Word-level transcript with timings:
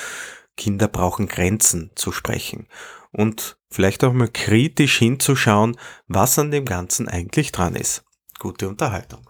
Kinder 0.58 0.88
brauchen 0.88 1.28
Grenzen 1.28 1.92
zu 1.96 2.12
sprechen 2.12 2.68
und 3.12 3.58
vielleicht 3.70 4.04
auch 4.04 4.14
mal 4.14 4.28
kritisch 4.28 4.98
hinzuschauen, 4.98 5.78
was 6.08 6.38
an 6.38 6.52
dem 6.52 6.66
Ganzen 6.66 7.08
eigentlich 7.08 7.52
dran 7.52 7.76
ist. 7.76 8.04
Gute 8.40 8.68
Unterhaltung. 8.68 9.30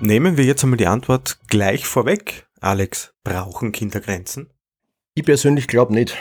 Nehmen 0.00 0.36
wir 0.36 0.44
jetzt 0.44 0.62
einmal 0.62 0.76
die 0.76 0.86
Antwort 0.86 1.38
gleich 1.48 1.84
vorweg. 1.86 2.46
Alex, 2.60 3.14
brauchen 3.24 3.72
Kinder 3.72 4.00
Grenzen? 4.00 4.50
Ich 5.14 5.24
persönlich 5.24 5.66
glaube 5.66 5.92
nicht. 5.92 6.16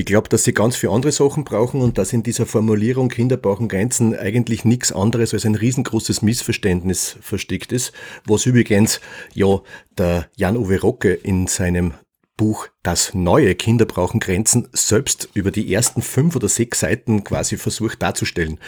Ich 0.00 0.06
glaube, 0.06 0.30
dass 0.30 0.44
sie 0.44 0.54
ganz 0.54 0.76
viele 0.76 0.92
andere 0.92 1.12
Sachen 1.12 1.44
brauchen 1.44 1.82
und 1.82 1.98
dass 1.98 2.14
in 2.14 2.22
dieser 2.22 2.46
Formulierung 2.46 3.10
Kinder 3.10 3.36
brauchen 3.36 3.68
Grenzen 3.68 4.16
eigentlich 4.18 4.64
nichts 4.64 4.92
anderes 4.92 5.34
als 5.34 5.44
ein 5.44 5.56
riesengroßes 5.56 6.22
Missverständnis 6.22 7.18
versteckt 7.20 7.70
ist, 7.70 7.92
was 8.24 8.46
übrigens 8.46 9.02
ja 9.34 9.60
der 9.98 10.30
Jan-Uwe 10.36 10.80
Rocke 10.80 11.12
in 11.12 11.48
seinem 11.48 11.92
Buch 12.38 12.68
Das 12.82 13.12
neue 13.12 13.54
Kinder 13.54 13.84
brauchen 13.84 14.20
Grenzen 14.20 14.68
selbst 14.72 15.28
über 15.34 15.50
die 15.50 15.70
ersten 15.70 16.00
fünf 16.00 16.34
oder 16.34 16.48
sechs 16.48 16.80
Seiten 16.80 17.22
quasi 17.22 17.58
versucht 17.58 18.00
darzustellen. 18.00 18.58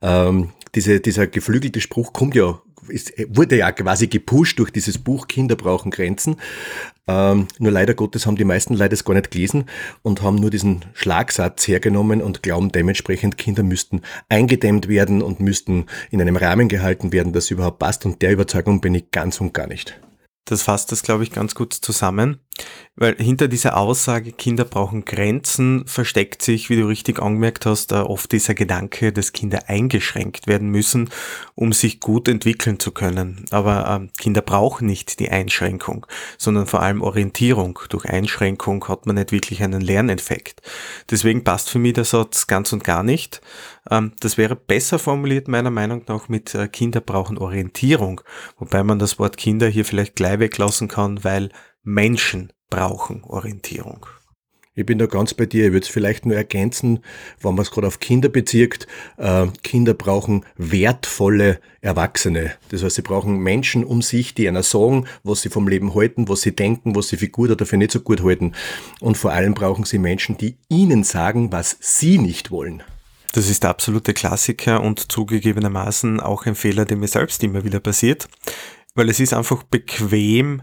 Ähm, 0.00 0.52
diese, 0.74 1.00
dieser 1.00 1.26
geflügelte 1.26 1.82
Spruch 1.82 2.14
kommt 2.14 2.34
ja 2.34 2.62
es 2.92 3.12
wurde 3.28 3.56
ja 3.56 3.72
quasi 3.72 4.06
gepusht 4.06 4.58
durch 4.58 4.70
dieses 4.70 4.98
Buch 4.98 5.28
Kinder 5.28 5.56
brauchen 5.56 5.90
Grenzen. 5.90 6.36
Ähm, 7.10 7.48
nur 7.58 7.72
leider 7.72 7.94
Gottes 7.94 8.24
haben 8.24 8.36
die 8.36 8.44
meisten 8.44 8.74
leider 8.74 8.94
es 8.94 9.04
gar 9.04 9.14
nicht 9.14 9.32
gelesen 9.32 9.64
und 10.02 10.22
haben 10.22 10.36
nur 10.36 10.50
diesen 10.50 10.84
Schlagsatz 10.94 11.66
hergenommen 11.66 12.22
und 12.22 12.44
glauben 12.44 12.70
dementsprechend, 12.70 13.36
Kinder 13.36 13.64
müssten 13.64 14.02
eingedämmt 14.28 14.86
werden 14.86 15.20
und 15.20 15.40
müssten 15.40 15.86
in 16.12 16.20
einem 16.20 16.36
Rahmen 16.36 16.68
gehalten 16.68 17.12
werden, 17.12 17.32
das 17.32 17.50
überhaupt 17.50 17.80
passt. 17.80 18.06
Und 18.06 18.22
der 18.22 18.30
Überzeugung 18.30 18.80
bin 18.80 18.94
ich 18.94 19.10
ganz 19.10 19.40
und 19.40 19.52
gar 19.52 19.66
nicht. 19.66 20.00
Das 20.44 20.62
fasst 20.62 20.92
das, 20.92 21.02
glaube 21.02 21.24
ich, 21.24 21.32
ganz 21.32 21.56
gut 21.56 21.74
zusammen. 21.74 22.38
Weil 22.96 23.16
hinter 23.16 23.48
dieser 23.48 23.78
Aussage, 23.78 24.32
Kinder 24.32 24.64
brauchen 24.64 25.06
Grenzen, 25.06 25.86
versteckt 25.86 26.42
sich, 26.42 26.68
wie 26.68 26.76
du 26.76 26.86
richtig 26.86 27.18
angemerkt 27.20 27.64
hast, 27.64 27.92
oft 27.92 28.30
dieser 28.30 28.54
Gedanke, 28.54 29.12
dass 29.12 29.32
Kinder 29.32 29.68
eingeschränkt 29.68 30.46
werden 30.46 30.68
müssen, 30.68 31.08
um 31.54 31.72
sich 31.72 32.00
gut 32.00 32.28
entwickeln 32.28 32.78
zu 32.78 32.92
können. 32.92 33.46
Aber 33.50 34.02
äh, 34.02 34.08
Kinder 34.20 34.42
brauchen 34.42 34.86
nicht 34.86 35.18
die 35.18 35.30
Einschränkung, 35.30 36.06
sondern 36.36 36.66
vor 36.66 36.82
allem 36.82 37.00
Orientierung. 37.00 37.78
Durch 37.88 38.04
Einschränkung 38.04 38.86
hat 38.88 39.06
man 39.06 39.16
nicht 39.16 39.32
wirklich 39.32 39.62
einen 39.62 39.80
Lerneffekt. 39.80 40.60
Deswegen 41.10 41.42
passt 41.42 41.70
für 41.70 41.78
mich 41.78 41.94
der 41.94 42.04
Satz 42.04 42.46
ganz 42.48 42.72
und 42.72 42.84
gar 42.84 43.02
nicht. 43.02 43.40
Ähm, 43.90 44.12
das 44.20 44.36
wäre 44.36 44.56
besser 44.56 44.98
formuliert 44.98 45.48
meiner 45.48 45.70
Meinung 45.70 46.02
nach 46.06 46.28
mit 46.28 46.54
äh, 46.54 46.68
Kinder 46.68 47.00
brauchen 47.00 47.38
Orientierung, 47.38 48.20
wobei 48.58 48.82
man 48.82 48.98
das 48.98 49.18
Wort 49.18 49.36
Kinder 49.36 49.68
hier 49.68 49.84
vielleicht 49.84 50.16
gleich 50.16 50.38
weglassen 50.38 50.88
kann, 50.88 51.24
weil 51.24 51.50
Menschen 51.82 52.52
brauchen 52.68 53.24
Orientierung. 53.24 54.06
Ich 54.74 54.86
bin 54.86 54.98
da 54.98 55.06
ganz 55.06 55.34
bei 55.34 55.46
dir. 55.46 55.66
Ich 55.66 55.72
würde 55.72 55.84
es 55.84 55.92
vielleicht 55.92 56.24
nur 56.24 56.36
ergänzen, 56.36 57.00
wenn 57.42 57.54
man 57.54 57.62
es 57.62 57.70
gerade 57.70 57.86
auf 57.86 57.98
Kinder 57.98 58.28
bezieht. 58.28 58.86
Äh, 59.18 59.48
Kinder 59.62 59.94
brauchen 59.94 60.46
wertvolle 60.56 61.60
Erwachsene. 61.80 62.52
Das 62.68 62.82
heißt, 62.82 62.96
sie 62.96 63.02
brauchen 63.02 63.40
Menschen 63.40 63.84
um 63.84 64.00
sich, 64.00 64.32
die 64.32 64.48
einer 64.48 64.62
sagen, 64.62 65.06
was 65.24 65.42
sie 65.42 65.50
vom 65.50 65.66
Leben 65.66 65.94
halten, 65.94 66.28
was 66.28 66.42
sie 66.42 66.54
denken, 66.54 66.94
was 66.94 67.08
sie 67.08 67.16
für 67.16 67.28
gut 67.28 67.50
oder 67.50 67.66
für 67.66 67.76
nicht 67.76 67.90
so 67.90 68.00
gut 68.00 68.22
halten. 68.22 68.52
Und 69.00 69.18
vor 69.18 69.32
allem 69.32 69.54
brauchen 69.54 69.84
sie 69.84 69.98
Menschen, 69.98 70.38
die 70.38 70.56
ihnen 70.68 71.02
sagen, 71.02 71.50
was 71.50 71.76
sie 71.80 72.18
nicht 72.18 72.50
wollen. 72.50 72.82
Das 73.32 73.50
ist 73.50 73.64
der 73.64 73.70
absolute 73.70 74.14
Klassiker 74.14 74.82
und 74.82 75.12
zugegebenermaßen 75.12 76.20
auch 76.20 76.46
ein 76.46 76.54
Fehler, 76.54 76.84
der 76.84 76.96
mir 76.96 77.08
selbst 77.08 77.42
immer 77.42 77.64
wieder 77.64 77.80
passiert, 77.80 78.28
weil 78.94 79.08
es 79.08 79.20
ist 79.20 79.34
einfach 79.34 79.62
bequem, 79.64 80.62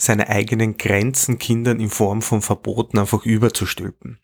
seine 0.00 0.28
eigenen 0.28 0.78
Grenzen 0.78 1.38
Kindern 1.38 1.80
in 1.80 1.90
Form 1.90 2.22
von 2.22 2.40
Verboten 2.40 2.98
einfach 2.98 3.26
überzustülpen. 3.26 4.18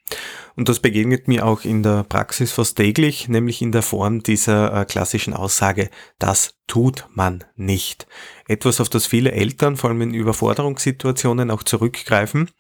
Und 0.55 0.69
das 0.69 0.79
begegnet 0.79 1.27
mir 1.27 1.45
auch 1.45 1.65
in 1.65 1.83
der 1.83 2.05
Praxis 2.05 2.53
fast 2.53 2.77
täglich, 2.77 3.29
nämlich 3.29 3.61
in 3.61 3.73
der 3.73 3.83
Form 3.83 4.23
dieser 4.23 4.83
äh, 4.83 4.85
klassischen 4.85 5.35
Aussage, 5.35 5.91
das 6.21 6.55
tut 6.69 7.07
man 7.13 7.43
nicht. 7.57 8.07
Etwas, 8.47 8.81
auf 8.81 8.89
das 8.89 9.07
viele 9.07 9.33
Eltern, 9.33 9.77
vor 9.77 9.91
allem 9.91 10.03
in 10.03 10.15
Überforderungssituationen, 10.15 11.51
auch 11.51 11.65
zurückgreifen, 11.65 12.51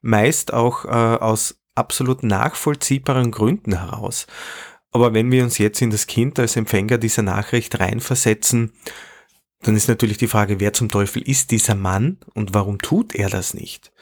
meist 0.00 0.54
auch 0.54 0.86
äh, 0.86 0.88
aus 0.88 1.60
absolut 1.74 2.22
nachvollziehbaren 2.22 3.30
Gründen 3.30 3.78
heraus. 3.78 4.26
Aber 4.92 5.12
wenn 5.12 5.30
wir 5.30 5.42
uns 5.44 5.58
jetzt 5.58 5.82
in 5.82 5.90
das 5.90 6.06
Kind 6.06 6.38
als 6.38 6.56
Empfänger 6.56 6.98
dieser 6.98 7.22
Nachricht 7.22 7.78
reinversetzen, 7.80 8.72
dann 9.62 9.76
ist 9.76 9.88
natürlich 9.88 10.18
die 10.18 10.28
Frage, 10.28 10.60
wer 10.60 10.72
zum 10.72 10.88
Teufel 10.88 11.22
ist 11.22 11.50
dieser 11.50 11.74
Mann 11.74 12.18
und 12.34 12.54
warum 12.54 12.78
tut 12.78 13.14
er 13.14 13.30
das 13.30 13.54
nicht? 13.54 13.92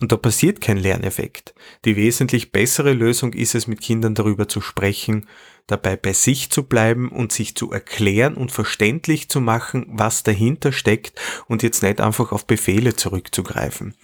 Und 0.00 0.12
da 0.12 0.16
passiert 0.16 0.60
kein 0.60 0.76
Lerneffekt. 0.76 1.54
Die 1.84 1.96
wesentlich 1.96 2.52
bessere 2.52 2.92
Lösung 2.92 3.32
ist 3.32 3.56
es, 3.56 3.66
mit 3.66 3.80
Kindern 3.80 4.14
darüber 4.14 4.48
zu 4.48 4.60
sprechen, 4.60 5.26
dabei 5.66 5.96
bei 5.96 6.12
sich 6.12 6.50
zu 6.50 6.62
bleiben 6.62 7.08
und 7.08 7.32
sich 7.32 7.56
zu 7.56 7.72
erklären 7.72 8.34
und 8.34 8.52
verständlich 8.52 9.28
zu 9.28 9.40
machen, 9.40 9.86
was 9.90 10.22
dahinter 10.22 10.70
steckt 10.70 11.20
und 11.46 11.64
jetzt 11.64 11.82
nicht 11.82 12.00
einfach 12.00 12.30
auf 12.30 12.46
Befehle 12.46 12.94
zurückzugreifen. 12.94 13.94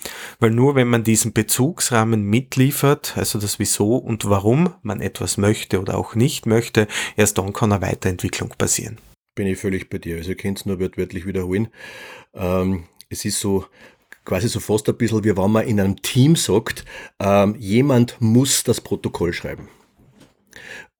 Weil 0.41 0.51
nur 0.51 0.75
wenn 0.75 0.89
man 0.89 1.05
diesen 1.05 1.33
Bezugsrahmen 1.33 2.25
mitliefert, 2.25 3.17
also 3.17 3.39
das 3.39 3.61
Wieso 3.61 3.97
und 3.97 4.29
Warum 4.29 4.75
man 4.83 5.01
etwas 5.01 5.37
möchte 5.37 5.81
oder 5.81 5.97
auch 5.97 6.17
nicht 6.17 6.45
möchte, 6.45 6.89
erst 7.17 7.39
dann 7.39 7.53
kann 7.53 7.73
eine 7.73 7.83
Weiterentwicklung 7.83 8.51
passieren 8.59 8.99
bin 9.35 9.47
ich 9.47 9.59
völlig 9.59 9.91
bei 9.91 9.99
dir. 9.99 10.17
Also 10.17 10.31
ihr 10.31 10.37
könnt 10.37 10.59
es 10.59 10.67
nur 10.67 10.81
wörtlich 10.81 11.27
wiederholen. 11.27 11.69
Ähm, 12.35 12.85
es 13.09 13.25
ist 13.25 13.41
so 13.41 13.67
quasi 14.25 14.49
so 14.49 14.61
fast 14.61 14.89
ein 14.89 14.97
bisschen, 14.97 15.25
wie 15.25 15.37
wenn 15.37 15.51
man 15.51 15.67
in 15.67 15.81
einem 15.81 16.01
Team 16.03 16.37
sagt, 16.37 16.85
ähm, 17.21 17.55
jemand 17.59 18.17
muss 18.21 18.65
das 18.65 18.81
Protokoll 18.81 19.33
schreiben. 19.33 19.69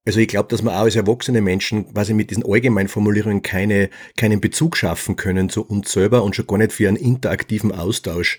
Also 0.07 0.21
ich 0.21 0.29
glaube, 0.29 0.49
dass 0.51 0.63
wir 0.63 0.73
auch 0.73 0.83
als 0.83 0.97
erwachsene 0.97 1.41
Menschen 1.41 1.93
quasi 1.95 2.13
mit 2.13 2.31
diesen 2.31 2.45
allgemeinen 2.45 2.89
Formulierungen 2.89 3.41
keine, 3.41 3.89
keinen 4.19 4.41
Bezug 4.41 4.77
schaffen 4.77 5.17
können 5.17 5.49
zu 5.49 5.65
uns 5.65 5.93
selber 5.93 6.23
und 6.23 6.37
schon 6.37 6.47
gar 6.47 6.59
nicht 6.59 6.73
für 6.73 6.89
einen 6.89 6.99
interaktiven 6.99 7.73
Austausch 7.73 8.39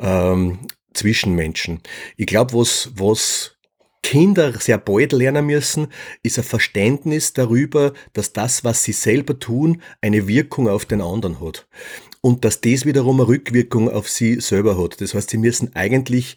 ähm, 0.00 0.58
zwischen 0.94 1.34
Menschen. 1.34 1.80
Ich 2.16 2.26
glaube, 2.26 2.54
was, 2.54 2.90
was 2.96 3.57
Kinder 4.02 4.52
sehr 4.58 4.78
bald 4.78 5.12
lernen 5.12 5.46
müssen, 5.46 5.88
ist 6.22 6.38
ein 6.38 6.44
Verständnis 6.44 7.32
darüber, 7.32 7.92
dass 8.12 8.32
das, 8.32 8.64
was 8.64 8.84
sie 8.84 8.92
selber 8.92 9.38
tun, 9.38 9.82
eine 10.00 10.28
Wirkung 10.28 10.68
auf 10.68 10.84
den 10.84 11.00
anderen 11.00 11.40
hat. 11.40 11.66
Und 12.20 12.44
dass 12.44 12.60
das 12.60 12.84
wiederum 12.84 13.20
eine 13.20 13.28
Rückwirkung 13.28 13.90
auf 13.90 14.08
sie 14.08 14.40
selber 14.40 14.82
hat. 14.82 15.00
Das 15.00 15.14
heißt, 15.14 15.30
sie 15.30 15.38
müssen 15.38 15.74
eigentlich 15.74 16.36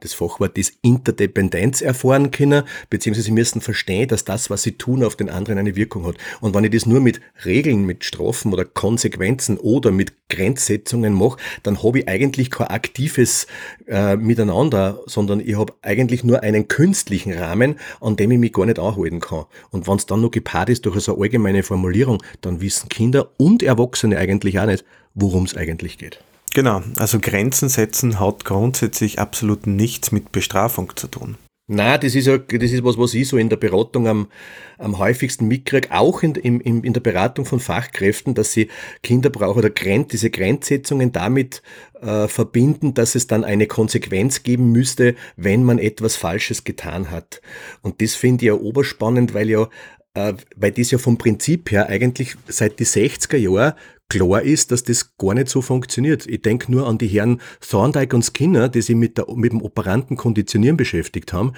das 0.00 0.14
Fachwort 0.14 0.56
ist 0.58 0.74
Interdependenz 0.82 1.80
erfahren 1.82 2.30
können, 2.30 2.64
beziehungsweise 2.88 3.26
sie 3.26 3.32
müssen 3.32 3.60
verstehen, 3.60 4.08
dass 4.08 4.24
das, 4.24 4.50
was 4.50 4.62
sie 4.62 4.72
tun, 4.72 5.04
auf 5.04 5.16
den 5.16 5.28
anderen 5.28 5.58
eine 5.58 5.76
Wirkung 5.76 6.06
hat. 6.06 6.16
Und 6.40 6.54
wenn 6.54 6.64
ich 6.64 6.70
das 6.70 6.86
nur 6.86 7.00
mit 7.00 7.20
Regeln, 7.44 7.84
mit 7.84 8.04
Strafen 8.04 8.52
oder 8.52 8.64
Konsequenzen 8.64 9.58
oder 9.58 9.90
mit 9.90 10.12
Grenzsetzungen 10.28 11.12
mache, 11.12 11.38
dann 11.62 11.82
habe 11.82 12.00
ich 12.00 12.08
eigentlich 12.08 12.50
kein 12.50 12.68
aktives 12.68 13.46
äh, 13.86 14.16
Miteinander, 14.16 15.00
sondern 15.06 15.40
ich 15.40 15.56
habe 15.56 15.74
eigentlich 15.82 16.24
nur 16.24 16.42
einen 16.42 16.68
künstlichen 16.68 17.32
Rahmen, 17.32 17.76
an 18.00 18.16
dem 18.16 18.30
ich 18.30 18.38
mich 18.38 18.52
gar 18.52 18.66
nicht 18.66 18.78
anhalten 18.78 19.20
kann. 19.20 19.44
Und 19.70 19.86
wenn 19.86 19.96
es 19.96 20.06
dann 20.06 20.22
noch 20.22 20.30
gepaart 20.30 20.70
ist 20.70 20.86
durch 20.86 21.00
so 21.00 21.14
eine 21.14 21.22
allgemeine 21.22 21.62
Formulierung, 21.62 22.22
dann 22.40 22.60
wissen 22.60 22.88
Kinder 22.88 23.30
und 23.36 23.62
Erwachsene 23.62 24.18
eigentlich 24.18 24.58
auch 24.58 24.66
nicht, 24.66 24.84
worum 25.14 25.44
es 25.44 25.56
eigentlich 25.56 25.98
geht. 25.98 26.20
Genau, 26.52 26.82
also 26.96 27.20
Grenzen 27.20 27.68
setzen 27.68 28.18
hat 28.18 28.44
grundsätzlich 28.44 29.18
absolut 29.18 29.66
nichts 29.66 30.10
mit 30.10 30.32
Bestrafung 30.32 30.96
zu 30.96 31.06
tun. 31.06 31.36
Na, 31.72 31.98
das 31.98 32.16
ist 32.16 32.26
ja, 32.26 32.36
das 32.36 32.72
ist 32.72 32.82
was, 32.82 32.98
was 32.98 33.14
ich 33.14 33.28
so 33.28 33.36
in 33.36 33.48
der 33.48 33.56
Beratung 33.56 34.08
am, 34.08 34.26
am 34.76 34.98
häufigsten 34.98 35.46
mitkriege, 35.46 35.92
auch 35.92 36.24
in, 36.24 36.34
in, 36.34 36.60
in 36.60 36.92
der 36.92 37.00
Beratung 37.00 37.44
von 37.44 37.60
Fachkräften, 37.60 38.34
dass 38.34 38.50
sie 38.50 38.66
Kinder 39.04 39.30
brauchen 39.30 39.60
oder 39.60 39.70
Grenz, 39.70 40.08
diese 40.08 40.30
Grenzsetzungen 40.30 41.12
damit 41.12 41.62
äh, 42.00 42.26
verbinden, 42.26 42.94
dass 42.94 43.14
es 43.14 43.28
dann 43.28 43.44
eine 43.44 43.68
Konsequenz 43.68 44.42
geben 44.42 44.72
müsste, 44.72 45.14
wenn 45.36 45.62
man 45.62 45.78
etwas 45.78 46.16
Falsches 46.16 46.64
getan 46.64 47.12
hat. 47.12 47.40
Und 47.82 48.02
das 48.02 48.16
finde 48.16 48.44
ich 48.44 48.48
ja 48.48 48.54
oberspannend, 48.54 49.32
weil 49.32 49.48
ja 49.48 49.68
äh, 50.14 50.34
weil 50.56 50.72
das 50.72 50.90
ja 50.90 50.98
vom 50.98 51.18
Prinzip 51.18 51.70
her 51.70 51.88
eigentlich 51.88 52.34
seit 52.48 52.80
die 52.80 52.86
60er 52.86 53.36
Jahren 53.36 53.74
klar 54.10 54.42
ist, 54.42 54.70
dass 54.70 54.84
das 54.84 55.16
gar 55.16 55.32
nicht 55.32 55.48
so 55.48 55.62
funktioniert. 55.62 56.26
Ich 56.26 56.42
denke 56.42 56.70
nur 56.70 56.86
an 56.86 56.98
die 56.98 57.06
Herren 57.08 57.40
Thorndike 57.66 58.14
und 58.14 58.22
Skinner, 58.22 58.68
die 58.68 58.82
sich 58.82 58.96
mit, 58.96 59.16
der, 59.16 59.24
mit 59.34 59.52
dem 59.52 59.62
operanten 59.62 60.18
Konditionieren 60.18 60.76
beschäftigt 60.76 61.32
haben, 61.32 61.54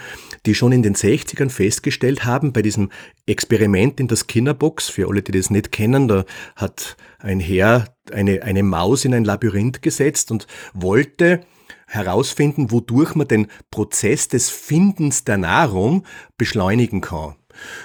die 0.46 0.54
schon 0.54 0.70
in 0.70 0.84
den 0.84 0.94
60ern 0.94 1.50
festgestellt 1.50 2.24
haben, 2.24 2.52
bei 2.52 2.62
diesem 2.62 2.90
Experiment 3.26 3.98
in 3.98 4.06
der 4.06 4.16
Skinnerbox, 4.16 4.88
für 4.88 5.08
alle, 5.08 5.22
die 5.22 5.32
das 5.32 5.50
nicht 5.50 5.72
kennen, 5.72 6.06
da 6.06 6.24
hat 6.54 6.96
ein 7.18 7.40
Herr 7.40 7.96
eine, 8.12 8.42
eine 8.42 8.62
Maus 8.62 9.04
in 9.04 9.14
ein 9.14 9.24
Labyrinth 9.24 9.82
gesetzt 9.82 10.30
und 10.30 10.46
wollte 10.74 11.40
herausfinden, 11.86 12.70
wodurch 12.70 13.14
man 13.14 13.28
den 13.28 13.46
Prozess 13.70 14.28
des 14.28 14.50
Findens 14.50 15.24
der 15.24 15.38
Nahrung 15.38 16.04
beschleunigen 16.36 17.00
kann. 17.00 17.34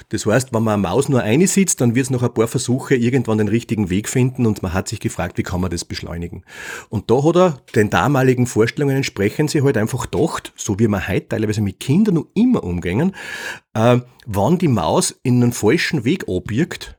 Das 0.10 0.26
heißt, 0.26 0.54
wenn 0.54 0.64
man 0.64 0.76
eine 0.76 0.84
Maus 0.84 1.10
nur 1.10 1.22
eine 1.22 1.48
sitzt, 1.48 1.82
dann 1.82 1.96
wird 1.96 2.06
es 2.06 2.10
noch 2.10 2.24
ein 2.24 2.34
paar 2.34 2.48
Versuche 2.48 2.96
irgendwann 2.96 3.38
den 3.38 3.48
richtigen 3.48 3.90
Weg 3.90 4.10
finden 4.10 4.46
und 4.46 4.64
man 4.64 4.74
hat 4.74 4.88
sich 4.88 5.00
gefragt, 5.00 5.38
wie 5.38 5.44
kann 5.44 5.62
man 5.62 5.72
das 5.72 5.86
beschleunigen. 5.86 6.44
Und 6.90 7.10
da 7.12 7.24
hat 7.24 7.36
er 7.36 7.62
den 7.76 7.90
damaligen 7.90 8.48
Vorstellungen 8.48 8.98
entsprechend 8.98 9.52
sich 9.52 9.64
halt 9.64 9.78
einfach 9.78 10.10
gedacht, 10.10 10.54
so 10.56 10.80
wie 10.80 10.88
wir 10.88 11.08
heute 11.08 11.30
teilweise 11.30 11.62
mit 11.62 11.80
Kindern 11.80 12.16
noch 12.16 12.28
immer 12.34 12.64
umgehen, 12.64 13.16
äh, 13.74 14.00
wenn 14.26 14.58
die 14.58 14.68
Maus 14.68 15.20
in 15.24 15.42
einen 15.42 15.54
falschen 15.54 16.06
Weg 16.06 16.26
abbiegt, 16.28 16.98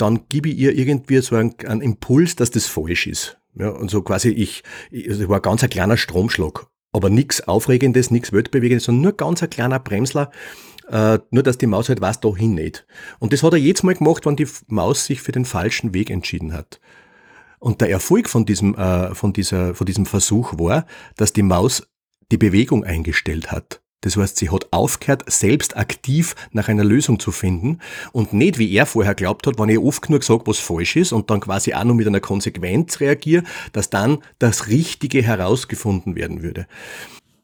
dann 0.00 0.20
gebe 0.28 0.48
ich 0.48 0.58
ihr 0.58 0.76
irgendwie 0.76 1.18
so 1.18 1.36
einen, 1.36 1.54
einen 1.66 1.82
Impuls, 1.82 2.36
dass 2.36 2.50
das 2.50 2.66
falsch 2.66 3.06
ist. 3.06 3.38
Ja, 3.54 3.70
und 3.70 3.90
so 3.90 4.02
quasi 4.02 4.30
ich, 4.30 4.62
ich 4.90 5.08
also 5.10 5.28
war 5.28 5.36
ein 5.36 5.42
ganz 5.42 5.62
ein 5.62 5.70
kleiner 5.70 5.96
Stromschlag. 5.96 6.66
Aber 6.92 7.08
nichts 7.08 7.46
Aufregendes, 7.46 8.10
nichts 8.10 8.32
Weltbewegendes, 8.32 8.84
sondern 8.84 9.02
nur 9.02 9.12
ganz 9.12 9.42
ein 9.42 9.50
kleiner 9.50 9.78
Bremsler, 9.78 10.32
äh, 10.90 11.18
nur 11.30 11.42
dass 11.42 11.58
die 11.58 11.66
Maus 11.66 11.88
halt 11.88 12.00
weiß, 12.00 12.20
dahin 12.20 12.54
nicht. 12.54 12.86
Und 13.18 13.32
das 13.32 13.42
hat 13.42 13.52
er 13.52 13.58
jedes 13.58 13.82
Mal 13.82 13.94
gemacht, 13.94 14.26
wenn 14.26 14.36
die 14.36 14.48
Maus 14.66 15.06
sich 15.06 15.22
für 15.22 15.32
den 15.32 15.44
falschen 15.44 15.94
Weg 15.94 16.10
entschieden 16.10 16.52
hat. 16.52 16.80
Und 17.58 17.80
der 17.80 17.90
Erfolg 17.90 18.28
von 18.28 18.46
diesem, 18.46 18.74
äh, 18.74 19.14
von, 19.14 19.32
dieser, 19.32 19.74
von 19.74 19.86
diesem 19.86 20.06
Versuch 20.06 20.58
war, 20.58 20.86
dass 21.16 21.32
die 21.32 21.42
Maus 21.42 21.86
die 22.32 22.38
Bewegung 22.38 22.84
eingestellt 22.84 23.52
hat. 23.52 23.80
Das 24.02 24.16
heißt, 24.16 24.38
sie 24.38 24.48
hat 24.48 24.68
aufgehört, 24.70 25.30
selbst 25.30 25.76
aktiv 25.76 26.34
nach 26.52 26.68
einer 26.68 26.84
Lösung 26.84 27.20
zu 27.20 27.32
finden 27.32 27.80
und 28.12 28.32
nicht, 28.32 28.58
wie 28.58 28.72
er 28.72 28.86
vorher 28.86 29.14
glaubt 29.14 29.46
hat, 29.46 29.58
wenn 29.58 29.68
ich 29.68 29.78
oft 29.78 30.00
genug 30.00 30.24
sage, 30.24 30.46
was 30.46 30.58
falsch 30.58 30.96
ist 30.96 31.12
und 31.12 31.28
dann 31.28 31.40
quasi 31.40 31.74
auch 31.74 31.84
noch 31.84 31.94
mit 31.94 32.06
einer 32.06 32.20
Konsequenz 32.20 33.00
reagiere, 33.00 33.44
dass 33.72 33.90
dann 33.90 34.18
das 34.38 34.68
Richtige 34.68 35.22
herausgefunden 35.22 36.14
werden 36.14 36.42
würde. 36.42 36.66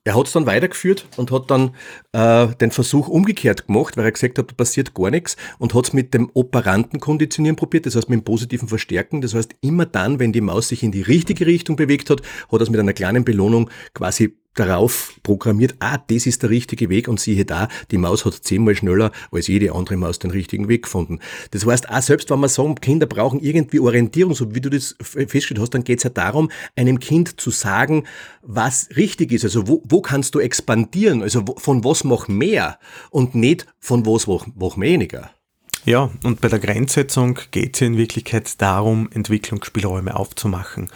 Er 0.06 0.14
hat 0.14 0.28
es 0.28 0.32
dann 0.32 0.46
weitergeführt 0.46 1.04
und 1.16 1.32
hat 1.32 1.50
dann 1.50 1.72
äh, 2.12 2.46
den 2.60 2.70
Versuch 2.70 3.08
umgekehrt 3.08 3.66
gemacht, 3.66 3.96
weil 3.96 4.04
er 4.04 4.12
gesagt 4.12 4.38
hat, 4.38 4.48
da 4.48 4.54
passiert 4.54 4.94
gar 4.94 5.10
nichts 5.10 5.36
und 5.58 5.74
hat 5.74 5.88
es 5.88 5.92
mit 5.92 6.14
dem 6.14 6.30
operanten 6.32 7.00
Konditionieren 7.00 7.56
probiert, 7.56 7.86
das 7.86 7.96
heißt 7.96 8.08
mit 8.08 8.20
dem 8.20 8.24
positiven 8.24 8.68
Verstärken. 8.68 9.20
Das 9.20 9.34
heißt, 9.34 9.56
immer 9.62 9.84
dann, 9.84 10.20
wenn 10.20 10.32
die 10.32 10.40
Maus 10.40 10.68
sich 10.68 10.84
in 10.84 10.92
die 10.92 11.02
richtige 11.02 11.44
Richtung 11.44 11.74
bewegt 11.74 12.08
hat, 12.08 12.20
hat 12.22 12.52
er 12.52 12.60
es 12.60 12.70
mit 12.70 12.78
einer 12.78 12.92
kleinen 12.92 13.24
Belohnung 13.24 13.68
quasi 13.94 14.36
darauf 14.56 15.14
programmiert, 15.22 15.76
ah, 15.80 15.98
das 15.98 16.26
ist 16.26 16.42
der 16.42 16.50
richtige 16.50 16.88
Weg 16.88 17.08
und 17.08 17.20
siehe 17.20 17.44
da, 17.44 17.68
die 17.90 17.98
Maus 17.98 18.24
hat 18.24 18.34
zehnmal 18.34 18.74
schneller 18.74 19.12
als 19.30 19.46
jede 19.46 19.72
andere 19.72 19.96
Maus 19.96 20.18
den 20.18 20.30
richtigen 20.30 20.68
Weg 20.68 20.84
gefunden. 20.84 21.20
Das 21.52 21.64
heißt, 21.64 21.90
auch 21.90 22.02
selbst 22.02 22.30
wenn 22.30 22.40
man 22.40 22.50
sagen, 22.50 22.74
Kinder 22.76 23.06
brauchen 23.06 23.40
irgendwie 23.40 23.80
Orientierung, 23.80 24.34
so 24.34 24.54
wie 24.54 24.60
du 24.60 24.70
das 24.70 24.96
festgestellt 25.00 25.60
hast, 25.60 25.74
dann 25.74 25.84
geht 25.84 25.98
es 25.98 26.04
ja 26.04 26.10
darum, 26.10 26.50
einem 26.74 26.98
Kind 26.98 27.40
zu 27.40 27.50
sagen, 27.50 28.04
was 28.42 28.88
richtig 28.96 29.32
ist. 29.32 29.44
Also 29.44 29.68
wo, 29.68 29.82
wo 29.86 30.00
kannst 30.00 30.34
du 30.34 30.40
expandieren? 30.40 31.22
Also 31.22 31.44
von 31.58 31.84
was 31.84 32.04
mach 32.04 32.28
mehr 32.28 32.78
und 33.10 33.34
nicht 33.34 33.66
von 33.78 34.06
was 34.06 34.26
mach, 34.26 34.46
mach 34.54 34.78
weniger. 34.78 35.30
Ja, 35.86 36.10
und 36.24 36.40
bei 36.40 36.48
der 36.48 36.58
Grenzsetzung 36.58 37.38
geht 37.52 37.76
es 37.76 37.80
in 37.82 37.96
Wirklichkeit 37.96 38.60
darum, 38.60 39.08
Entwicklungsspielräume 39.12 40.16
aufzumachen. 40.16 40.88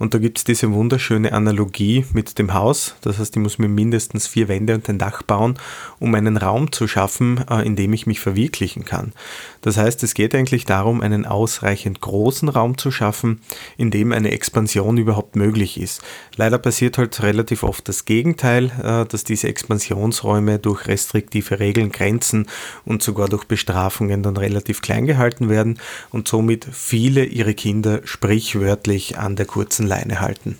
Und 0.00 0.14
da 0.14 0.18
gibt 0.18 0.38
es 0.38 0.44
diese 0.44 0.72
wunderschöne 0.72 1.34
Analogie 1.34 2.06
mit 2.14 2.38
dem 2.38 2.54
Haus. 2.54 2.94
Das 3.02 3.18
heißt, 3.18 3.36
ich 3.36 3.42
muss 3.42 3.58
mir 3.58 3.68
mindestens 3.68 4.26
vier 4.26 4.48
Wände 4.48 4.74
und 4.74 4.88
ein 4.88 4.96
Dach 4.96 5.22
bauen, 5.22 5.58
um 5.98 6.14
einen 6.14 6.38
Raum 6.38 6.72
zu 6.72 6.88
schaffen, 6.88 7.44
äh, 7.50 7.66
in 7.66 7.76
dem 7.76 7.92
ich 7.92 8.06
mich 8.06 8.18
verwirklichen 8.18 8.86
kann. 8.86 9.12
Das 9.60 9.76
heißt, 9.76 10.02
es 10.02 10.14
geht 10.14 10.34
eigentlich 10.34 10.64
darum, 10.64 11.02
einen 11.02 11.26
ausreichend 11.26 12.00
großen 12.00 12.48
Raum 12.48 12.78
zu 12.78 12.90
schaffen, 12.90 13.42
in 13.76 13.90
dem 13.90 14.12
eine 14.12 14.30
Expansion 14.30 14.96
überhaupt 14.96 15.36
möglich 15.36 15.78
ist. 15.78 16.00
Leider 16.34 16.56
passiert 16.56 16.96
halt 16.96 17.22
relativ 17.22 17.62
oft 17.62 17.86
das 17.86 18.06
Gegenteil, 18.06 18.72
äh, 18.82 19.04
dass 19.04 19.24
diese 19.24 19.48
Expansionsräume 19.48 20.58
durch 20.60 20.86
restriktive 20.86 21.60
Regeln, 21.60 21.92
Grenzen 21.92 22.46
und 22.86 23.02
sogar 23.02 23.28
durch 23.28 23.44
Bestrafungen 23.44 24.22
dann 24.22 24.38
relativ 24.38 24.80
klein 24.80 25.04
gehalten 25.04 25.50
werden 25.50 25.78
und 26.08 26.26
somit 26.26 26.66
viele 26.72 27.26
ihre 27.26 27.52
Kinder 27.52 28.00
sprichwörtlich 28.04 29.18
an 29.18 29.36
der 29.36 29.44
kurzen 29.44 29.89
Leine 29.90 30.20
halten. 30.20 30.56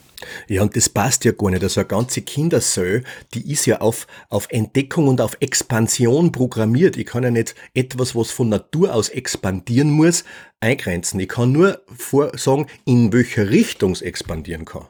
Ja, 0.48 0.62
und 0.62 0.76
das 0.76 0.88
passt 0.88 1.24
ja 1.24 1.32
gar 1.32 1.50
nicht. 1.50 1.62
Also 1.62 1.80
eine 1.80 1.88
ganze 1.88 2.22
Kindersöh, 2.22 3.02
die 3.34 3.50
ist 3.50 3.66
ja 3.66 3.80
auf, 3.80 4.06
auf 4.28 4.48
Entdeckung 4.50 5.08
und 5.08 5.20
auf 5.20 5.36
Expansion 5.40 6.32
programmiert. 6.32 6.96
Ich 6.96 7.06
kann 7.06 7.22
ja 7.22 7.30
nicht 7.30 7.54
etwas, 7.74 8.14
was 8.14 8.30
von 8.30 8.48
Natur 8.48 8.94
aus 8.94 9.08
expandieren 9.08 9.90
muss, 9.90 10.24
eingrenzen. 10.60 11.20
Ich 11.20 11.28
kann 11.28 11.52
nur 11.52 11.80
vorsagen, 11.96 12.66
in 12.84 13.12
welcher 13.12 13.50
Richtung 13.50 13.92
es 13.92 14.02
expandieren 14.02 14.66
kann. 14.66 14.86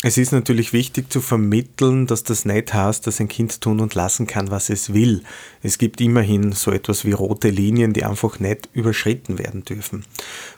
Es 0.00 0.16
ist 0.16 0.30
natürlich 0.30 0.72
wichtig 0.72 1.10
zu 1.10 1.20
vermitteln, 1.20 2.06
dass 2.06 2.22
das 2.22 2.44
nicht 2.44 2.72
heißt, 2.72 3.04
dass 3.04 3.18
ein 3.18 3.26
Kind 3.26 3.60
tun 3.60 3.80
und 3.80 3.96
lassen 3.96 4.28
kann, 4.28 4.48
was 4.48 4.70
es 4.70 4.94
will. 4.94 5.24
Es 5.60 5.76
gibt 5.76 6.00
immerhin 6.00 6.52
so 6.52 6.70
etwas 6.70 7.04
wie 7.04 7.10
rote 7.10 7.50
Linien, 7.50 7.94
die 7.94 8.04
einfach 8.04 8.38
nicht 8.38 8.68
überschritten 8.74 9.40
werden 9.40 9.64
dürfen. 9.64 10.04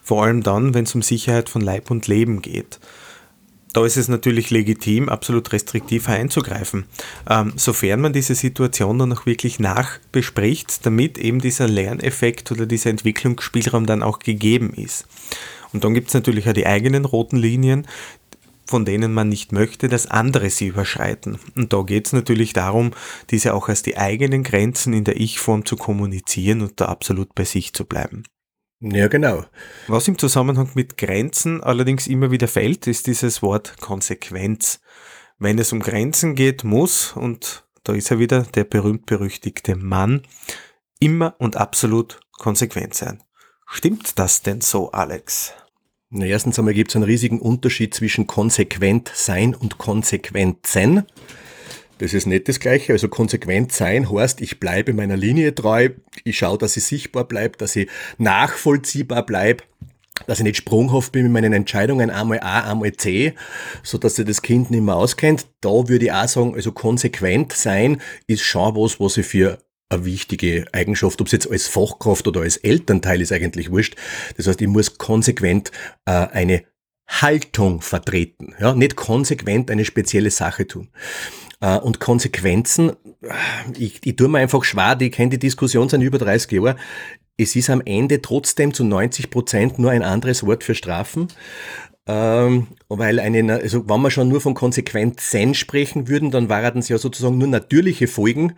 Vor 0.03 0.25
allem 0.25 0.43
dann, 0.43 0.75
wenn 0.75 0.85
es 0.85 0.95
um 0.95 1.01
Sicherheit 1.01 1.49
von 1.49 1.63
Leib 1.63 1.91
und 1.91 2.07
Leben 2.07 2.43
geht. 2.43 2.81
Da 3.73 3.87
ist 3.87 3.97
es 3.97 4.09
natürlich 4.09 4.51
legitim, 4.51 5.09
absolut 5.09 5.53
restriktiv 5.53 6.09
einzugreifen, 6.09 6.87
ähm, 7.29 7.53
sofern 7.57 8.01
man 8.01 8.13
diese 8.13 8.35
Situation 8.35 8.99
dann 8.99 9.13
auch 9.13 9.27
wirklich 9.27 9.61
nachbespricht, 9.61 10.85
damit 10.85 11.19
eben 11.19 11.41
dieser 11.41 11.69
Lerneffekt 11.69 12.51
oder 12.51 12.67
dieser 12.67 12.91
Entwicklungsspielraum 12.91 13.87
dann 13.87 14.03
auch 14.03 14.19
gegeben 14.19 14.75
ist. 14.75 15.07
Und 15.73 15.85
dann 15.85 15.95
gibt 15.95 16.09
es 16.09 16.15
natürlich 16.15 16.49
auch 16.49 16.53
die 16.53 16.67
eigenen 16.67 17.05
roten 17.05 17.37
Linien, 17.37 17.87
von 18.67 18.85
denen 18.85 19.13
man 19.13 19.29
nicht 19.29 19.53
möchte, 19.53 19.89
dass 19.89 20.07
andere 20.07 20.51
sie 20.51 20.69
überschreiten. 20.69 21.39
Und 21.57 21.73
da 21.73 21.83
geht 21.83 22.07
es 22.07 22.13
natürlich 22.13 22.53
darum, 22.53 22.93
diese 23.31 23.55
auch 23.55 23.69
als 23.69 23.83
die 23.83 23.97
eigenen 23.97 24.45
Grenzen 24.45 24.93
in 24.93 25.05
der 25.05 25.21
Ich-Form 25.21 25.65
zu 25.65 25.77
kommunizieren 25.77 26.61
und 26.63 26.81
da 26.81 26.87
absolut 26.87 27.35
bei 27.35 27.45
sich 27.45 27.73
zu 27.73 27.85
bleiben. 27.85 28.23
Ja, 28.81 29.09
genau. 29.09 29.45
Was 29.89 30.09
im 30.09 30.17
Zusammenhang 30.17 30.71
mit 30.75 30.97
Grenzen 30.97 31.63
allerdings 31.63 32.07
immer 32.07 32.31
wieder 32.31 32.49
fällt, 32.49 32.87
ist 32.87 33.07
dieses 33.07 33.43
Wort 33.43 33.77
Konsequenz. 33.81 34.81
Wenn 35.39 35.59
es 35.59 35.73
um 35.73 35.81
Grenzen 35.81 36.35
geht, 36.35 36.65
muss, 36.65 37.13
und 37.13 37.65
da 37.85 37.93
ist 37.93 38.11
er 38.11 38.19
wieder 38.19 38.43
der 38.43 38.65
berühmt-berüchtigte 38.65 39.77
Mann, 39.77 40.23
immer 40.99 41.35
und 41.39 41.57
absolut 41.57 42.21
konsequent 42.33 42.95
sein. 42.95 43.23
Stimmt 43.67 44.19
das 44.19 44.43
denn 44.43 44.63
so, 44.63 44.91
Alex? 44.93 45.53
Na, 46.09 46.25
erstens 46.25 46.59
einmal 46.59 46.75
gibt 46.75 46.91
es 46.91 46.97
einen 46.97 47.05
riesigen 47.05 47.41
Unterschied 47.41 47.95
zwischen 47.95 48.27
konsequent 48.27 49.11
sein 49.15 49.55
und 49.55 49.79
konsequenzen. 49.79 51.05
Das 52.01 52.15
ist 52.15 52.27
nicht 52.27 52.49
das 52.49 52.61
Gleiche. 52.61 52.95
Also 52.95 53.09
konsequent 53.09 53.73
sein 53.73 54.11
heißt, 54.11 54.41
ich 54.41 54.59
bleibe 54.59 54.95
meiner 54.95 55.19
Linie 55.19 55.55
treu, 55.55 55.91
ich 56.25 56.39
schaue, 56.39 56.57
dass 56.57 56.73
sie 56.73 56.81
sichtbar 56.81 57.25
bleibt, 57.25 57.61
dass 57.61 57.73
sie 57.73 57.89
nachvollziehbar 58.19 59.25
bleibt. 59.25 59.67
dass 60.27 60.39
ich 60.39 60.45
nicht 60.45 60.59
sprunghaft 60.59 61.13
bin 61.13 61.25
mit 61.25 61.33
meinen 61.33 61.55
Entscheidungen, 61.55 62.11
einmal 62.11 62.41
A, 62.41 62.71
einmal 62.71 62.93
C, 62.93 63.35
so 63.83 63.97
dass 63.97 64.17
sich 64.17 64.27
das 64.27 64.43
Kind 64.43 64.71
nicht 64.71 64.83
mehr 64.83 64.95
auskennt. 64.97 65.47
Da 65.63 65.71
würde 65.71 66.05
ich 66.05 66.13
auch 66.13 66.29
sagen, 66.29 66.55
also 66.55 66.73
konsequent 66.73 67.55
sein 67.55 68.03
ist 68.27 68.43
schon 68.43 68.77
was, 68.77 69.01
was 69.01 69.17
ich 69.17 69.27
für 69.27 69.59
eine 69.89 70.05
wichtige 70.05 70.67
Eigenschaft, 70.73 71.21
ob 71.21 71.27
es 71.27 71.33
jetzt 71.33 71.51
als 71.51 71.69
Fachkraft 71.69 72.29
oder 72.29 72.43
als 72.43 72.59
Elternteil 72.59 73.21
ist 73.21 73.33
eigentlich 73.33 73.71
wurscht. 73.71 73.97
Das 74.37 74.47
heißt, 74.47 74.61
ich 74.61 74.69
muss 74.69 74.99
konsequent 74.99 75.73
äh, 76.05 76.13
eine 76.13 76.65
Haltung 77.11 77.81
vertreten, 77.81 78.55
ja, 78.61 78.75
nicht 78.75 78.97
konsequent 78.97 79.71
eine 79.71 79.85
spezielle 79.85 80.31
Sache 80.31 80.67
tun. 80.67 80.89
Äh, 81.61 81.79
und 81.79 82.01
Konsequenzen, 82.01 82.93
ich, 83.77 84.01
ich 84.05 84.17
tue 84.17 84.29
mir 84.29 84.39
einfach 84.39 84.65
schwer, 84.65 84.97
die 84.97 85.11
kenne 85.11 85.31
die 85.31 85.39
Diskussion 85.39 85.89
seit 85.89 86.01
über 86.01 86.19
30 86.19 86.53
Jahren. 86.53 86.79
Es 87.37 87.57
ist 87.57 87.71
am 87.71 87.83
Ende 87.85 88.21
trotzdem 88.21 88.75
zu 88.75 88.85
90 88.85 89.31
Prozent 89.31 89.79
nur 89.79 89.91
ein 89.91 90.03
anderes 90.03 90.45
Wort 90.47 90.63
für 90.63 90.75
Strafen. 90.75 91.29
Ähm, 92.07 92.69
weil 92.89 93.21
eine, 93.21 93.53
also 93.55 93.89
wenn 93.89 94.01
wir 94.01 94.11
schon 94.11 94.29
nur 94.29 94.41
von 94.41 94.55
Konsequenzen 94.55 95.55
sprechen 95.55 96.09
würden, 96.09 96.31
dann 96.31 96.49
waren 96.49 96.79
es 96.79 96.89
ja 96.89 96.99
sozusagen 96.99 97.39
nur 97.39 97.49
natürliche 97.49 98.09
Folgen 98.09 98.55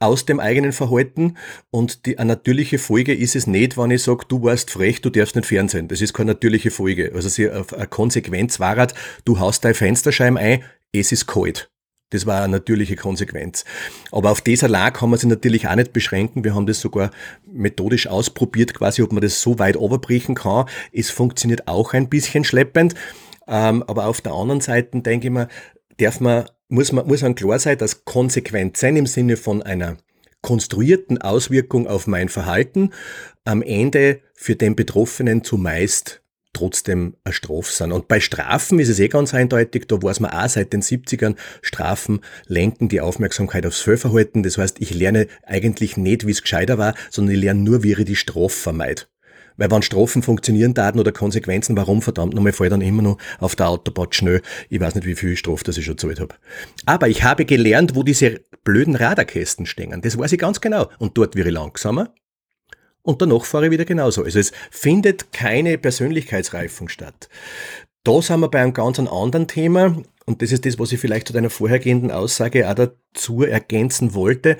aus 0.00 0.24
dem 0.24 0.40
eigenen 0.40 0.72
Verhalten. 0.72 1.36
Und 1.70 2.06
die, 2.06 2.18
eine 2.18 2.32
natürliche 2.32 2.78
Folge 2.78 3.14
ist 3.14 3.36
es 3.36 3.46
nicht, 3.46 3.76
wenn 3.76 3.90
ich 3.90 4.02
sage, 4.02 4.24
du 4.26 4.42
warst 4.42 4.70
frech, 4.70 5.02
du 5.02 5.10
darfst 5.10 5.36
nicht 5.36 5.46
fernsehen. 5.46 5.88
Das 5.88 6.00
ist 6.00 6.14
keine 6.14 6.32
natürliche 6.32 6.70
Folge. 6.70 7.12
Also 7.14 7.28
sie, 7.28 7.50
eine 7.50 7.64
Konsequenz 7.88 8.60
war, 8.60 8.88
du 9.24 9.38
haust 9.38 9.64
deine 9.64 9.74
Fensterscheiben 9.74 10.38
ein, 10.38 10.64
es 10.92 11.12
ist 11.12 11.26
kalt. 11.26 11.70
Das 12.10 12.24
war 12.24 12.42
eine 12.42 12.52
natürliche 12.52 12.94
Konsequenz. 12.94 13.64
Aber 14.12 14.30
auf 14.30 14.40
dieser 14.40 14.68
Lage 14.68 15.00
kann 15.00 15.10
man 15.10 15.18
sich 15.18 15.28
natürlich 15.28 15.66
auch 15.66 15.74
nicht 15.74 15.92
beschränken. 15.92 16.44
Wir 16.44 16.54
haben 16.54 16.66
das 16.66 16.80
sogar 16.80 17.10
methodisch 17.44 18.06
ausprobiert, 18.06 18.74
quasi, 18.74 19.02
ob 19.02 19.12
man 19.12 19.22
das 19.22 19.40
so 19.40 19.58
weit 19.58 19.76
overbrechen 19.76 20.36
kann. 20.36 20.66
Es 20.92 21.10
funktioniert 21.10 21.66
auch 21.66 21.94
ein 21.94 22.08
bisschen 22.08 22.44
schleppend. 22.44 22.94
Ähm, 23.48 23.82
aber 23.84 24.06
auf 24.06 24.20
der 24.20 24.32
anderen 24.32 24.60
Seite 24.60 25.00
denke 25.00 25.26
ich 25.26 25.32
mir, 25.32 25.48
darf 25.98 26.20
man, 26.20 26.44
muss 26.68 26.92
man, 26.92 27.06
muss 27.06 27.22
man 27.22 27.34
klar 27.34 27.58
sein, 27.58 27.78
dass 27.78 28.04
konsequent 28.04 28.76
sein 28.76 28.96
im 28.96 29.06
Sinne 29.06 29.36
von 29.36 29.62
einer 29.62 29.96
konstruierten 30.42 31.20
Auswirkung 31.20 31.88
auf 31.88 32.06
mein 32.06 32.28
Verhalten 32.28 32.92
am 33.44 33.62
Ende 33.62 34.20
für 34.34 34.54
den 34.54 34.76
Betroffenen 34.76 35.42
zumeist 35.42 36.22
trotzdem 36.56 37.14
eine 37.24 37.32
Strafe 37.32 37.72
sind. 37.72 37.92
Und 37.92 38.08
bei 38.08 38.20
Strafen 38.20 38.78
ist 38.78 38.88
es 38.88 38.98
eh 38.98 39.08
ganz 39.08 39.34
eindeutig, 39.34 39.86
da 39.86 40.02
weiß 40.02 40.20
man 40.20 40.30
auch 40.30 40.48
seit 40.48 40.72
den 40.72 40.82
70ern, 40.82 41.36
Strafen 41.62 42.20
lenken 42.46 42.88
die 42.88 43.00
Aufmerksamkeit 43.00 43.66
aufs 43.66 43.80
Fehlverhalten. 43.80 44.42
Das 44.42 44.58
heißt, 44.58 44.80
ich 44.80 44.94
lerne 44.94 45.26
eigentlich 45.44 45.96
nicht, 45.96 46.26
wie 46.26 46.32
es 46.32 46.42
gescheiter 46.42 46.78
war, 46.78 46.94
sondern 47.10 47.34
ich 47.34 47.40
lerne 47.40 47.60
nur, 47.60 47.82
wie 47.82 47.92
ich 47.92 48.04
die 48.04 48.16
Strafe 48.16 48.48
vermeide. 48.50 49.02
Weil 49.56 49.70
wenn 49.70 49.82
Strafen 49.82 50.22
funktionieren, 50.22 50.74
Daten 50.74 50.98
oder 50.98 51.12
Konsequenzen, 51.12 51.76
warum 51.76 52.02
verdammt 52.02 52.34
nochmal 52.34 52.52
ich 52.52 52.68
dann 52.68 52.80
immer 52.80 53.02
noch 53.02 53.18
auf 53.38 53.56
der 53.56 53.68
Autobahn 53.68 54.08
schnell. 54.10 54.42
Ich 54.68 54.80
weiß 54.80 54.94
nicht, 54.94 55.06
wie 55.06 55.14
viel 55.14 55.36
Strafe 55.36 55.64
das 55.64 55.78
ich 55.78 55.84
schon 55.84 55.96
gezahlt 55.96 56.20
habe. 56.20 56.34
Aber 56.84 57.08
ich 57.08 57.22
habe 57.22 57.44
gelernt, 57.44 57.94
wo 57.94 58.02
diese 58.02 58.40
blöden 58.64 58.96
Radarkästen 58.96 59.66
stehen. 59.66 60.00
Das 60.02 60.18
weiß 60.18 60.32
ich 60.32 60.38
ganz 60.38 60.60
genau. 60.60 60.90
Und 60.98 61.16
dort 61.16 61.36
wäre 61.36 61.48
ich 61.48 61.54
langsamer, 61.54 62.12
und 63.06 63.22
danach 63.22 63.44
fahre 63.44 63.66
ich 63.66 63.70
wieder 63.70 63.84
genauso. 63.84 64.24
Also 64.24 64.38
es 64.38 64.52
findet 64.70 65.32
keine 65.32 65.78
Persönlichkeitsreifung 65.78 66.88
statt. 66.88 67.28
Da 68.04 68.20
sind 68.20 68.40
wir 68.40 68.48
bei 68.48 68.60
einem 68.60 68.74
ganz 68.74 68.98
anderen 68.98 69.46
Thema 69.48 69.96
und 70.26 70.42
das 70.42 70.52
ist 70.52 70.66
das, 70.66 70.78
was 70.78 70.92
ich 70.92 71.00
vielleicht 71.00 71.28
zu 71.28 71.32
deiner 71.32 71.50
vorhergehenden 71.50 72.10
Aussage 72.10 72.68
auch 72.68 72.74
dazu 72.74 73.42
ergänzen 73.44 74.14
wollte 74.14 74.58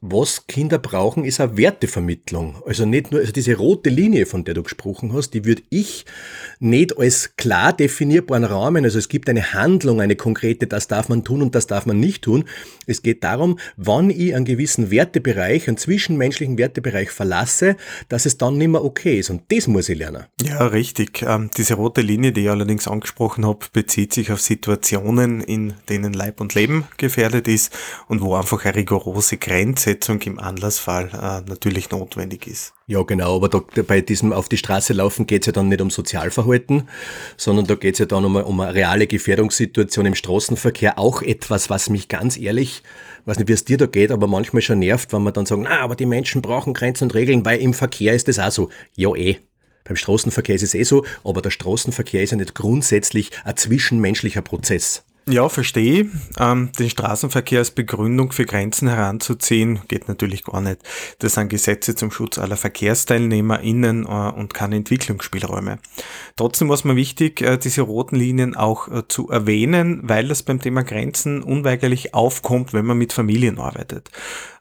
was 0.00 0.46
Kinder 0.46 0.78
brauchen, 0.78 1.24
ist 1.24 1.40
eine 1.40 1.56
Wertevermittlung. 1.56 2.62
Also 2.64 2.86
nicht 2.86 3.10
nur, 3.10 3.20
also 3.20 3.32
diese 3.32 3.56
rote 3.56 3.90
Linie, 3.90 4.26
von 4.26 4.44
der 4.44 4.54
du 4.54 4.62
gesprochen 4.62 5.12
hast, 5.12 5.30
die 5.30 5.44
würde 5.44 5.62
ich 5.70 6.04
nicht 6.60 6.96
als 6.98 7.34
klar 7.36 7.72
definierbaren 7.72 8.44
Rahmen, 8.44 8.84
also 8.84 8.98
es 8.98 9.08
gibt 9.08 9.28
eine 9.28 9.52
Handlung, 9.52 10.00
eine 10.00 10.14
konkrete, 10.14 10.66
das 10.66 10.86
darf 10.86 11.08
man 11.08 11.24
tun 11.24 11.42
und 11.42 11.54
das 11.54 11.66
darf 11.66 11.86
man 11.86 11.98
nicht 11.98 12.22
tun. 12.22 12.44
Es 12.86 13.02
geht 13.02 13.24
darum, 13.24 13.58
wann 13.76 14.10
ich 14.10 14.34
einen 14.34 14.44
gewissen 14.44 14.90
Wertebereich, 14.90 15.66
einen 15.66 15.76
zwischenmenschlichen 15.76 16.58
Wertebereich 16.58 17.10
verlasse, 17.10 17.76
dass 18.08 18.24
es 18.24 18.38
dann 18.38 18.56
nicht 18.56 18.68
mehr 18.68 18.84
okay 18.84 19.18
ist. 19.18 19.30
Und 19.30 19.42
das 19.48 19.66
muss 19.66 19.88
ich 19.88 19.98
lernen. 19.98 20.24
Ja, 20.42 20.66
richtig. 20.66 21.22
Ähm, 21.22 21.50
diese 21.56 21.74
rote 21.74 22.02
Linie, 22.02 22.32
die 22.32 22.42
ich 22.42 22.50
allerdings 22.50 22.86
angesprochen 22.86 23.44
habe, 23.44 23.66
bezieht 23.72 24.12
sich 24.12 24.30
auf 24.30 24.40
Situationen, 24.40 25.40
in 25.40 25.74
denen 25.88 26.12
Leib 26.12 26.40
und 26.40 26.54
Leben 26.54 26.84
gefährdet 26.98 27.48
ist 27.48 27.76
und 28.06 28.20
wo 28.20 28.34
einfach 28.34 28.64
eine 28.64 28.76
rigorose 28.76 29.38
Grenze 29.38 29.87
Umsetzung 29.88 30.20
im 30.22 30.38
Anlassfall 30.38 31.08
äh, 31.14 31.48
natürlich 31.48 31.90
notwendig 31.90 32.46
ist. 32.46 32.74
Ja, 32.86 33.02
genau, 33.04 33.36
aber 33.36 33.48
da, 33.48 33.62
bei 33.82 34.02
diesem 34.02 34.34
auf 34.34 34.50
die 34.50 34.58
Straße 34.58 34.92
laufen 34.92 35.26
geht 35.26 35.42
es 35.42 35.46
ja 35.46 35.52
dann 35.52 35.68
nicht 35.68 35.80
um 35.80 35.88
Sozialverhalten, 35.88 36.90
sondern 37.38 37.66
da 37.66 37.74
geht 37.74 37.94
es 37.94 38.00
ja 38.00 38.04
dann 38.04 38.26
um, 38.26 38.36
um 38.36 38.60
eine 38.60 38.74
reale 38.74 39.06
Gefährdungssituation 39.06 40.04
im 40.04 40.14
Straßenverkehr. 40.14 40.98
Auch 40.98 41.22
etwas, 41.22 41.70
was 41.70 41.88
mich 41.88 42.08
ganz 42.08 42.36
ehrlich, 42.36 42.82
weiß 43.24 43.38
nicht, 43.38 43.48
wie 43.48 43.54
es 43.54 43.64
dir 43.64 43.78
da 43.78 43.86
geht, 43.86 44.10
aber 44.10 44.26
manchmal 44.26 44.60
schon 44.60 44.80
nervt, 44.80 45.10
wenn 45.14 45.22
man 45.22 45.32
dann 45.32 45.46
sagen, 45.46 45.62
na, 45.62 45.80
aber 45.80 45.96
die 45.96 46.04
Menschen 46.04 46.42
brauchen 46.42 46.74
Grenzen 46.74 47.04
und 47.04 47.14
Regeln, 47.14 47.46
weil 47.46 47.58
im 47.58 47.72
Verkehr 47.72 48.12
ist 48.12 48.28
das 48.28 48.38
auch 48.38 48.50
so. 48.50 48.68
Ja, 48.94 49.14
eh. 49.14 49.38
Beim 49.84 49.96
Straßenverkehr 49.96 50.54
ist 50.56 50.62
es 50.64 50.74
eh 50.74 50.82
so, 50.82 51.06
aber 51.24 51.40
der 51.40 51.50
Straßenverkehr 51.50 52.22
ist 52.22 52.32
ja 52.32 52.36
nicht 52.36 52.54
grundsätzlich 52.54 53.30
ein 53.44 53.56
zwischenmenschlicher 53.56 54.42
Prozess. 54.42 55.02
Ja, 55.30 55.50
verstehe. 55.50 56.06
Ähm, 56.38 56.70
den 56.78 56.88
Straßenverkehr 56.88 57.58
als 57.58 57.70
Begründung 57.70 58.32
für 58.32 58.46
Grenzen 58.46 58.88
heranzuziehen, 58.88 59.80
geht 59.86 60.08
natürlich 60.08 60.42
gar 60.42 60.62
nicht. 60.62 60.78
Das 61.18 61.34
sind 61.34 61.50
Gesetze 61.50 61.94
zum 61.94 62.10
Schutz 62.10 62.38
aller 62.38 62.56
VerkehrsteilnehmerInnen 62.56 64.06
äh, 64.06 64.08
und 64.08 64.54
keine 64.54 64.76
Entwicklungsspielräume. 64.76 65.80
Trotzdem 66.36 66.68
war 66.68 66.76
es 66.76 66.84
mir 66.84 66.96
wichtig, 66.96 67.42
äh, 67.42 67.58
diese 67.58 67.82
roten 67.82 68.16
Linien 68.16 68.56
auch 68.56 68.88
äh, 68.88 69.06
zu 69.06 69.28
erwähnen, 69.28 70.00
weil 70.02 70.28
das 70.28 70.42
beim 70.42 70.60
Thema 70.60 70.82
Grenzen 70.82 71.42
unweigerlich 71.42 72.14
aufkommt, 72.14 72.72
wenn 72.72 72.86
man 72.86 72.96
mit 72.96 73.12
Familien 73.12 73.58
arbeitet. 73.58 74.10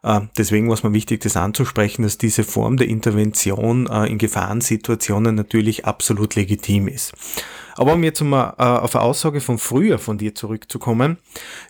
Äh, 0.03 0.21
deswegen 0.37 0.67
war 0.67 0.73
es 0.73 0.83
mir 0.83 0.91
wichtig, 0.91 1.21
das 1.21 1.37
anzusprechen, 1.37 2.03
dass 2.03 2.17
diese 2.17 2.43
Form 2.43 2.75
der 2.75 2.89
Intervention 2.89 3.87
äh, 3.87 4.07
in 4.07 4.17
Gefahrensituationen 4.17 5.33
natürlich 5.33 5.85
absolut 5.85 6.35
legitim 6.35 6.89
ist. 6.89 7.13
Aber 7.77 7.93
um 7.93 8.03
jetzt 8.03 8.21
mal 8.21 8.55
äh, 8.57 8.63
auf 8.63 8.95
eine 8.95 9.03
Aussage 9.03 9.39
von 9.39 9.57
früher 9.57 9.99
von 9.99 10.17
dir 10.17 10.35
zurückzukommen, 10.35 11.17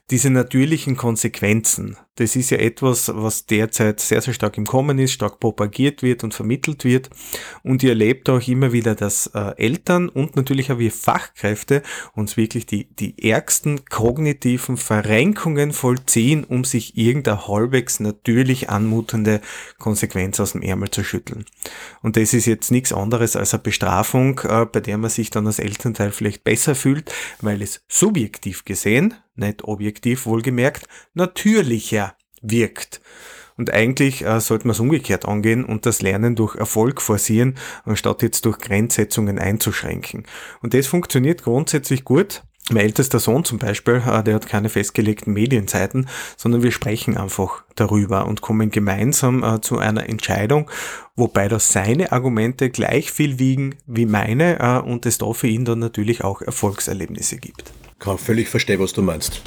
diese 0.09 0.29
natürlichen 0.29 0.95
Konsequenzen, 0.95 1.97
das 2.17 2.35
ist 2.35 2.49
ja 2.49 2.57
etwas, 2.57 3.11
was 3.13 3.45
derzeit 3.45 3.99
sehr, 3.99 4.21
sehr 4.21 4.33
stark 4.33 4.57
im 4.57 4.65
Kommen 4.65 4.97
ist, 4.99 5.11
stark 5.11 5.39
propagiert 5.39 6.01
wird 6.01 6.23
und 6.23 6.33
vermittelt 6.33 6.83
wird. 6.83 7.09
Und 7.61 7.83
ihr 7.83 7.89
erlebt 7.89 8.29
auch 8.29 8.45
immer 8.47 8.71
wieder, 8.71 8.95
dass 8.95 9.27
äh, 9.27 9.53
Eltern 9.57 10.09
und 10.09 10.35
natürlich 10.35 10.71
auch 10.71 10.79
wir 10.79 10.91
Fachkräfte 10.91 11.83
uns 12.15 12.35
wirklich 12.35 12.65
die, 12.65 12.85
die 12.85 13.29
ärgsten 13.29 13.85
kognitiven 13.85 14.77
Verrenkungen 14.77 15.73
vollziehen, 15.73 16.43
um 16.43 16.63
sich 16.63 16.97
irgendeine 16.97 17.47
halbwegs 17.47 17.99
natürlich 17.99 18.69
anmutende 18.69 19.41
Konsequenz 19.77 20.39
aus 20.39 20.53
dem 20.53 20.63
Ärmel 20.63 20.89
zu 20.89 21.03
schütteln. 21.03 21.45
Und 22.01 22.17
das 22.17 22.33
ist 22.33 22.47
jetzt 22.47 22.71
nichts 22.71 22.93
anderes 22.93 23.35
als 23.35 23.53
eine 23.53 23.61
Bestrafung, 23.61 24.39
äh, 24.39 24.65
bei 24.65 24.79
der 24.79 24.97
man 24.97 25.11
sich 25.11 25.29
dann 25.29 25.45
als 25.45 25.59
Elternteil 25.59 26.11
vielleicht 26.11 26.43
besser 26.43 26.73
fühlt, 26.73 27.13
weil 27.41 27.61
es 27.61 27.81
subjektiv 27.87 28.65
gesehen 28.65 29.13
nicht 29.37 29.63
objektiv 29.63 30.25
wohlgemerkt, 30.25 30.87
natürlicher 31.13 32.15
wirkt. 32.41 33.01
Und 33.57 33.73
eigentlich 33.73 34.23
äh, 34.23 34.39
sollte 34.39 34.67
man 34.67 34.73
es 34.73 34.79
umgekehrt 34.79 35.25
angehen 35.25 35.65
und 35.65 35.85
das 35.85 36.01
Lernen 36.01 36.35
durch 36.35 36.55
Erfolg 36.55 37.01
forcieren, 37.01 37.55
anstatt 37.85 38.21
jetzt 38.21 38.45
durch 38.45 38.59
Grenzsetzungen 38.59 39.39
einzuschränken. 39.39 40.25
Und 40.61 40.73
das 40.73 40.87
funktioniert 40.87 41.43
grundsätzlich 41.43 42.03
gut. 42.03 42.43
Mein 42.69 42.83
ältester 42.83 43.19
Sohn 43.19 43.45
zum 43.45 43.59
Beispiel, 43.59 44.01
äh, 44.05 44.23
der 44.23 44.35
hat 44.35 44.47
keine 44.47 44.69
festgelegten 44.69 45.33
Medienzeiten, 45.33 46.07
sondern 46.35 46.63
wir 46.63 46.71
sprechen 46.71 47.17
einfach 47.17 47.63
darüber 47.75 48.25
und 48.25 48.41
kommen 48.41 48.71
gemeinsam 48.71 49.43
äh, 49.43 49.61
zu 49.61 49.77
einer 49.77 50.09
Entscheidung, 50.09 50.69
wobei 51.15 51.47
da 51.47 51.59
seine 51.59 52.11
Argumente 52.11 52.69
gleich 52.69 53.11
viel 53.11 53.39
wiegen 53.39 53.75
wie 53.85 54.05
meine 54.05 54.59
äh, 54.59 54.79
und 54.79 55.05
es 55.05 55.17
da 55.17 55.31
für 55.33 55.47
ihn 55.47 55.65
dann 55.65 55.79
natürlich 55.79 56.23
auch 56.23 56.41
Erfolgserlebnisse 56.41 57.37
gibt 57.37 57.71
kann 57.99 58.17
völlig 58.17 58.49
verstehen, 58.49 58.79
was 58.79 58.93
du 58.93 59.01
meinst. 59.01 59.41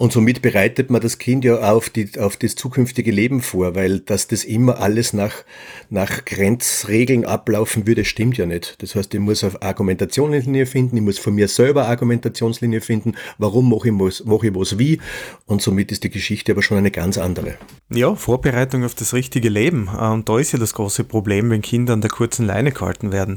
Und 0.00 0.12
somit 0.12 0.40
bereitet 0.40 0.88
man 0.88 1.02
das 1.02 1.18
Kind 1.18 1.44
ja 1.44 1.56
auf, 1.56 1.90
die, 1.90 2.18
auf 2.18 2.38
das 2.38 2.54
zukünftige 2.54 3.10
Leben 3.10 3.42
vor, 3.42 3.74
weil 3.74 4.00
dass 4.00 4.28
das 4.28 4.44
immer 4.44 4.78
alles 4.78 5.12
nach, 5.12 5.44
nach 5.90 6.24
Grenzregeln 6.24 7.26
ablaufen 7.26 7.86
würde, 7.86 8.06
stimmt 8.06 8.38
ja 8.38 8.46
nicht. 8.46 8.80
Das 8.80 8.94
heißt, 8.94 9.12
ich 9.12 9.20
muss 9.20 9.44
auf 9.44 9.62
Argumentationslinie 9.62 10.64
finden, 10.64 10.96
ich 10.96 11.02
muss 11.02 11.18
von 11.18 11.34
mir 11.34 11.48
selber 11.48 11.86
Argumentationslinie 11.86 12.80
finden, 12.80 13.12
warum 13.36 13.68
mache 13.68 13.90
ich, 13.90 13.94
was, 13.94 14.24
mache 14.24 14.46
ich 14.46 14.54
was 14.54 14.78
wie. 14.78 15.00
Und 15.44 15.60
somit 15.60 15.92
ist 15.92 16.02
die 16.02 16.08
Geschichte 16.08 16.52
aber 16.52 16.62
schon 16.62 16.78
eine 16.78 16.90
ganz 16.90 17.18
andere. 17.18 17.56
Ja, 17.90 18.14
Vorbereitung 18.14 18.84
auf 18.84 18.94
das 18.94 19.12
richtige 19.12 19.50
Leben. 19.50 19.88
Und 19.88 20.30
da 20.30 20.38
ist 20.38 20.52
ja 20.52 20.58
das 20.58 20.72
große 20.72 21.04
Problem, 21.04 21.50
wenn 21.50 21.60
Kinder 21.60 21.92
an 21.92 22.00
der 22.00 22.10
kurzen 22.10 22.46
Leine 22.46 22.72
gehalten 22.72 23.12
werden. 23.12 23.36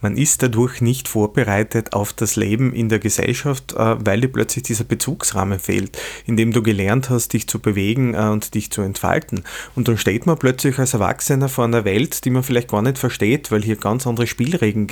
Man 0.00 0.16
ist 0.16 0.42
dadurch 0.42 0.80
nicht 0.80 1.08
vorbereitet 1.08 1.92
auf 1.92 2.12
das 2.12 2.36
Leben 2.36 2.72
in 2.72 2.88
der 2.88 2.98
Gesellschaft, 2.98 3.72
äh, 3.72 3.96
weil 4.04 4.20
dir 4.20 4.28
plötzlich 4.28 4.64
dieser 4.64 4.84
Bezugsrahmen 4.84 5.58
fehlt, 5.58 5.98
in 6.26 6.36
dem 6.36 6.52
du 6.52 6.62
gelernt 6.62 7.10
hast, 7.10 7.32
dich 7.32 7.48
zu 7.48 7.58
bewegen 7.58 8.14
äh, 8.14 8.28
und 8.28 8.54
dich 8.54 8.70
zu 8.70 8.82
entfalten. 8.82 9.44
Und 9.74 9.88
dann 9.88 9.98
steht 9.98 10.26
man 10.26 10.38
plötzlich 10.38 10.78
als 10.78 10.94
Erwachsener 10.94 11.48
vor 11.48 11.64
einer 11.64 11.84
Welt, 11.84 12.24
die 12.24 12.30
man 12.30 12.42
vielleicht 12.42 12.70
gar 12.70 12.82
nicht 12.82 12.98
versteht, 12.98 13.50
weil 13.50 13.62
hier 13.62 13.76
ganz 13.76 14.06
andere 14.06 14.26
Spielregeln 14.26 14.86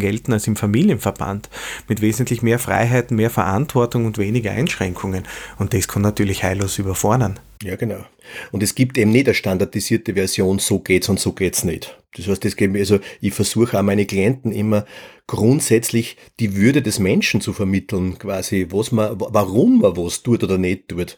gelten 0.00 0.32
als 0.32 0.46
im 0.46 0.56
Familienverband, 0.56 1.48
mit 1.88 2.00
wesentlich 2.00 2.42
mehr 2.42 2.58
Freiheiten, 2.58 3.16
mehr 3.16 3.30
Verantwortung 3.30 4.06
und 4.06 4.18
weniger 4.18 4.50
Einschränkungen. 4.50 5.24
Und 5.58 5.74
das 5.74 5.88
kann 5.88 6.02
natürlich 6.02 6.42
heillos 6.42 6.78
überfordern. 6.78 7.38
Ja, 7.62 7.76
genau. 7.76 8.04
Und 8.52 8.62
es 8.62 8.74
gibt 8.74 8.98
eben 8.98 9.10
nicht 9.10 9.26
eine 9.26 9.34
standardisierte 9.34 10.14
Version, 10.14 10.58
so 10.58 10.78
geht's 10.78 11.08
und 11.08 11.20
so 11.20 11.32
geht's 11.32 11.64
nicht. 11.64 11.96
Das 12.16 12.26
heißt, 12.26 12.44
das 12.44 12.56
geht, 12.56 12.74
also 12.76 12.98
ich 13.20 13.32
versuche 13.32 13.78
auch 13.78 13.82
meine 13.82 14.06
Klienten 14.06 14.52
immer 14.52 14.84
grundsätzlich 15.26 16.16
die 16.40 16.56
Würde 16.56 16.82
des 16.82 16.98
Menschen 16.98 17.40
zu 17.40 17.52
vermitteln, 17.52 18.18
quasi, 18.18 18.66
was 18.70 18.90
man, 18.90 19.14
warum 19.18 19.80
man 19.80 19.96
was 19.96 20.22
tut 20.22 20.42
oder 20.42 20.58
nicht 20.58 20.88
tut. 20.88 21.16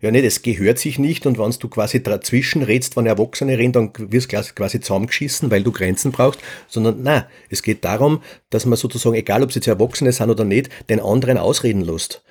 Ja, 0.00 0.10
nicht, 0.10 0.24
es 0.24 0.40
gehört 0.40 0.78
sich 0.78 0.98
nicht 0.98 1.26
und 1.26 1.38
wenn 1.38 1.50
du 1.50 1.68
quasi 1.68 2.02
dazwischen 2.02 2.62
redst, 2.62 2.96
wenn 2.96 3.04
Erwachsene 3.04 3.58
reden, 3.58 3.72
dann 3.72 3.92
wirst 4.12 4.32
du 4.32 4.42
quasi 4.54 4.80
zusammengeschissen, 4.80 5.50
weil 5.50 5.62
du 5.62 5.72
Grenzen 5.72 6.10
brauchst, 6.10 6.40
sondern 6.68 7.02
nein, 7.02 7.24
es 7.50 7.62
geht 7.62 7.84
darum, 7.84 8.22
dass 8.48 8.64
man 8.64 8.78
sozusagen, 8.78 9.14
egal 9.14 9.42
ob 9.42 9.50
es 9.50 9.56
jetzt 9.56 9.66
Erwachsene 9.66 10.12
sind 10.12 10.30
oder 10.30 10.44
nicht, 10.44 10.70
den 10.88 11.00
anderen 11.00 11.36
ausreden 11.36 11.82
lässt. 11.82 12.22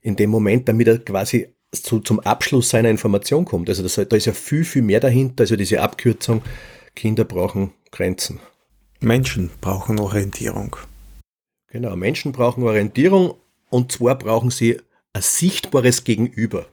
In 0.00 0.16
dem 0.16 0.30
Moment, 0.30 0.66
damit 0.66 0.88
er 0.88 0.98
quasi 0.98 1.48
zu, 1.72 2.00
zum 2.00 2.20
Abschluss 2.20 2.70
seiner 2.70 2.90
Information 2.90 3.44
kommt. 3.44 3.68
Also 3.68 3.82
das, 3.82 3.94
da 3.94 4.16
ist 4.16 4.26
ja 4.26 4.32
viel, 4.32 4.64
viel 4.64 4.82
mehr 4.82 5.00
dahinter, 5.00 5.42
also 5.42 5.56
diese 5.56 5.80
Abkürzung, 5.80 6.42
Kinder 6.94 7.24
brauchen 7.24 7.72
Grenzen. 7.90 8.40
Menschen 9.00 9.50
brauchen 9.60 9.98
Orientierung. 9.98 10.76
Genau, 11.68 11.94
Menschen 11.96 12.32
brauchen 12.32 12.64
Orientierung 12.64 13.34
und 13.70 13.92
zwar 13.92 14.18
brauchen 14.18 14.50
sie 14.50 14.80
ein 15.12 15.22
sichtbares 15.22 16.04
Gegenüber. 16.04 16.66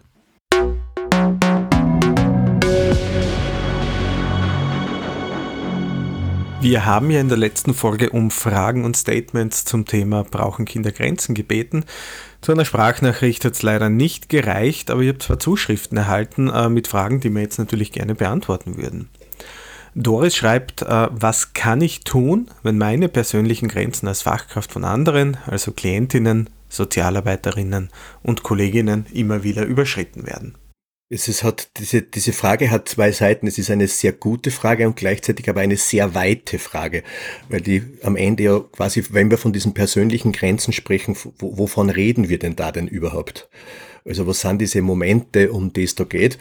Wir 6.59 6.85
haben 6.85 7.11
ja 7.11 7.21
in 7.21 7.29
der 7.29 7.37
letzten 7.37 7.75
Folge 7.75 8.09
um 8.09 8.31
Fragen 8.31 8.83
und 8.83 8.97
Statements 8.97 9.63
zum 9.63 9.85
Thema 9.85 10.23
Brauchen 10.23 10.65
Kinder 10.65 10.91
Grenzen 10.91 11.35
gebeten. 11.35 11.85
Zu 12.41 12.51
einer 12.51 12.65
Sprachnachricht 12.65 13.45
hat 13.45 13.53
es 13.53 13.61
leider 13.61 13.89
nicht 13.89 14.27
gereicht, 14.27 14.89
aber 14.89 15.01
ich 15.01 15.09
habe 15.09 15.19
zwar 15.19 15.39
Zuschriften 15.39 15.97
erhalten 15.97 16.49
äh, 16.49 16.67
mit 16.67 16.87
Fragen, 16.87 17.19
die 17.19 17.29
wir 17.29 17.41
jetzt 17.41 17.59
natürlich 17.59 17.91
gerne 17.91 18.15
beantworten 18.15 18.75
würden. 18.77 19.09
Doris 19.93 20.35
schreibt, 20.35 20.81
äh, 20.81 21.07
was 21.11 21.53
kann 21.53 21.79
ich 21.79 22.03
tun, 22.03 22.49
wenn 22.63 22.79
meine 22.79 23.07
persönlichen 23.07 23.67
Grenzen 23.67 24.07
als 24.07 24.23
Fachkraft 24.23 24.71
von 24.71 24.83
anderen, 24.83 25.37
also 25.45 25.71
Klientinnen, 25.71 26.49
Sozialarbeiterinnen 26.69 27.89
und 28.23 28.41
Kolleginnen 28.41 29.05
immer 29.13 29.43
wieder 29.43 29.63
überschritten 29.65 30.25
werden? 30.25 30.55
Es 31.09 31.29
ist, 31.29 31.43
hat, 31.43 31.69
diese, 31.77 32.01
diese 32.01 32.33
Frage 32.33 32.69
hat 32.69 32.89
zwei 32.89 33.11
Seiten. 33.13 33.47
Es 33.47 33.57
ist 33.57 33.71
eine 33.71 33.87
sehr 33.87 34.11
gute 34.11 34.51
Frage 34.51 34.85
und 34.87 34.97
gleichzeitig 34.97 35.49
aber 35.49 35.61
eine 35.61 35.77
sehr 35.77 36.15
weite 36.15 36.59
Frage, 36.59 37.03
weil 37.47 37.61
die 37.61 37.81
am 38.03 38.17
Ende 38.17 38.43
ja 38.43 38.59
quasi, 38.59 39.05
wenn 39.11 39.31
wir 39.31 39.37
von 39.37 39.53
diesen 39.53 39.73
persönlichen 39.73 40.33
Grenzen 40.33 40.73
sprechen, 40.73 41.15
wovon 41.39 41.89
reden 41.89 42.27
wir 42.27 42.39
denn 42.39 42.57
da 42.57 42.73
denn 42.73 42.89
überhaupt? 42.89 43.49
Also 44.03 44.27
was 44.27 44.41
sind 44.41 44.59
diese 44.59 44.81
Momente, 44.81 45.51
um 45.53 45.71
die 45.71 45.83
es 45.83 45.95
da 45.95 46.03
geht? 46.03 46.37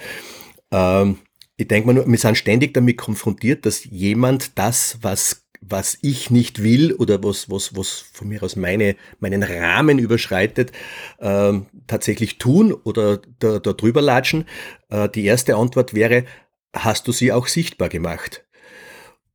Ähm, 0.73 1.19
ich 1.57 1.69
denke 1.69 1.87
mal 1.87 1.95
nur, 1.95 2.07
wir 2.07 2.19
sind 2.19 2.37
ständig 2.37 2.75
damit 2.75 2.99
konfrontiert, 2.99 3.65
dass 3.67 3.85
jemand 3.85 4.59
das, 4.59 4.99
was 5.01 5.46
was 5.69 5.99
ich 6.03 6.31
nicht 6.31 6.63
will 6.63 6.93
oder 6.93 7.23
was, 7.23 7.51
was, 7.51 7.77
was 7.77 8.05
von 8.13 8.29
mir 8.29 8.43
aus 8.43 8.57
meine, 8.57 8.97
meinen 9.19 9.43
Rahmen 9.43 9.99
überschreitet, 9.99 10.73
äh, 11.19 11.53
tatsächlich 11.87 12.39
tun 12.39 12.73
oder 12.73 13.21
da, 13.39 13.59
da 13.59 13.73
drüber 13.73 14.03
latschen? 14.03 14.45
Äh, 14.91 15.09
die 15.09 15.25
erste 15.25 15.57
Antwort 15.57 15.95
wäre, 15.95 16.25
hast 16.75 17.09
du 17.09 17.13
sie 17.13 17.33
auch 17.33 17.47
sichtbar 17.47 17.89
gemacht? 17.89 18.45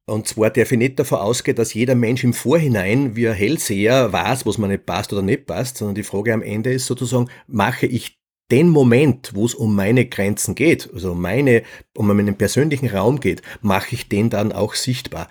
Und 0.05 0.27
zwar 0.27 0.49
darf 0.49 0.71
ich 0.71 0.77
nicht 0.77 0.99
davon 0.99 1.19
ausgehen, 1.19 1.55
dass 1.55 1.73
jeder 1.73 1.95
Mensch 1.95 2.23
im 2.23 2.33
Vorhinein 2.33 3.15
wie 3.15 3.29
ein 3.29 3.35
Hellseher 3.35 4.11
weiß, 4.11 4.45
was 4.45 4.57
mir 4.57 4.67
nicht 4.67 4.85
passt 4.85 5.13
oder 5.13 5.21
nicht 5.21 5.45
passt, 5.45 5.77
sondern 5.77 5.95
die 5.95 6.03
Frage 6.03 6.33
am 6.33 6.41
Ende 6.41 6.73
ist 6.73 6.87
sozusagen, 6.87 7.29
mache 7.47 7.85
ich 7.85 8.19
den 8.51 8.67
Moment, 8.67 9.31
wo 9.33 9.45
es 9.45 9.55
um 9.55 9.73
meine 9.75 10.05
Grenzen 10.05 10.55
geht, 10.55 10.89
also 10.93 11.15
meine, 11.15 11.63
um 11.95 12.07
meinen 12.07 12.35
persönlichen 12.35 12.89
Raum 12.89 13.21
geht, 13.21 13.41
mache 13.61 13.95
ich 13.95 14.09
den 14.09 14.29
dann 14.29 14.51
auch 14.51 14.73
sichtbar. 14.73 15.29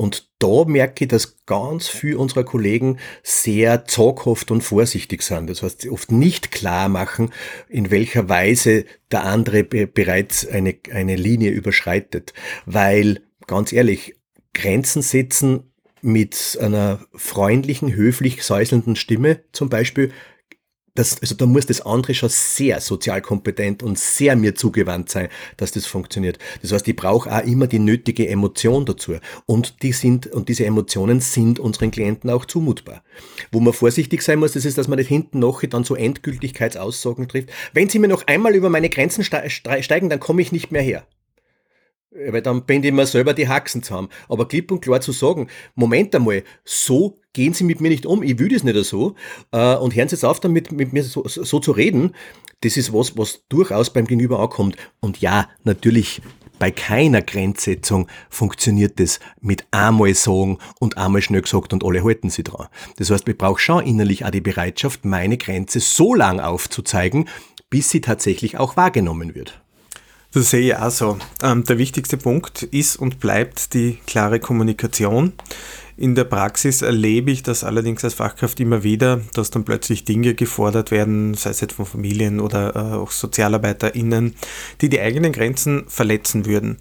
Und 0.00 0.30
da 0.38 0.64
merke 0.64 1.04
ich, 1.04 1.08
dass 1.08 1.44
ganz 1.44 1.86
viele 1.86 2.16
unserer 2.16 2.42
Kollegen 2.42 2.96
sehr 3.22 3.84
zaghaft 3.84 4.50
und 4.50 4.62
vorsichtig 4.62 5.20
sind. 5.20 5.50
Das 5.50 5.62
heißt, 5.62 5.82
sie 5.82 5.90
oft 5.90 6.10
nicht 6.10 6.50
klar 6.50 6.88
machen, 6.88 7.34
in 7.68 7.90
welcher 7.90 8.30
Weise 8.30 8.86
der 9.12 9.24
andere 9.24 9.62
bereits 9.62 10.48
eine, 10.48 10.74
eine 10.90 11.16
Linie 11.16 11.50
überschreitet. 11.50 12.32
Weil, 12.64 13.20
ganz 13.46 13.74
ehrlich, 13.74 14.16
Grenzen 14.54 15.02
setzen 15.02 15.70
mit 16.00 16.58
einer 16.58 17.00
freundlichen, 17.14 17.92
höflich 17.92 18.42
säuselnden 18.42 18.96
Stimme 18.96 19.40
zum 19.52 19.68
Beispiel 19.68 20.12
das, 20.94 21.20
also 21.20 21.34
da 21.34 21.46
muss 21.46 21.66
das 21.66 21.80
andere 21.80 22.14
schon 22.14 22.28
sehr 22.28 22.80
sozial 22.80 23.22
kompetent 23.22 23.82
und 23.82 23.98
sehr 23.98 24.36
mir 24.36 24.54
zugewandt 24.54 25.08
sein, 25.08 25.28
dass 25.56 25.72
das 25.72 25.86
funktioniert. 25.86 26.38
Das 26.62 26.72
heißt, 26.72 26.86
ich 26.88 26.96
brauche 26.96 27.32
auch 27.32 27.44
immer 27.44 27.66
die 27.66 27.78
nötige 27.78 28.28
Emotion 28.28 28.84
dazu. 28.84 29.16
Und 29.46 29.82
die 29.82 29.92
sind, 29.92 30.26
und 30.26 30.48
diese 30.48 30.64
Emotionen 30.66 31.20
sind 31.20 31.58
unseren 31.58 31.90
Klienten 31.90 32.30
auch 32.30 32.44
zumutbar. 32.44 33.02
Wo 33.52 33.60
man 33.60 33.72
vorsichtig 33.72 34.22
sein 34.22 34.38
muss, 34.38 34.52
das 34.52 34.64
ist, 34.64 34.78
dass 34.78 34.88
man 34.88 34.98
nicht 34.98 35.08
hinten 35.08 35.38
noch 35.38 35.62
dann 35.62 35.84
so 35.84 35.94
Endgültigkeitsaussagen 35.94 37.28
trifft. 37.28 37.50
Wenn 37.72 37.88
sie 37.88 37.98
mir 37.98 38.08
noch 38.08 38.26
einmal 38.26 38.54
über 38.54 38.70
meine 38.70 38.88
Grenzen 38.88 39.24
steigen, 39.24 40.08
dann 40.08 40.20
komme 40.20 40.42
ich 40.42 40.52
nicht 40.52 40.72
mehr 40.72 40.82
her. 40.82 41.06
Weil 42.12 42.42
dann 42.42 42.64
bin 42.64 42.82
ich 42.82 42.92
mir 42.92 43.06
selber 43.06 43.34
die 43.34 43.48
Haxen 43.48 43.82
zusammen. 43.82 44.08
Aber 44.28 44.48
klipp 44.48 44.72
und 44.72 44.80
klar 44.80 45.00
zu 45.00 45.12
sagen, 45.12 45.48
Moment 45.76 46.14
einmal, 46.14 46.42
so 46.64 47.18
gehen 47.32 47.54
Sie 47.54 47.62
mit 47.62 47.80
mir 47.80 47.88
nicht 47.88 48.04
um, 48.04 48.22
ich 48.22 48.38
will 48.38 48.48
das 48.48 48.64
nicht 48.64 48.84
so. 48.84 49.14
Äh, 49.52 49.76
und 49.76 49.94
hören 49.94 50.08
Sie 50.08 50.16
jetzt 50.16 50.24
auf, 50.24 50.40
damit 50.40 50.72
mit 50.72 50.92
mir 50.92 51.04
so, 51.04 51.22
so 51.26 51.60
zu 51.60 51.70
reden. 51.70 52.14
Das 52.62 52.76
ist 52.76 52.92
was, 52.92 53.16
was 53.16 53.44
durchaus 53.48 53.92
beim 53.92 54.06
Gegenüber 54.06 54.40
ankommt. 54.40 54.76
Und 55.00 55.20
ja, 55.20 55.48
natürlich 55.62 56.20
bei 56.60 56.70
keiner 56.70 57.22
Grenzsetzung 57.22 58.06
funktioniert 58.28 59.00
das 59.00 59.18
mit 59.40 59.64
einmal 59.70 60.14
sagen 60.14 60.58
und 60.78 60.98
einmal 60.98 61.22
schnell 61.22 61.42
gesagt 61.42 61.72
und 61.72 61.82
alle 61.82 62.04
halten 62.04 62.28
sie 62.28 62.42
dran. 62.42 62.68
Das 62.96 63.10
heißt, 63.10 63.26
ich 63.26 63.38
brauche 63.38 63.60
schon 63.60 63.86
innerlich 63.86 64.24
auch 64.24 64.30
die 64.30 64.42
Bereitschaft, 64.42 65.04
meine 65.04 65.38
Grenze 65.38 65.80
so 65.80 66.14
lang 66.14 66.38
aufzuzeigen, 66.38 67.28
bis 67.70 67.88
sie 67.88 68.02
tatsächlich 68.02 68.58
auch 68.58 68.76
wahrgenommen 68.76 69.34
wird. 69.34 69.59
Das 70.32 70.50
sehe 70.50 70.60
ich 70.60 70.76
auch 70.76 70.90
so. 70.90 71.18
Ähm, 71.42 71.64
der 71.64 71.78
wichtigste 71.78 72.16
Punkt 72.16 72.62
ist 72.62 72.96
und 72.96 73.18
bleibt 73.18 73.74
die 73.74 73.98
klare 74.06 74.38
Kommunikation. 74.38 75.32
In 75.96 76.14
der 76.14 76.24
Praxis 76.24 76.82
erlebe 76.82 77.32
ich 77.32 77.42
das 77.42 77.64
allerdings 77.64 78.04
als 78.04 78.14
Fachkraft 78.14 78.60
immer 78.60 78.84
wieder, 78.84 79.20
dass 79.34 79.50
dann 79.50 79.64
plötzlich 79.64 80.04
Dinge 80.04 80.34
gefordert 80.34 80.92
werden, 80.92 81.34
sei 81.34 81.50
es 81.50 81.60
jetzt 81.60 81.74
von 81.74 81.84
Familien 81.84 82.38
oder 82.38 82.76
äh, 82.76 82.96
auch 82.96 83.10
SozialarbeiterInnen, 83.10 84.36
die 84.80 84.88
die 84.88 85.00
eigenen 85.00 85.32
Grenzen 85.32 85.84
verletzen 85.88 86.46
würden. 86.46 86.78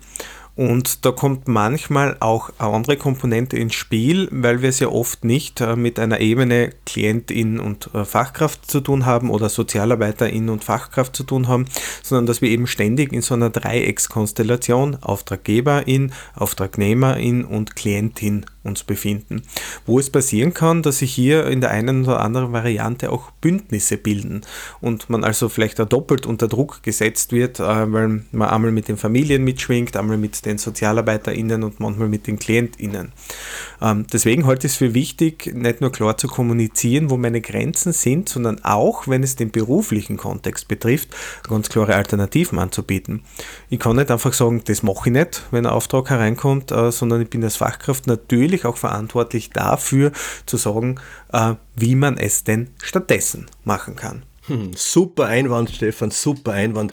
Und 0.59 1.05
da 1.05 1.11
kommt 1.11 1.47
manchmal 1.47 2.17
auch 2.19 2.49
eine 2.57 2.73
andere 2.73 2.97
Komponente 2.97 3.55
ins 3.55 3.75
Spiel, 3.75 4.27
weil 4.29 4.61
wir 4.61 4.67
es 4.67 4.81
ja 4.81 4.89
oft 4.89 5.23
nicht 5.23 5.61
äh, 5.61 5.77
mit 5.77 5.97
einer 5.99 6.19
Ebene 6.19 6.71
Klientin 6.85 7.61
und 7.61 7.89
äh, 7.93 8.03
Fachkraft 8.03 8.69
zu 8.69 8.81
tun 8.81 9.05
haben 9.05 9.29
oder 9.29 9.47
Sozialarbeiterin 9.47 10.49
und 10.49 10.65
Fachkraft 10.65 11.15
zu 11.15 11.23
tun 11.23 11.47
haben, 11.47 11.63
sondern 12.03 12.25
dass 12.25 12.41
wir 12.41 12.49
eben 12.49 12.67
ständig 12.67 13.13
in 13.13 13.21
so 13.21 13.35
einer 13.35 13.51
Dreieckskonstellation 13.51 14.97
Auftraggeberin, 15.01 16.11
Auftragnehmerin 16.35 17.45
und 17.45 17.77
Klientin 17.77 18.45
uns 18.69 18.83
befinden, 18.83 19.43
wo 19.85 19.99
es 19.99 20.09
passieren 20.09 20.53
kann, 20.53 20.81
dass 20.81 20.99
sich 20.99 21.13
hier 21.13 21.47
in 21.47 21.61
der 21.61 21.71
einen 21.71 22.03
oder 22.03 22.21
anderen 22.21 22.53
Variante 22.53 23.11
auch 23.11 23.31
Bündnisse 23.41 23.97
bilden 23.97 24.41
und 24.81 25.09
man 25.09 25.23
also 25.23 25.49
vielleicht 25.49 25.81
auch 25.81 25.89
doppelt 25.89 26.25
unter 26.25 26.47
Druck 26.47 26.83
gesetzt 26.83 27.31
wird, 27.31 27.59
äh, 27.59 27.63
weil 27.63 28.23
man 28.31 28.49
einmal 28.49 28.71
mit 28.71 28.87
den 28.87 28.97
Familien 28.97 29.43
mitschwingt, 29.43 29.97
einmal 29.97 30.17
mit 30.17 30.45
den 30.45 30.57
SozialarbeiterInnen 30.57 31.63
und 31.63 31.79
manchmal 31.79 32.07
mit 32.07 32.27
den 32.27 32.39
KlientInnen. 32.39 33.11
Ähm, 33.81 34.05
deswegen 34.11 34.45
halte 34.45 34.67
ich 34.67 34.73
es 34.73 34.77
für 34.77 34.93
wichtig, 34.93 35.51
nicht 35.53 35.81
nur 35.81 35.91
klar 35.91 36.17
zu 36.17 36.27
kommunizieren, 36.27 37.09
wo 37.09 37.17
meine 37.17 37.41
Grenzen 37.41 37.93
sind, 37.93 38.29
sondern 38.29 38.63
auch, 38.63 39.07
wenn 39.07 39.23
es 39.23 39.35
den 39.35 39.51
beruflichen 39.51 40.17
Kontext 40.17 40.67
betrifft, 40.67 41.09
ganz 41.47 41.69
klare 41.69 41.95
Alternativen 41.95 42.59
anzubieten. 42.59 43.23
Ich 43.69 43.79
kann 43.79 43.95
nicht 43.95 44.11
einfach 44.11 44.33
sagen, 44.33 44.61
das 44.65 44.83
mache 44.83 45.09
ich 45.09 45.13
nicht, 45.13 45.43
wenn 45.51 45.65
ein 45.65 45.71
Auftrag 45.71 46.09
hereinkommt, 46.09 46.71
äh, 46.71 46.91
sondern 46.91 47.21
ich 47.21 47.29
bin 47.29 47.43
als 47.43 47.55
Fachkraft 47.55 48.07
natürlich 48.07 48.58
natürlich 48.59 48.65
auch 48.65 48.77
verantwortlich 48.77 49.49
dafür 49.51 50.11
zu 50.45 50.57
sagen, 50.57 50.99
äh, 51.31 51.55
wie 51.75 51.95
man 51.95 52.17
es 52.17 52.43
denn 52.43 52.69
stattdessen 52.81 53.47
machen 53.63 53.95
kann. 53.95 54.23
Hm, 54.47 54.71
super 54.75 55.27
Einwand, 55.27 55.69
Stefan, 55.69 56.09
super 56.09 56.53
Einwand. 56.53 56.91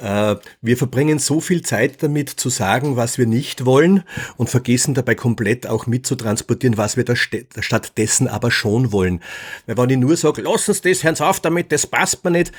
Äh, 0.00 0.36
wir 0.62 0.76
verbringen 0.78 1.18
so 1.18 1.40
viel 1.40 1.60
Zeit 1.60 2.02
damit 2.02 2.30
zu 2.30 2.48
sagen, 2.48 2.96
was 2.96 3.18
wir 3.18 3.26
nicht 3.26 3.66
wollen 3.66 4.04
und 4.38 4.48
vergessen 4.48 4.94
dabei 4.94 5.14
komplett 5.14 5.66
auch 5.66 5.86
mitzutransportieren, 5.86 6.78
was 6.78 6.96
wir 6.96 7.04
da 7.04 7.14
stattdessen 7.14 8.26
aber 8.26 8.50
schon 8.50 8.90
wollen. 8.90 9.20
Weil 9.66 9.76
wenn 9.76 9.90
ich 9.90 9.98
nur 9.98 10.16
sage, 10.16 10.40
lass 10.40 10.68
uns 10.68 10.80
das, 10.80 11.04
hören 11.04 11.20
auf 11.20 11.40
damit, 11.40 11.72
das 11.72 11.86
passt 11.86 12.24
mir 12.24 12.30
nicht, 12.30 12.52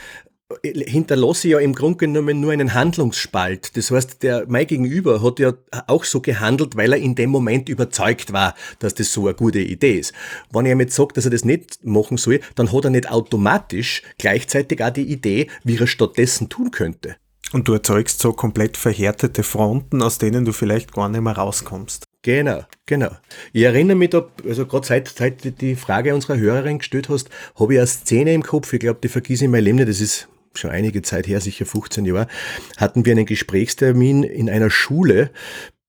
hinterlasse 0.63 1.47
ja 1.47 1.59
im 1.59 1.73
Grunde 1.73 1.97
genommen 1.97 2.39
nur 2.39 2.51
einen 2.51 2.73
Handlungsspalt. 2.73 3.75
Das 3.75 3.89
heißt, 3.89 4.21
der 4.21 4.45
mein 4.47 4.67
Gegenüber 4.67 5.23
hat 5.23 5.39
ja 5.39 5.53
auch 5.87 6.03
so 6.03 6.21
gehandelt, 6.21 6.75
weil 6.75 6.93
er 6.93 6.99
in 6.99 7.15
dem 7.15 7.31
Moment 7.31 7.67
überzeugt 7.67 8.31
war, 8.31 8.53
dass 8.79 8.93
das 8.93 9.11
so 9.11 9.25
eine 9.25 9.33
gute 9.33 9.59
Idee 9.59 9.97
ist. 9.99 10.13
Wenn 10.51 10.67
er 10.67 10.75
mir 10.75 10.83
jetzt 10.83 10.95
sagt, 10.95 11.17
dass 11.17 11.25
er 11.25 11.31
das 11.31 11.45
nicht 11.45 11.83
machen 11.83 12.17
soll, 12.17 12.41
dann 12.55 12.71
hat 12.71 12.83
er 12.83 12.91
nicht 12.91 13.09
automatisch 13.09 14.03
gleichzeitig 14.19 14.83
auch 14.83 14.91
die 14.91 15.11
Idee, 15.11 15.47
wie 15.63 15.77
er 15.77 15.87
stattdessen 15.87 16.47
tun 16.47 16.69
könnte. 16.69 17.15
Und 17.51 17.67
du 17.67 17.73
erzeugst 17.73 18.19
so 18.19 18.33
komplett 18.33 18.75
verhärtete 18.77 19.43
Fronten, 19.43 20.01
aus 20.01 20.17
denen 20.17 20.45
du 20.45 20.51
vielleicht 20.51 20.93
gar 20.93 21.09
nicht 21.09 21.21
mehr 21.21 21.37
rauskommst. 21.37 22.05
Genau, 22.21 22.63
genau. 22.85 23.11
Ich 23.53 23.63
erinnere 23.63 23.95
mich 23.95 24.09
da, 24.09 24.27
also 24.47 24.65
gerade 24.65 24.87
seit, 24.87 25.07
seit 25.09 25.61
die 25.61 25.75
Frage 25.75 26.15
unserer 26.15 26.37
Hörerin 26.37 26.79
gestellt 26.79 27.07
hast, 27.07 27.29
habe 27.59 27.73
ich 27.73 27.79
eine 27.79 27.87
Szene 27.87 28.33
im 28.33 28.41
Kopf, 28.41 28.73
ich 28.73 28.79
glaube, 28.79 28.99
die 29.01 29.09
vergesse 29.09 29.45
ich 29.45 29.51
mein 29.51 29.63
Leben 29.63 29.77
nicht, 29.77 29.89
das 29.89 30.01
ist 30.01 30.27
schon 30.57 30.71
einige 30.71 31.01
Zeit 31.01 31.27
her, 31.27 31.41
sicher 31.41 31.65
15 31.65 32.05
Jahre, 32.05 32.27
hatten 32.77 33.05
wir 33.05 33.11
einen 33.13 33.25
Gesprächstermin 33.25 34.23
in 34.23 34.49
einer 34.49 34.69
Schule 34.69 35.31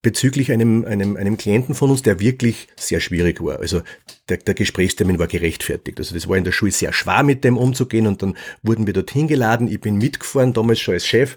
bezüglich 0.07 0.52
einem, 0.52 0.85
einem, 0.85 1.16
einem 1.16 1.37
Klienten 1.37 1.74
von 1.74 1.90
uns, 1.90 2.00
der 2.00 2.20
wirklich 2.20 2.68
sehr 2.76 3.00
schwierig 3.00 3.42
war. 3.42 3.59
Also 3.59 3.83
der, 4.29 4.37
der 4.37 4.55
Gesprächstermin 4.55 5.18
war 5.18 5.26
gerechtfertigt. 5.26 5.98
Also 5.98 6.14
das 6.14 6.29
war 6.29 6.37
in 6.37 6.44
der 6.44 6.52
Schule 6.52 6.70
sehr 6.70 6.92
schwer, 6.92 7.24
mit 7.24 7.42
dem 7.42 7.57
umzugehen 7.57 8.07
und 8.07 8.22
dann 8.22 8.37
wurden 8.62 8.87
wir 8.87 8.94
dorthin 8.94 9.26
geladen. 9.26 9.66
Ich 9.66 9.81
bin 9.81 9.98
mitgefahren, 9.98 10.52
damals 10.52 10.79
schon 10.79 10.94
als 10.94 11.09
Chef. 11.09 11.37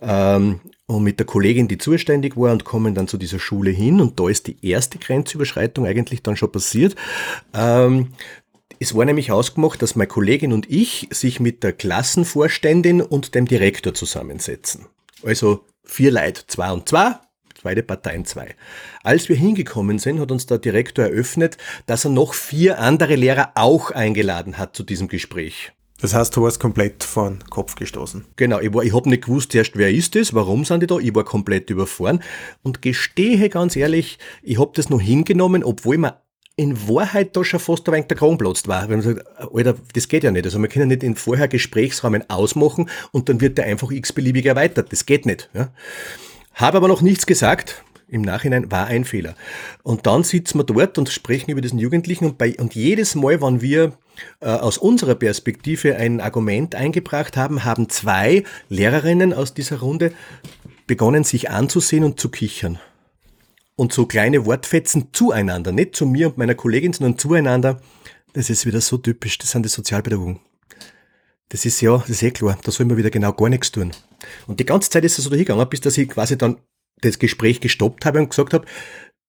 Ähm, 0.00 0.60
und 0.86 1.02
mit 1.02 1.18
der 1.18 1.26
Kollegin, 1.26 1.66
die 1.66 1.78
zuständig 1.78 2.36
war 2.36 2.52
und 2.52 2.64
kommen 2.64 2.94
dann 2.94 3.08
zu 3.08 3.18
dieser 3.18 3.40
Schule 3.40 3.70
hin 3.70 4.00
und 4.00 4.20
da 4.20 4.28
ist 4.28 4.46
die 4.46 4.56
erste 4.64 4.98
Grenzüberschreitung 4.98 5.84
eigentlich 5.84 6.22
dann 6.22 6.36
schon 6.36 6.52
passiert. 6.52 6.94
Ähm, 7.54 8.12
es 8.78 8.94
war 8.94 9.04
nämlich 9.04 9.32
ausgemacht, 9.32 9.80
dass 9.82 9.96
meine 9.96 10.08
Kollegin 10.08 10.52
und 10.52 10.70
ich 10.70 11.08
sich 11.10 11.40
mit 11.40 11.62
der 11.62 11.72
Klassenvorständin 11.72 13.00
und 13.00 13.34
dem 13.34 13.46
Direktor 13.46 13.94
zusammensetzen. 13.94 14.86
Also 15.22 15.64
vier 15.84 16.10
Leute, 16.10 16.46
zwei 16.46 16.72
und 16.72 16.88
zwei, 16.88 17.16
beide 17.62 17.82
Parteien 17.82 18.24
zwei. 18.24 18.54
Als 19.02 19.28
wir 19.28 19.36
hingekommen 19.36 19.98
sind, 19.98 20.20
hat 20.20 20.30
uns 20.30 20.46
der 20.46 20.58
Direktor 20.58 21.06
eröffnet, 21.06 21.58
dass 21.86 22.04
er 22.04 22.10
noch 22.10 22.34
vier 22.34 22.78
andere 22.78 23.16
Lehrer 23.16 23.52
auch 23.56 23.90
eingeladen 23.90 24.58
hat 24.58 24.76
zu 24.76 24.84
diesem 24.84 25.08
Gespräch. 25.08 25.72
Das 26.00 26.14
heißt, 26.14 26.36
du 26.36 26.42
warst 26.42 26.60
komplett 26.60 27.02
vor 27.02 27.30
den 27.30 27.42
Kopf 27.44 27.74
gestoßen. 27.74 28.26
Genau, 28.36 28.60
ich, 28.60 28.72
war, 28.72 28.84
ich 28.84 28.94
habe 28.94 29.08
nicht 29.08 29.24
gewusst 29.24 29.54
erst, 29.54 29.76
wer 29.76 29.90
ist 29.90 30.14
das, 30.14 30.34
warum 30.34 30.64
sind 30.64 30.82
die 30.82 30.86
da, 30.86 30.98
ich 30.98 31.14
war 31.14 31.24
komplett 31.24 31.70
überfahren 31.70 32.22
und 32.62 32.82
gestehe 32.82 33.48
ganz 33.48 33.76
ehrlich, 33.76 34.18
ich 34.42 34.60
habe 34.60 34.72
das 34.74 34.90
noch 34.90 35.00
hingenommen, 35.00 35.64
obwohl 35.64 35.96
mir 35.96 36.20
in 36.56 36.88
Wahrheit 36.88 37.36
da 37.36 37.44
schon 37.44 37.60
fast 37.60 37.86
ein 37.86 37.92
wenig 37.92 38.06
der 38.06 38.16
Kron 38.16 38.38
platzt 38.38 38.66
war. 38.66 38.88
Wenn 38.88 39.00
man 39.00 39.02
sagt, 39.02 39.26
Alter, 39.54 39.76
das 39.92 40.08
geht 40.08 40.24
ja 40.24 40.30
nicht. 40.30 40.46
Also 40.46 40.58
wir 40.58 40.68
können 40.68 40.88
nicht 40.88 41.02
in 41.02 41.14
vorher 41.14 41.48
Gesprächsrahmen 41.48 42.28
ausmachen 42.28 42.88
und 43.12 43.28
dann 43.28 43.42
wird 43.42 43.58
der 43.58 43.66
einfach 43.66 43.90
x-beliebig 43.90 44.46
erweitert. 44.46 44.90
Das 44.90 45.04
geht 45.04 45.26
nicht. 45.26 45.50
Ja. 45.52 45.68
Habe 46.54 46.78
aber 46.78 46.88
noch 46.88 47.02
nichts 47.02 47.26
gesagt. 47.26 47.84
Im 48.08 48.22
Nachhinein 48.22 48.70
war 48.70 48.86
ein 48.86 49.04
Fehler. 49.04 49.34
Und 49.82 50.06
dann 50.06 50.22
sitzen 50.22 50.58
wir 50.58 50.64
dort 50.64 50.96
und 50.96 51.10
sprechen 51.10 51.50
über 51.50 51.60
diesen 51.60 51.78
Jugendlichen 51.78 52.24
und, 52.24 52.38
bei, 52.38 52.54
und 52.56 52.74
jedes 52.74 53.16
Mal, 53.16 53.42
wenn 53.42 53.60
wir 53.60 53.92
äh, 54.40 54.46
aus 54.46 54.78
unserer 54.78 55.16
Perspektive 55.16 55.96
ein 55.96 56.20
Argument 56.20 56.74
eingebracht 56.74 57.36
haben, 57.36 57.64
haben 57.64 57.88
zwei 57.90 58.44
Lehrerinnen 58.68 59.34
aus 59.34 59.54
dieser 59.54 59.80
Runde 59.80 60.12
begonnen, 60.86 61.24
sich 61.24 61.50
anzusehen 61.50 62.04
und 62.04 62.20
zu 62.20 62.30
kichern 62.30 62.78
und 63.76 63.92
so 63.92 64.06
kleine 64.06 64.46
Wortfetzen 64.46 65.10
zueinander, 65.12 65.70
nicht 65.70 65.94
zu 65.94 66.06
mir 66.06 66.28
und 66.28 66.38
meiner 66.38 66.54
Kollegin, 66.54 66.92
sondern 66.92 67.18
zueinander, 67.18 67.80
das 68.32 68.50
ist 68.50 68.66
wieder 68.66 68.80
so 68.80 68.98
typisch, 68.98 69.38
das 69.38 69.50
sind 69.50 69.64
die 69.64 69.70
Sozialpädagogen. 69.70 70.40
Das 71.50 71.64
ist 71.64 71.80
ja, 71.80 71.98
das 71.98 72.10
ist 72.10 72.22
eh 72.22 72.32
klar, 72.32 72.58
da 72.64 72.72
soll 72.72 72.86
man 72.86 72.96
wieder 72.96 73.10
genau 73.10 73.32
gar 73.32 73.48
nichts 73.48 73.70
tun. 73.70 73.92
Und 74.46 74.58
die 74.58 74.66
ganze 74.66 74.90
Zeit 74.90 75.04
ist 75.04 75.18
es 75.18 75.24
so 75.24 75.30
dahingegangen, 75.30 75.68
bis 75.68 75.80
dass 75.80 75.96
ich 75.96 76.08
quasi 76.08 76.36
dann 76.36 76.58
das 77.02 77.18
Gespräch 77.18 77.60
gestoppt 77.60 78.04
habe 78.04 78.18
und 78.18 78.30
gesagt 78.30 78.52
habe, 78.52 78.66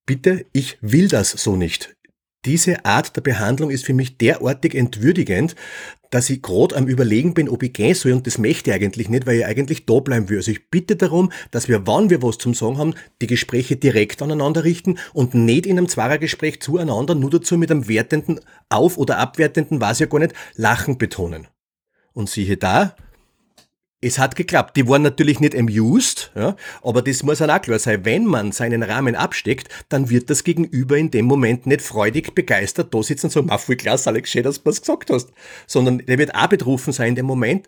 bitte, 0.05 0.45
ich 0.53 0.77
will 0.81 1.09
das 1.09 1.31
so 1.31 1.55
nicht 1.55 1.96
diese 2.45 2.85
Art 2.85 3.15
der 3.15 3.21
Behandlung 3.21 3.69
ist 3.69 3.85
für 3.85 3.93
mich 3.93 4.17
derartig 4.17 4.75
entwürdigend, 4.75 5.55
dass 6.11 6.29
ich 6.29 6.41
gerade 6.41 6.75
am 6.75 6.87
Überlegen 6.87 7.33
bin, 7.33 7.49
ob 7.49 7.63
ich 7.63 7.73
gehen 7.73 7.93
soll 7.93 8.13
und 8.13 8.27
das 8.27 8.37
möchte 8.37 8.69
ich 8.69 8.75
eigentlich 8.75 9.09
nicht, 9.09 9.25
weil 9.25 9.39
ich 9.39 9.45
eigentlich 9.45 9.85
da 9.85 9.99
bleiben 9.99 10.29
will. 10.29 10.37
Also 10.37 10.51
ich 10.51 10.69
bitte 10.69 10.95
darum, 10.95 11.31
dass 11.51 11.67
wir, 11.67 11.85
wann 11.85 12.09
wir 12.09 12.21
was 12.21 12.37
zum 12.37 12.53
Sagen 12.53 12.77
haben, 12.77 12.95
die 13.21 13.27
Gespräche 13.27 13.75
direkt 13.75 14.21
aneinander 14.21 14.63
richten 14.63 14.97
und 15.13 15.33
nicht 15.33 15.65
in 15.65 15.77
einem 15.77 15.89
Zweiergespräch 15.89 16.61
zueinander 16.61 17.15
nur 17.15 17.29
dazu 17.29 17.57
mit 17.57 17.71
einem 17.71 17.87
wertenden, 17.87 18.39
auf- 18.69 18.97
oder 18.97 19.17
abwertenden, 19.17 19.81
weiß 19.81 19.99
ja 19.99 20.05
gar 20.05 20.19
nicht, 20.19 20.33
Lachen 20.55 20.97
betonen. 20.97 21.47
Und 22.13 22.29
siehe 22.29 22.57
da, 22.57 22.95
es 24.07 24.19
hat 24.19 24.35
geklappt. 24.35 24.75
Die 24.77 24.87
waren 24.87 25.01
natürlich 25.01 25.39
nicht 25.39 25.55
amused, 25.55 26.31
ja, 26.35 26.55
aber 26.81 27.01
das 27.01 27.23
muss 27.23 27.41
auch 27.41 27.61
klar 27.61 27.79
sein. 27.79 28.05
Wenn 28.05 28.25
man 28.25 28.51
seinen 28.51 28.83
Rahmen 28.83 29.15
absteckt, 29.15 29.69
dann 29.89 30.09
wird 30.09 30.29
das 30.29 30.43
Gegenüber 30.43 30.97
in 30.97 31.11
dem 31.11 31.25
Moment 31.25 31.65
nicht 31.65 31.81
freudig 31.81 32.33
begeistert 32.33 32.93
da 32.93 33.03
sitzen 33.03 33.27
und 33.27 33.31
sagen, 33.31 33.47
ma, 33.47 33.57
voll 33.57 33.75
klasse, 33.75 34.09
Alex, 34.09 34.31
schön, 34.31 34.43
dass 34.43 34.63
du 34.63 34.69
was 34.69 34.81
gesagt 34.81 35.09
hast. 35.09 35.29
Sondern 35.67 35.99
der 35.99 36.17
wird 36.17 36.33
auch 36.35 36.47
betroffen 36.47 36.93
sein 36.93 37.09
in 37.09 37.15
dem 37.15 37.25
Moment. 37.25 37.67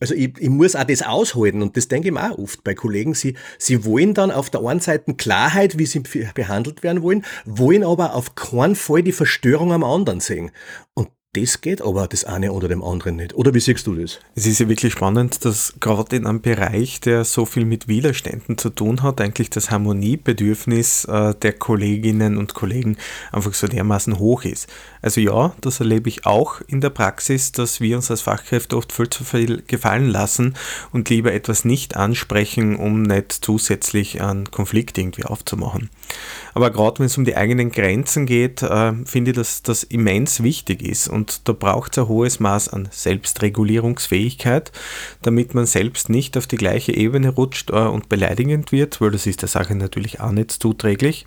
Also 0.00 0.14
ich, 0.14 0.38
ich 0.38 0.48
muss 0.48 0.76
auch 0.76 0.84
das 0.84 1.02
aushalten 1.02 1.60
und 1.60 1.76
das 1.76 1.88
denke 1.88 2.08
ich 2.08 2.14
mir 2.14 2.32
auch 2.32 2.38
oft 2.38 2.62
bei 2.62 2.74
Kollegen. 2.74 3.14
Sie, 3.14 3.34
sie 3.58 3.84
wollen 3.84 4.14
dann 4.14 4.30
auf 4.30 4.48
der 4.48 4.60
einen 4.64 4.80
Seite 4.80 5.14
Klarheit, 5.14 5.76
wie 5.78 5.86
sie 5.86 6.02
behandelt 6.34 6.84
werden 6.84 7.02
wollen, 7.02 7.24
wollen 7.44 7.82
aber 7.82 8.14
auf 8.14 8.36
keinen 8.36 8.76
Fall 8.76 9.02
die 9.02 9.12
Verstörung 9.12 9.72
am 9.72 9.82
anderen 9.82 10.20
sehen. 10.20 10.52
Und 10.94 11.08
das 11.40 11.60
geht 11.60 11.82
aber 11.82 12.06
das 12.08 12.24
eine 12.24 12.52
oder 12.52 12.68
dem 12.68 12.82
anderen 12.82 13.16
nicht. 13.16 13.34
Oder 13.34 13.54
wie 13.54 13.60
siehst 13.60 13.86
du 13.86 13.94
das? 13.94 14.18
Es 14.34 14.46
ist 14.46 14.60
ja 14.60 14.68
wirklich 14.68 14.92
spannend, 14.92 15.44
dass 15.44 15.74
gerade 15.80 16.16
in 16.16 16.26
einem 16.26 16.40
Bereich, 16.40 17.00
der 17.00 17.24
so 17.24 17.44
viel 17.44 17.64
mit 17.64 17.88
Widerständen 17.88 18.58
zu 18.58 18.70
tun 18.70 19.02
hat, 19.02 19.20
eigentlich 19.20 19.50
das 19.50 19.70
Harmoniebedürfnis 19.70 21.04
äh, 21.04 21.34
der 21.34 21.52
Kolleginnen 21.52 22.36
und 22.36 22.54
Kollegen 22.54 22.96
einfach 23.32 23.54
so 23.54 23.66
dermaßen 23.66 24.18
hoch 24.18 24.44
ist. 24.44 24.68
Also 25.02 25.20
ja, 25.20 25.54
das 25.60 25.80
erlebe 25.80 26.08
ich 26.08 26.26
auch 26.26 26.60
in 26.66 26.80
der 26.80 26.90
Praxis, 26.90 27.52
dass 27.52 27.80
wir 27.80 27.96
uns 27.96 28.10
als 28.10 28.22
Fachkräfte 28.22 28.76
oft 28.76 28.92
viel 28.92 29.10
zu 29.10 29.24
viel 29.24 29.62
gefallen 29.66 30.08
lassen 30.08 30.54
und 30.92 31.08
lieber 31.08 31.32
etwas 31.32 31.64
nicht 31.64 31.96
ansprechen, 31.96 32.76
um 32.76 33.02
nicht 33.02 33.32
zusätzlich 33.32 34.20
einen 34.20 34.50
Konflikt 34.50 34.98
irgendwie 34.98 35.24
aufzumachen. 35.24 35.90
Aber 36.54 36.70
gerade 36.70 36.98
wenn 36.98 37.06
es 37.06 37.18
um 37.18 37.24
die 37.24 37.36
eigenen 37.36 37.70
Grenzen 37.70 38.26
geht, 38.26 38.62
äh, 38.62 38.92
finde 39.04 39.30
ich, 39.30 39.36
dass 39.36 39.62
das 39.62 39.84
immens 39.84 40.42
wichtig 40.42 40.82
ist. 40.82 41.08
Und 41.08 41.27
da 41.44 41.52
braucht 41.52 41.92
es 41.92 41.98
ein 41.98 42.08
hohes 42.08 42.40
Maß 42.40 42.68
an 42.68 42.88
Selbstregulierungsfähigkeit, 42.90 44.72
damit 45.22 45.54
man 45.54 45.66
selbst 45.66 46.08
nicht 46.08 46.36
auf 46.36 46.46
die 46.46 46.56
gleiche 46.56 46.92
Ebene 46.94 47.30
rutscht 47.30 47.70
äh, 47.70 47.74
und 47.74 48.08
beleidigend 48.08 48.72
wird, 48.72 49.00
weil 49.00 49.10
das 49.10 49.26
ist 49.26 49.42
der 49.42 49.48
Sache 49.48 49.74
natürlich 49.74 50.20
auch 50.20 50.32
nicht 50.32 50.52
zuträglich. 50.52 51.24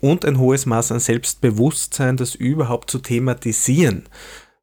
Und 0.00 0.24
ein 0.24 0.38
hohes 0.38 0.64
Maß 0.66 0.92
an 0.92 1.00
Selbstbewusstsein, 1.00 2.16
das 2.16 2.34
überhaupt 2.34 2.90
zu 2.90 3.00
thematisieren 3.00 4.04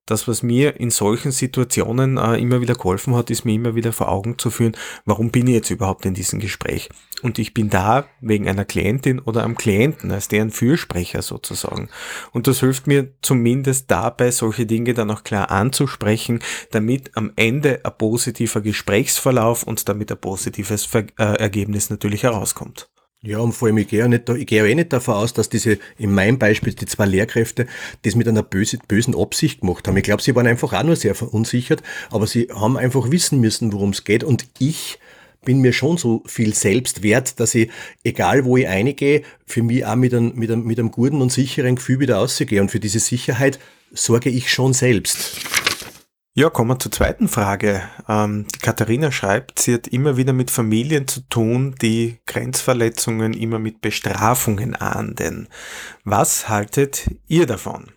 das, 0.06 0.28
was 0.28 0.44
mir 0.44 0.80
in 0.80 0.92
solchen 0.92 1.32
Situationen 1.32 2.18
äh, 2.18 2.38
immer 2.38 2.62
wieder 2.62 2.76
geholfen 2.76 3.16
hat, 3.16 3.30
ist 3.32 3.44
mir 3.44 3.54
immer 3.54 3.76
wieder 3.76 3.92
vor 3.92 4.10
Augen 4.10 4.38
zu 4.38 4.52
führen, 4.52 4.78
warum 5.06 5.32
bin 5.32 5.48
ich 5.48 5.56
jetzt 5.56 5.72
überhaupt 5.72 6.06
in 6.06 6.14
diesem 6.14 6.40
Gespräch? 6.40 6.90
Und 7.24 7.40
ich 7.40 7.54
bin 7.54 7.70
da 7.70 8.06
wegen 8.22 8.48
einer 8.48 8.66
Klientin 8.66 9.20
oder 9.20 9.44
einem 9.44 9.56
Klienten, 9.56 10.12
als 10.12 10.28
deren 10.28 10.52
Fürsprecher 10.52 11.24
sozusagen. 11.24 11.90
Und 12.32 12.46
das 12.46 12.60
hilft 12.60 12.86
mir 12.86 13.14
zumindest 13.22 13.90
dabei, 13.90 14.30
solche 14.30 14.66
Dinge 14.66 14.94
dann 14.94 15.10
auch 15.10 15.24
klar 15.24 15.50
anzusprechen, 15.50 16.40
damit 16.72 17.18
am 17.18 17.32
Ende 17.36 17.82
ein 17.84 17.98
positiver 17.98 18.62
Gesprächsverlauf 18.62 19.64
und 19.64 19.90
damit 19.90 20.12
ein 20.12 20.20
positives 20.20 20.86
Ver 20.86 21.06
äh, 21.18 21.24
Ergebnis 21.40 21.90
natürlich 21.90 22.24
herauskommt. 22.24 22.90
Ja, 23.26 23.40
und 23.40 23.54
vor 23.54 23.68
allem, 23.68 23.80
ich 23.80 23.88
gehe 23.88 24.08
nicht, 24.08 24.30
ich 24.30 24.46
gehe 24.46 24.60
ja 24.60 24.66
eh 24.66 24.76
nicht 24.76 24.94
davon 24.94 25.16
aus, 25.16 25.34
dass 25.34 25.50
diese, 25.50 25.80
in 25.98 26.14
meinem 26.14 26.38
Beispiel, 26.38 26.74
die 26.74 26.86
zwei 26.86 27.08
Lehrkräfte, 27.08 27.66
das 28.04 28.16
mit 28.16 28.28
einer 28.28 28.44
böse, 28.44 28.78
bösen 28.88 29.16
Absicht 29.16 29.62
gemacht 29.62 29.88
haben. 29.88 29.98
Ich 29.98 30.04
glaube, 30.04 30.22
sie 30.22 30.36
waren 30.36 30.46
einfach 30.46 30.74
auch 30.74 30.84
nur 30.84 30.96
sehr 30.96 31.16
verunsichert, 31.16 31.82
aber 32.12 32.28
sie 32.28 32.50
haben 32.54 32.78
einfach 32.78 33.10
wissen 33.10 33.40
müssen, 33.40 33.74
worum 33.74 33.90
es 33.90 34.04
geht. 34.04 34.24
Und 34.24 34.46
ich 34.60 35.00
bin 35.44 35.60
mir 35.62 35.74
schon 35.74 35.98
so 35.98 36.22
viel 36.28 36.54
selbst 36.54 37.02
wert, 37.02 37.40
dass 37.40 37.56
ich, 37.56 37.72
egal 38.04 38.46
wo 38.46 38.58
ich 38.58 38.68
eingehe, 38.68 39.24
für 39.48 39.64
mich 39.64 39.84
auch 39.86 39.96
mit 39.96 40.14
einem, 40.14 40.34
mit 40.36 40.52
einem, 40.52 40.64
mit 40.64 40.78
einem 40.78 40.92
guten 40.92 41.22
und 41.22 41.32
sicheren 41.32 41.78
Gefühl 41.78 42.00
wieder 42.00 42.20
ausgehe. 42.20 42.62
Und 42.62 42.70
für 42.70 42.80
diese 42.80 43.00
Sicherheit 43.00 43.58
sorge 43.92 44.30
ich 44.30 44.52
schon 44.52 44.74
selbst. 44.74 45.65
Ja, 46.38 46.50
kommen 46.50 46.72
wir 46.72 46.80
zur 46.80 46.92
zweiten 46.92 47.30
Frage. 47.30 47.82
Ähm, 48.10 48.46
die 48.54 48.60
Katharina 48.60 49.10
schreibt, 49.10 49.58
sie 49.58 49.74
hat 49.74 49.88
immer 49.88 50.18
wieder 50.18 50.34
mit 50.34 50.52
Familien 50.52 51.08
zu 51.08 51.22
tun, 51.22 51.76
die 51.82 52.20
Grenzverletzungen 52.26 53.32
immer 53.32 53.58
mit 53.58 53.80
Bestrafungen 53.80 54.76
ahnden. 54.76 55.48
Was 56.04 56.50
haltet 56.50 57.10
ihr 57.28 57.46
davon? 57.46 57.94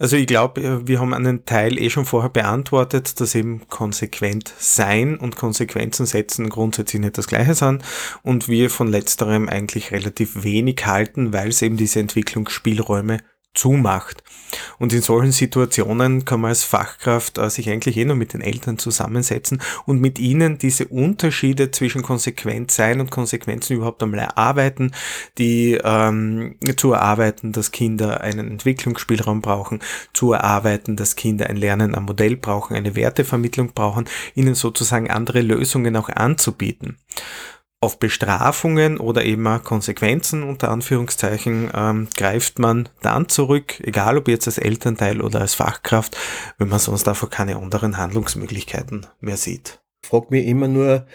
Also 0.00 0.16
ich 0.16 0.26
glaube, 0.26 0.88
wir 0.88 0.98
haben 0.98 1.14
einen 1.14 1.44
Teil 1.44 1.78
eh 1.78 1.88
schon 1.88 2.04
vorher 2.04 2.30
beantwortet, 2.30 3.20
dass 3.20 3.36
eben 3.36 3.68
konsequent 3.68 4.52
sein 4.58 5.16
und 5.16 5.36
Konsequenzen 5.36 6.06
setzen 6.06 6.48
grundsätzlich 6.48 7.00
nicht 7.00 7.16
das 7.16 7.28
gleiche 7.28 7.54
sind 7.54 7.84
und 8.24 8.48
wir 8.48 8.70
von 8.70 8.88
letzterem 8.88 9.48
eigentlich 9.48 9.92
relativ 9.92 10.42
wenig 10.42 10.84
halten, 10.84 11.32
weil 11.32 11.50
es 11.50 11.62
eben 11.62 11.76
diese 11.76 12.00
Entwicklungsspielräume 12.00 13.18
zumacht. 13.54 14.22
Und 14.78 14.92
in 14.92 15.02
solchen 15.02 15.32
Situationen 15.32 16.24
kann 16.24 16.40
man 16.40 16.50
als 16.50 16.64
Fachkraft 16.64 17.38
äh, 17.38 17.48
sich 17.50 17.70
eigentlich 17.70 17.96
eh 17.96 18.04
nur 18.04 18.16
mit 18.16 18.34
den 18.34 18.40
Eltern 18.40 18.78
zusammensetzen 18.78 19.62
und 19.86 20.00
mit 20.00 20.18
ihnen 20.18 20.58
diese 20.58 20.86
Unterschiede 20.86 21.70
zwischen 21.70 22.02
konsequent 22.02 22.70
sein 22.70 23.00
und 23.00 23.10
Konsequenzen 23.10 23.76
überhaupt 23.76 24.02
einmal 24.02 24.20
erarbeiten, 24.20 24.92
die 25.38 25.78
ähm, 25.82 26.56
zu 26.76 26.92
erarbeiten, 26.92 27.52
dass 27.52 27.72
Kinder 27.72 28.20
einen 28.20 28.50
Entwicklungsspielraum 28.50 29.40
brauchen, 29.40 29.80
zu 30.12 30.32
erarbeiten, 30.32 30.96
dass 30.96 31.16
Kinder 31.16 31.48
ein 31.48 31.56
Lernen 31.56 31.94
am 31.94 32.04
Modell 32.04 32.36
brauchen, 32.36 32.76
eine 32.76 32.94
Wertevermittlung 32.94 33.72
brauchen, 33.74 34.06
ihnen 34.34 34.54
sozusagen 34.54 35.10
andere 35.10 35.40
Lösungen 35.40 35.96
auch 35.96 36.08
anzubieten 36.08 36.98
auf 37.82 37.98
Bestrafungen 37.98 38.98
oder 38.98 39.24
eben 39.24 39.46
auch 39.46 39.62
Konsequenzen 39.62 40.44
unter 40.44 40.70
Anführungszeichen 40.70 41.70
ähm, 41.74 42.08
greift 42.16 42.60
man 42.60 42.88
dann 43.02 43.28
zurück, 43.28 43.80
egal 43.80 44.18
ob 44.18 44.28
jetzt 44.28 44.46
als 44.46 44.58
Elternteil 44.58 45.20
oder 45.20 45.40
als 45.40 45.54
Fachkraft, 45.54 46.16
wenn 46.58 46.68
man 46.68 46.78
sonst 46.78 47.08
einfach 47.08 47.28
keine 47.28 47.56
anderen 47.56 47.96
Handlungsmöglichkeiten 47.98 49.06
mehr 49.20 49.36
sieht. 49.36 49.80
Frag 50.06 50.30
mich 50.30 50.46
immer 50.46 50.68
nur, 50.68 51.06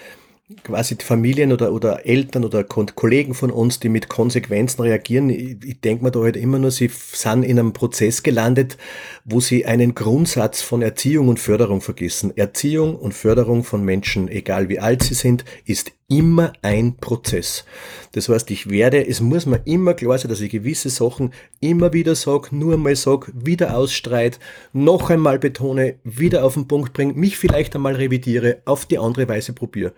quasi 0.63 0.95
Familien 0.95 1.51
oder, 1.51 1.73
oder 1.73 2.05
Eltern 2.05 2.45
oder 2.45 2.63
Kollegen 2.63 3.33
von 3.33 3.51
uns, 3.51 3.79
die 3.79 3.89
mit 3.89 4.07
Konsequenzen 4.07 4.81
reagieren. 4.81 5.29
Ich, 5.29 5.57
ich 5.63 5.81
denke 5.81 6.05
mir 6.05 6.11
da 6.11 6.21
halt 6.21 6.37
immer 6.37 6.57
nur, 6.57 6.71
sie 6.71 6.89
sind 6.89 7.43
in 7.43 7.59
einem 7.59 7.73
Prozess 7.73 8.23
gelandet, 8.23 8.77
wo 9.25 9.41
sie 9.41 9.65
einen 9.65 9.93
Grundsatz 9.93 10.61
von 10.61 10.81
Erziehung 10.81 11.27
und 11.27 11.39
Förderung 11.39 11.81
vergessen. 11.81 12.35
Erziehung 12.35 12.95
und 12.95 13.13
Förderung 13.13 13.63
von 13.63 13.83
Menschen, 13.83 14.29
egal 14.29 14.69
wie 14.69 14.79
alt 14.79 15.03
sie 15.03 15.15
sind, 15.15 15.43
ist 15.65 15.91
immer 16.09 16.53
ein 16.61 16.97
Prozess. 16.97 17.65
Das 18.13 18.29
heißt, 18.29 18.49
ich 18.51 18.69
werde, 18.69 19.05
es 19.05 19.19
muss 19.19 19.45
mir 19.45 19.61
immer 19.65 19.93
klar 19.93 20.17
sein, 20.17 20.29
dass 20.29 20.39
ich 20.39 20.51
gewisse 20.51 20.89
Sachen 20.89 21.33
immer 21.59 21.91
wieder 21.91 22.15
sage, 22.15 22.55
nur 22.55 22.75
einmal 22.75 22.95
sage, 22.95 23.31
wieder 23.33 23.75
ausstreit, 23.75 24.39
noch 24.71 25.09
einmal 25.09 25.37
betone, 25.37 25.95
wieder 26.03 26.45
auf 26.45 26.53
den 26.53 26.67
Punkt 26.67 26.93
bringe, 26.93 27.13
mich 27.13 27.37
vielleicht 27.37 27.75
einmal 27.75 27.95
revidiere, 27.95 28.61
auf 28.65 28.85
die 28.85 28.99
andere 28.99 29.27
Weise 29.27 29.51
probiere. 29.51 29.93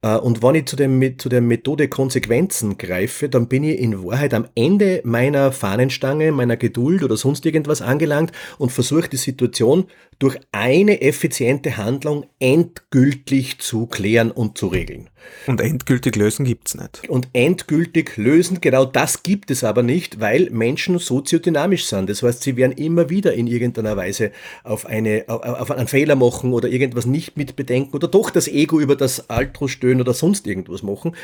Äh, 0.00 0.16
und 0.16 0.42
wenn 0.42 0.54
ich 0.54 0.66
zu, 0.66 0.76
dem, 0.76 1.18
zu 1.18 1.28
der 1.28 1.42
Methode 1.42 1.88
Konsequenzen 1.88 2.78
greife, 2.78 3.28
dann 3.28 3.48
bin 3.48 3.64
ich 3.64 3.78
in 3.78 4.04
Wahrheit 4.04 4.32
am 4.32 4.48
Ende 4.54 5.02
meiner 5.04 5.52
Fahnenstange, 5.52 6.32
meiner 6.32 6.56
Geduld 6.56 7.02
oder 7.02 7.16
sonst 7.16 7.44
irgendwas 7.44 7.82
angelangt 7.82 8.32
und 8.56 8.72
versuche 8.72 9.10
die 9.10 9.16
Situation 9.16 9.84
durch 10.18 10.38
eine 10.52 11.02
effiziente 11.02 11.76
Handlung 11.76 12.26
endgültig 12.38 13.58
zu 13.58 13.86
klären 13.86 14.30
und 14.30 14.56
zu 14.56 14.68
regeln. 14.68 15.10
Und 15.46 15.60
endgültig 15.60 16.16
lösen 16.16 16.44
gibt's 16.44 16.74
nicht. 16.74 17.08
Und 17.08 17.28
endgültig 17.32 18.16
lösen, 18.16 18.60
genau 18.60 18.84
das 18.84 19.22
gibt 19.22 19.50
es 19.50 19.64
aber 19.64 19.82
nicht, 19.82 20.20
weil 20.20 20.50
Menschen 20.50 20.98
soziodynamisch 20.98 21.86
sind. 21.86 22.08
Das 22.08 22.22
heißt, 22.22 22.42
sie 22.42 22.56
werden 22.56 22.72
immer 22.72 23.10
wieder 23.10 23.34
in 23.34 23.46
irgendeiner 23.46 23.96
Weise 23.96 24.32
auf, 24.64 24.86
eine, 24.86 25.24
auf, 25.28 25.42
auf 25.42 25.70
einen 25.70 25.88
Fehler 25.88 26.16
machen 26.16 26.52
oder 26.52 26.68
irgendwas 26.68 27.06
nicht 27.06 27.36
mitbedenken 27.36 27.94
oder 27.94 28.08
doch 28.08 28.30
das 28.30 28.48
Ego 28.48 28.80
über 28.80 28.96
das 28.96 29.28
Altro 29.28 29.68
stöhnen 29.68 30.00
oder 30.00 30.14
sonst 30.14 30.46
irgendwas 30.46 30.82
machen. 30.82 31.14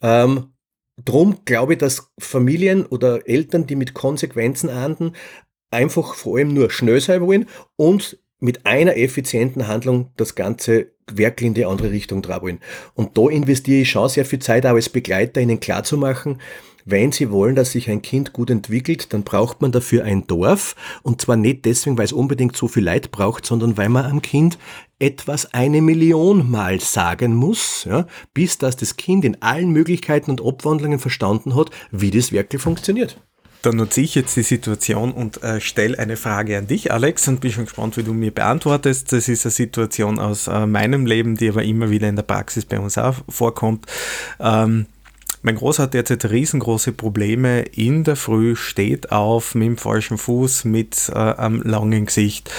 Ähm, 0.00 0.52
Drum 1.04 1.44
glaube 1.44 1.74
ich, 1.74 1.78
dass 1.78 2.12
Familien 2.18 2.84
oder 2.86 3.26
Eltern, 3.26 3.66
die 3.66 3.76
mit 3.76 3.94
Konsequenzen 3.94 4.68
ahnden, 4.68 5.12
einfach 5.70 6.14
vor 6.14 6.36
allem 6.36 6.52
nur 6.52 6.70
schnell 6.70 7.00
sein 7.00 7.20
wollen 7.22 7.48
und 7.76 8.18
mit 8.40 8.66
einer 8.66 8.96
effizienten 8.96 9.68
Handlung 9.68 10.10
das 10.16 10.34
Ganze 10.34 10.88
wirklich 11.12 11.46
in 11.48 11.54
die 11.54 11.66
andere 11.66 11.90
Richtung 11.90 12.22
tragen 12.22 12.42
wollen. 12.42 12.60
Und 12.94 13.16
da 13.18 13.28
investiere 13.28 13.82
ich 13.82 13.90
schon 13.90 14.08
sehr 14.08 14.24
viel 14.24 14.38
Zeit, 14.38 14.66
auch 14.66 14.70
als 14.70 14.88
Begleiter 14.88 15.40
ihnen 15.40 15.60
klarzumachen, 15.60 16.38
wenn 16.86 17.12
Sie 17.12 17.30
wollen, 17.30 17.54
dass 17.54 17.72
sich 17.72 17.90
ein 17.90 18.02
Kind 18.02 18.32
gut 18.32 18.50
entwickelt, 18.50 19.12
dann 19.12 19.22
braucht 19.22 19.60
man 19.60 19.72
dafür 19.72 20.04
ein 20.04 20.26
Dorf. 20.26 20.74
Und 21.02 21.20
zwar 21.20 21.36
nicht 21.36 21.64
deswegen, 21.64 21.98
weil 21.98 22.06
es 22.06 22.12
unbedingt 22.12 22.56
so 22.56 22.68
viel 22.68 22.84
Leid 22.84 23.10
braucht, 23.10 23.46
sondern 23.46 23.76
weil 23.76 23.88
man 23.88 24.06
am 24.06 24.22
Kind 24.22 24.58
etwas 24.98 25.54
eine 25.54 25.82
Million 25.82 26.50
Mal 26.50 26.80
sagen 26.80 27.34
muss, 27.34 27.84
ja, 27.84 28.06
bis 28.34 28.58
dass 28.58 28.76
das 28.76 28.96
Kind 28.96 29.24
in 29.24 29.40
allen 29.42 29.70
Möglichkeiten 29.70 30.30
und 30.30 30.40
Obwandlungen 30.40 30.98
verstanden 30.98 31.54
hat, 31.54 31.70
wie 31.90 32.10
das 32.10 32.32
wirklich 32.32 32.60
funktioniert. 32.60 33.20
Dann 33.62 33.76
nutze 33.76 34.00
ich 34.00 34.14
jetzt 34.14 34.36
die 34.36 34.42
Situation 34.42 35.12
und 35.12 35.42
äh, 35.42 35.60
stelle 35.60 35.98
eine 35.98 36.16
Frage 36.16 36.56
an 36.56 36.66
dich, 36.66 36.92
Alex, 36.92 37.28
und 37.28 37.40
bin 37.40 37.52
schon 37.52 37.66
gespannt, 37.66 37.96
wie 37.98 38.02
du 38.02 38.14
mir 38.14 38.30
beantwortest. 38.30 39.12
Das 39.12 39.28
ist 39.28 39.44
eine 39.44 39.52
Situation 39.52 40.18
aus 40.18 40.46
äh, 40.46 40.66
meinem 40.66 41.04
Leben, 41.04 41.36
die 41.36 41.50
aber 41.50 41.62
immer 41.62 41.90
wieder 41.90 42.08
in 42.08 42.16
der 42.16 42.22
Praxis 42.22 42.64
bei 42.64 42.78
uns 42.78 42.96
auch 42.96 43.16
vorkommt. 43.28 43.84
Ähm, 44.38 44.86
mein 45.42 45.56
Großer 45.56 45.84
hat 45.84 45.94
derzeit 45.94 46.24
riesengroße 46.26 46.92
Probleme. 46.92 47.62
In 47.62 48.04
der 48.04 48.16
Früh 48.16 48.56
steht 48.56 49.12
auf 49.12 49.54
mit 49.54 49.68
dem 49.68 49.76
falschen 49.76 50.18
Fuß, 50.18 50.64
mit 50.64 51.10
äh, 51.10 51.18
einem 51.18 51.62
langen 51.62 52.06
Gesicht 52.06 52.50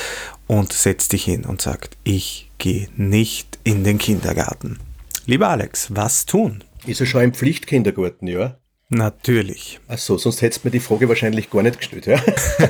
und 0.48 0.74
setzt 0.74 1.14
dich 1.14 1.24
hin 1.24 1.46
und 1.46 1.62
sagt, 1.62 1.98
ich 2.04 2.50
gehe 2.58 2.90
nicht 2.96 3.60
in 3.64 3.84
den 3.84 3.98
Kindergarten. 3.98 4.80
Lieber 5.26 5.50
Alex, 5.50 5.90
was 5.96 6.26
tun? 6.26 6.64
Ist 6.86 7.00
er 7.00 7.06
schon 7.06 7.24
im 7.24 7.34
Pflichtkindergarten, 7.34 8.28
ja? 8.28 8.58
Natürlich. 8.94 9.80
Ach 9.88 9.98
so, 9.98 10.18
sonst 10.18 10.42
hättest 10.42 10.66
du 10.66 10.68
mir 10.68 10.72
die 10.72 10.82
Frage 10.82 11.08
wahrscheinlich 11.08 11.50
gar 11.50 11.64
nicht 11.64 11.78
gestellt. 11.78 12.08
Ja? 12.08 12.22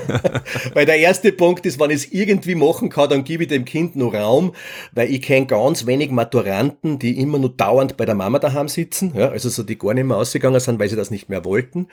weil 0.76 0.86
der 0.86 0.98
erste 0.98 1.32
Punkt 1.32 1.66
ist, 1.66 1.80
wenn 1.80 1.90
ich 1.90 1.96
es 1.96 2.12
irgendwie 2.12 2.54
machen 2.54 2.90
kann, 2.90 3.10
dann 3.10 3.24
gebe 3.24 3.44
ich 3.44 3.50
dem 3.50 3.66
Kind 3.66 3.96
nur 3.96 4.14
Raum, 4.14 4.54
weil 4.92 5.12
ich 5.12 5.24
kenne 5.24 5.48
ganz 5.48 5.88
wenig 5.88 6.12
Maturanten, 6.12 7.00
die 7.00 7.20
immer 7.20 7.40
nur 7.40 7.50
dauernd 7.50 7.98
bei 7.98 8.06
der 8.06 8.14
Mama 8.14 8.38
daheim 8.38 8.68
sitzen, 8.68 9.14
ja? 9.16 9.30
also 9.30 9.50
so 9.50 9.64
die 9.64 9.80
gar 9.80 9.96
nicht 9.96 10.06
mehr 10.06 10.18
ausgegangen 10.18 10.60
sind, 10.60 10.78
weil 10.78 10.90
sie 10.90 10.96
das 10.96 11.10
nicht 11.10 11.28
mehr 11.28 11.44
wollten. 11.44 11.88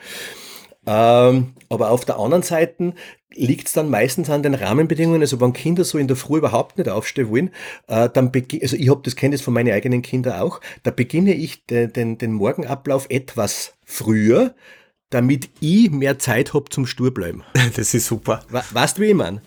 Ähm, 0.89 1.53
aber 1.69 1.91
auf 1.91 2.03
der 2.03 2.17
anderen 2.17 2.41
Seite 2.41 2.95
liegt 3.31 3.67
es 3.67 3.73
dann 3.73 3.91
meistens 3.91 4.27
an 4.31 4.41
den 4.41 4.55
Rahmenbedingungen. 4.55 5.21
Also 5.21 5.39
wenn 5.39 5.53
Kinder 5.53 5.83
so 5.83 5.99
in 5.99 6.07
der 6.07 6.17
Früh 6.17 6.39
überhaupt 6.39 6.79
nicht 6.79 6.89
aufstehen 6.89 7.29
wollen, 7.29 7.51
äh, 7.87 8.09
dann 8.09 8.31
beginne, 8.31 8.63
also 8.63 8.75
ich 8.75 8.89
habe 8.89 9.01
das 9.03 9.15
kennt 9.15 9.35
es 9.35 9.41
von 9.41 9.53
meinen 9.53 9.71
eigenen 9.71 10.01
Kindern 10.01 10.41
auch, 10.41 10.61
da 10.81 10.89
beginne 10.89 11.35
ich 11.35 11.63
den, 11.67 11.93
den, 11.93 12.17
den 12.17 12.33
Morgenablauf 12.33 13.05
etwas 13.09 13.75
früher, 13.85 14.55
damit 15.11 15.51
ich 15.59 15.91
mehr 15.91 16.17
Zeit 16.17 16.55
habe 16.55 16.69
zum 16.69 16.87
Sturbleiben. 16.87 17.43
Das 17.75 17.93
ist 17.93 18.07
super. 18.07 18.41
Weißt 18.49 18.97
du, 18.97 19.01
wie 19.03 19.07
ich 19.07 19.13
meine? 19.13 19.43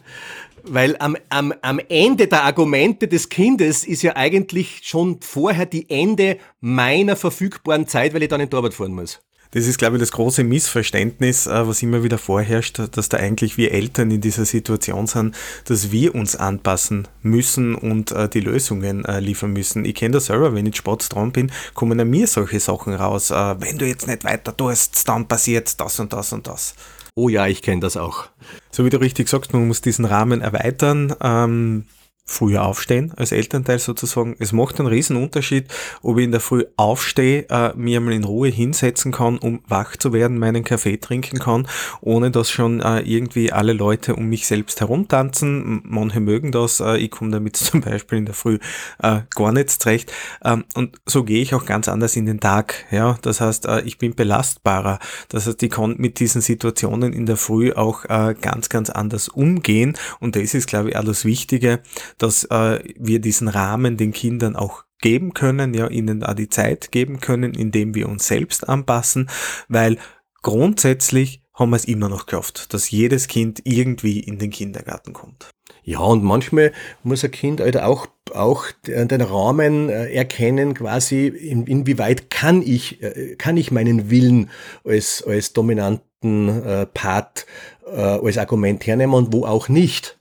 Weil 0.62 0.94
am, 1.00 1.16
am, 1.28 1.52
am 1.61 1.81
Ende 1.88 2.28
der 2.28 2.44
Argumente 2.44 3.09
des 3.09 3.28
Kindes 3.28 3.85
ist 3.85 4.02
ja 4.02 4.14
eigentlich 4.14 4.83
schon 4.85 5.20
vorher 5.20 5.66
die 5.66 5.90
Ende 5.90 6.38
meiner 6.61 7.16
verfügbaren 7.16 7.88
Zeit, 7.88 8.14
weil 8.14 8.22
ich 8.22 8.28
dann 8.28 8.40
in 8.40 8.48
die 8.48 8.57
Arbeit 8.57 8.74
fahren 8.74 8.94
muss. 8.94 9.20
Das 9.52 9.66
ist, 9.66 9.78
glaube 9.78 9.96
ich, 9.96 10.00
das 10.00 10.12
große 10.12 10.44
Missverständnis, 10.44 11.46
äh, 11.46 11.66
was 11.66 11.82
immer 11.82 12.02
wieder 12.02 12.16
vorherrscht, 12.16 12.80
dass 12.92 13.10
da 13.10 13.18
eigentlich 13.18 13.58
wir 13.58 13.72
Eltern 13.72 14.10
in 14.10 14.22
dieser 14.22 14.46
Situation 14.46 15.06
sind, 15.06 15.36
dass 15.66 15.92
wir 15.92 16.14
uns 16.14 16.36
anpassen 16.36 17.06
müssen 17.20 17.74
und 17.74 18.12
äh, 18.12 18.30
die 18.30 18.40
Lösungen 18.40 19.04
äh, 19.04 19.20
liefern 19.20 19.52
müssen. 19.52 19.84
Ich 19.84 19.94
kenne 19.94 20.14
das 20.14 20.26
selber, 20.26 20.54
wenn 20.54 20.64
ich 20.64 20.76
Sport 20.76 21.14
dran 21.14 21.32
bin, 21.32 21.52
kommen 21.74 22.00
an 22.00 22.08
mir 22.08 22.26
solche 22.26 22.60
Sachen 22.60 22.94
raus. 22.94 23.30
Wenn 23.30 23.78
du 23.78 23.86
jetzt 23.86 24.06
nicht 24.06 24.24
weiter 24.24 24.56
tust, 24.56 25.06
dann 25.08 25.28
passiert 25.28 25.78
das 25.78 26.00
und 26.00 26.12
das 26.12 26.32
und 26.32 26.46
das. 26.46 26.74
Oh 27.14 27.28
ja, 27.28 27.46
ich 27.46 27.60
kenne 27.60 27.80
das 27.80 27.96
auch. 27.96 28.24
So 28.70 28.84
wie 28.86 28.90
du 28.90 29.00
richtig 29.00 29.28
sagst, 29.28 29.52
man 29.52 29.66
muss 29.68 29.82
diesen 29.82 30.06
Rahmen 30.06 30.40
erweitern. 30.40 31.14
Ähm, 31.20 31.84
früher 32.24 32.64
aufstehen 32.64 33.12
als 33.16 33.32
Elternteil 33.32 33.78
sozusagen. 33.78 34.37
Es 34.38 34.52
macht 34.52 34.78
einen 34.78 34.88
riesen 34.88 35.16
Unterschied, 35.16 35.66
ob 36.02 36.18
ich 36.18 36.24
in 36.24 36.30
der 36.30 36.40
Früh 36.40 36.64
aufstehe, 36.76 37.46
äh, 37.50 37.72
mir 37.74 37.98
einmal 37.98 38.14
in 38.14 38.24
Ruhe 38.24 38.48
hinsetzen 38.48 39.12
kann, 39.12 39.38
um 39.38 39.61
wach 39.66 39.96
zu 39.96 40.12
werden, 40.12 40.38
meinen 40.38 40.64
Kaffee 40.64 40.98
trinken 40.98 41.40
kann, 41.40 41.66
ohne 42.00 42.30
dass 42.30 42.50
schon 42.50 42.80
äh, 42.80 43.00
irgendwie 43.00 43.52
alle 43.52 43.72
Leute 43.72 44.14
um 44.14 44.26
mich 44.26 44.46
selbst 44.46 44.80
herumtanzen. 44.80 45.82
Manche 45.85 46.20
mögen 46.20 46.52
das, 46.52 46.80
äh, 46.80 46.96
ich 46.96 47.11
komme 47.11 47.32
damit 47.32 47.56
zum 47.56 47.80
Beispiel 47.80 48.18
in 48.18 48.26
der 48.26 48.35
Früh 48.35 48.58
äh, 49.02 49.22
gar 49.35 49.52
nicht 49.52 49.70
zurecht. 49.70 50.12
Ähm, 50.44 50.64
und 50.74 51.00
so 51.06 51.24
gehe 51.24 51.42
ich 51.42 51.54
auch 51.54 51.66
ganz 51.66 51.88
anders 51.88 52.14
in 52.14 52.26
den 52.26 52.40
Tag. 52.40 52.87
Ja, 52.92 53.18
das 53.22 53.40
heißt, 53.40 53.66
äh, 53.66 53.80
ich 53.82 53.98
bin 53.98 54.14
belastbarer. 54.14 55.00
Das 55.28 55.46
heißt, 55.46 55.62
ich 55.62 55.70
kann 55.70 55.96
mit 55.98 56.20
diesen 56.20 56.40
Situationen 56.40 57.12
in 57.12 57.26
der 57.26 57.37
Früh 57.37 57.72
auch 57.72 58.04
äh, 58.04 58.35
ganz, 58.40 58.68
ganz 58.68 58.90
anders 58.90 59.28
umgehen. 59.28 59.96
Und 60.20 60.37
das 60.37 60.54
ist, 60.54 60.68
glaube 60.68 60.90
ich, 60.90 60.96
das 61.02 61.24
Wichtige, 61.24 61.80
dass 62.18 62.44
äh, 62.44 62.81
wir 62.98 63.20
diesen 63.20 63.48
Rahmen 63.48 63.96
den 63.96 64.12
Kindern 64.12 64.57
auch 64.57 64.85
geben 65.01 65.35
können, 65.35 65.75
ja, 65.75 65.88
ihnen 65.88 66.20
da 66.20 66.35
die 66.35 66.48
Zeit 66.48 66.92
geben 66.92 67.20
können, 67.20 67.55
indem 67.55 67.94
wir 67.94 68.09
uns 68.09 68.27
selbst 68.27 68.68
anpassen, 68.68 69.29
weil 69.68 69.98
grundsätzlich 70.42 71.42
haben 71.55 71.70
wir 71.70 71.77
es 71.77 71.85
immer 71.85 72.09
noch 72.09 72.27
gehofft, 72.27 72.72
dass 72.72 72.90
jedes 72.90 73.29
Kind 73.29 73.61
irgendwie 73.64 74.20
in 74.20 74.38
den 74.38 74.51
Kindergarten 74.51 75.12
kommt. 75.12 75.51
Ja, 75.85 75.98
und 75.98 76.22
manchmal 76.22 76.72
muss 77.03 77.25
ein 77.25 77.33
Kind 77.33 77.61
halt 77.61 77.77
auch, 77.77 78.07
auch 78.33 78.66
den 78.87 79.20
Rahmen 79.20 79.88
äh, 79.88 80.12
erkennen, 80.12 80.75
quasi, 80.75 81.27
in, 81.27 81.66
inwieweit 81.66 82.31
kann 82.31 82.62
ich, 82.62 83.03
äh, 83.03 83.35
kann 83.37 83.57
ich 83.57 83.72
meinen 83.72 84.09
Willen 84.09 84.48
als, 84.85 85.25
als 85.27 85.53
dominant 85.53 86.01
guten 86.22 86.48
äh, 86.48 86.87
Part 86.87 87.46
als 87.85 88.38
Argument 88.38 88.87
hernehmen 88.87 89.14
und 89.14 89.33
wo 89.33 89.44
auch 89.44 89.68
nicht. 89.68 90.18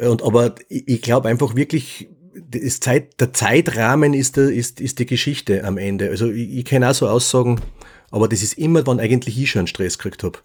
Und 0.00 0.22
aber 0.22 0.56
ich, 0.68 1.02
glaube 1.02 1.28
einfach 1.28 1.54
wirklich, 1.54 2.08
Zeit, 2.80 3.20
der 3.20 3.32
Zeitrahmen 3.32 4.12
ist, 4.12 4.36
der, 4.36 4.50
ist, 4.50 4.80
ist 4.80 4.98
die 4.98 5.06
Geschichte 5.06 5.64
am 5.64 5.78
Ende. 5.78 6.10
Also 6.10 6.30
ich, 6.30 6.58
ich 6.58 6.64
kann 6.64 6.82
auch 6.82 6.94
so 6.94 7.08
aussagen, 7.08 7.60
aber 8.10 8.28
das 8.28 8.42
ist 8.42 8.58
immer, 8.58 8.86
wann 8.86 9.00
eigentlich 9.00 9.40
ich 9.40 9.50
schon 9.50 9.66
Stress 9.66 9.98
gekriegt 9.98 10.24
habe. 10.24 10.38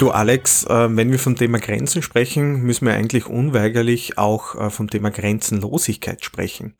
Du 0.00 0.10
Alex, 0.10 0.64
äh, 0.64 0.96
wenn 0.96 1.12
wir 1.12 1.18
vom 1.18 1.36
Thema 1.36 1.58
Grenzen 1.58 2.00
sprechen, 2.00 2.62
müssen 2.62 2.86
wir 2.86 2.94
eigentlich 2.94 3.26
unweigerlich 3.26 4.16
auch 4.16 4.54
äh, 4.54 4.70
vom 4.70 4.88
Thema 4.88 5.10
Grenzenlosigkeit 5.10 6.24
sprechen. 6.24 6.74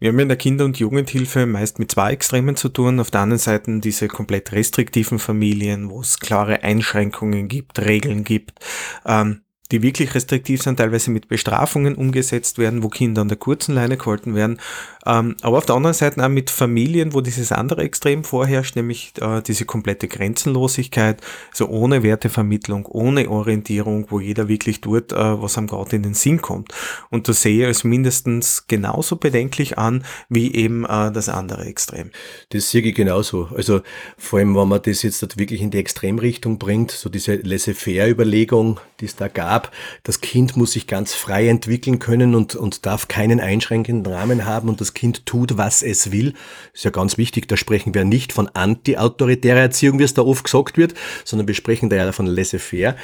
Wir 0.00 0.08
haben 0.08 0.18
in 0.18 0.26
der 0.26 0.36
Kinder- 0.36 0.64
und 0.64 0.80
Jugendhilfe 0.80 1.46
meist 1.46 1.78
mit 1.78 1.92
zwei 1.92 2.10
Extremen 2.10 2.56
zu 2.56 2.68
tun. 2.68 2.98
Auf 2.98 3.12
der 3.12 3.20
anderen 3.20 3.38
Seite 3.38 3.78
diese 3.78 4.08
komplett 4.08 4.50
restriktiven 4.50 5.20
Familien, 5.20 5.88
wo 5.88 6.00
es 6.00 6.18
klare 6.18 6.64
Einschränkungen 6.64 7.46
gibt, 7.46 7.78
Regeln 7.78 8.24
gibt. 8.24 8.58
Ähm, 9.06 9.43
die 9.70 9.82
wirklich 9.82 10.14
restriktiv 10.14 10.62
sind, 10.62 10.76
teilweise 10.76 11.10
mit 11.10 11.28
Bestrafungen 11.28 11.94
umgesetzt 11.94 12.58
werden, 12.58 12.82
wo 12.82 12.88
Kinder 12.88 13.22
an 13.22 13.28
der 13.28 13.38
kurzen 13.38 13.74
Leine 13.74 13.96
gehalten 13.96 14.34
werden. 14.34 14.60
Ähm, 15.06 15.36
aber 15.42 15.58
auf 15.58 15.66
der 15.66 15.74
anderen 15.74 15.94
Seite 15.94 16.24
auch 16.24 16.28
mit 16.28 16.50
Familien, 16.50 17.14
wo 17.14 17.20
dieses 17.20 17.50
andere 17.52 17.82
Extrem 17.82 18.24
vorherrscht, 18.24 18.76
nämlich 18.76 19.12
äh, 19.20 19.42
diese 19.42 19.64
komplette 19.64 20.08
Grenzenlosigkeit, 20.08 21.20
so 21.52 21.68
ohne 21.68 22.02
Wertevermittlung, 22.02 22.86
ohne 22.86 23.28
Orientierung, 23.30 24.06
wo 24.10 24.20
jeder 24.20 24.48
wirklich 24.48 24.80
tut, 24.80 25.12
äh, 25.12 25.16
was 25.16 25.58
am 25.58 25.66
gerade 25.66 25.96
in 25.96 26.02
den 26.02 26.14
Sinn 26.14 26.42
kommt. 26.42 26.72
Und 27.10 27.28
das 27.28 27.42
sehe 27.42 27.60
ich 27.60 27.66
als 27.66 27.84
mindestens 27.84 28.66
genauso 28.66 29.16
bedenklich 29.16 29.78
an, 29.78 30.04
wie 30.28 30.54
eben 30.54 30.84
äh, 30.84 31.10
das 31.10 31.28
andere 31.28 31.64
Extrem. 31.64 32.10
Das 32.50 32.70
sehe 32.70 32.82
ich 32.82 32.94
genauso. 32.94 33.48
Also 33.54 33.80
vor 34.18 34.38
allem, 34.38 34.54
wenn 34.56 34.68
man 34.68 34.82
das 34.82 35.02
jetzt 35.02 35.38
wirklich 35.38 35.62
in 35.62 35.70
die 35.70 35.78
Extremrichtung 35.78 36.58
bringt, 36.58 36.90
so 36.90 37.08
diese 37.08 37.36
Laissez-faire-Überlegung, 37.36 38.80
die 39.00 39.06
es 39.06 39.16
da 39.16 39.28
gab, 39.28 39.53
ab. 39.54 39.72
Das 40.02 40.20
Kind 40.20 40.56
muss 40.56 40.72
sich 40.72 40.86
ganz 40.86 41.14
frei 41.14 41.48
entwickeln 41.48 41.98
können 41.98 42.34
und, 42.34 42.54
und 42.54 42.84
darf 42.84 43.08
keinen 43.08 43.40
einschränkenden 43.40 44.12
Rahmen 44.12 44.44
haben 44.44 44.68
und 44.68 44.80
das 44.80 44.92
Kind 44.92 45.24
tut, 45.26 45.56
was 45.56 45.82
es 45.82 46.10
will. 46.10 46.34
Ist 46.72 46.84
ja 46.84 46.90
ganz 46.90 47.16
wichtig, 47.16 47.48
da 47.48 47.56
sprechen 47.56 47.94
wir 47.94 48.04
nicht 48.04 48.32
von 48.32 48.48
anti-autoritärer 48.48 49.60
Erziehung, 49.60 49.98
wie 49.98 50.04
es 50.04 50.14
da 50.14 50.22
oft 50.22 50.44
gesagt 50.44 50.76
wird, 50.76 50.94
sondern 51.24 51.48
wir 51.48 51.54
sprechen 51.54 51.88
da 51.88 51.96
ja 51.96 52.12
von 52.12 52.26
laissez-faire 52.26 52.96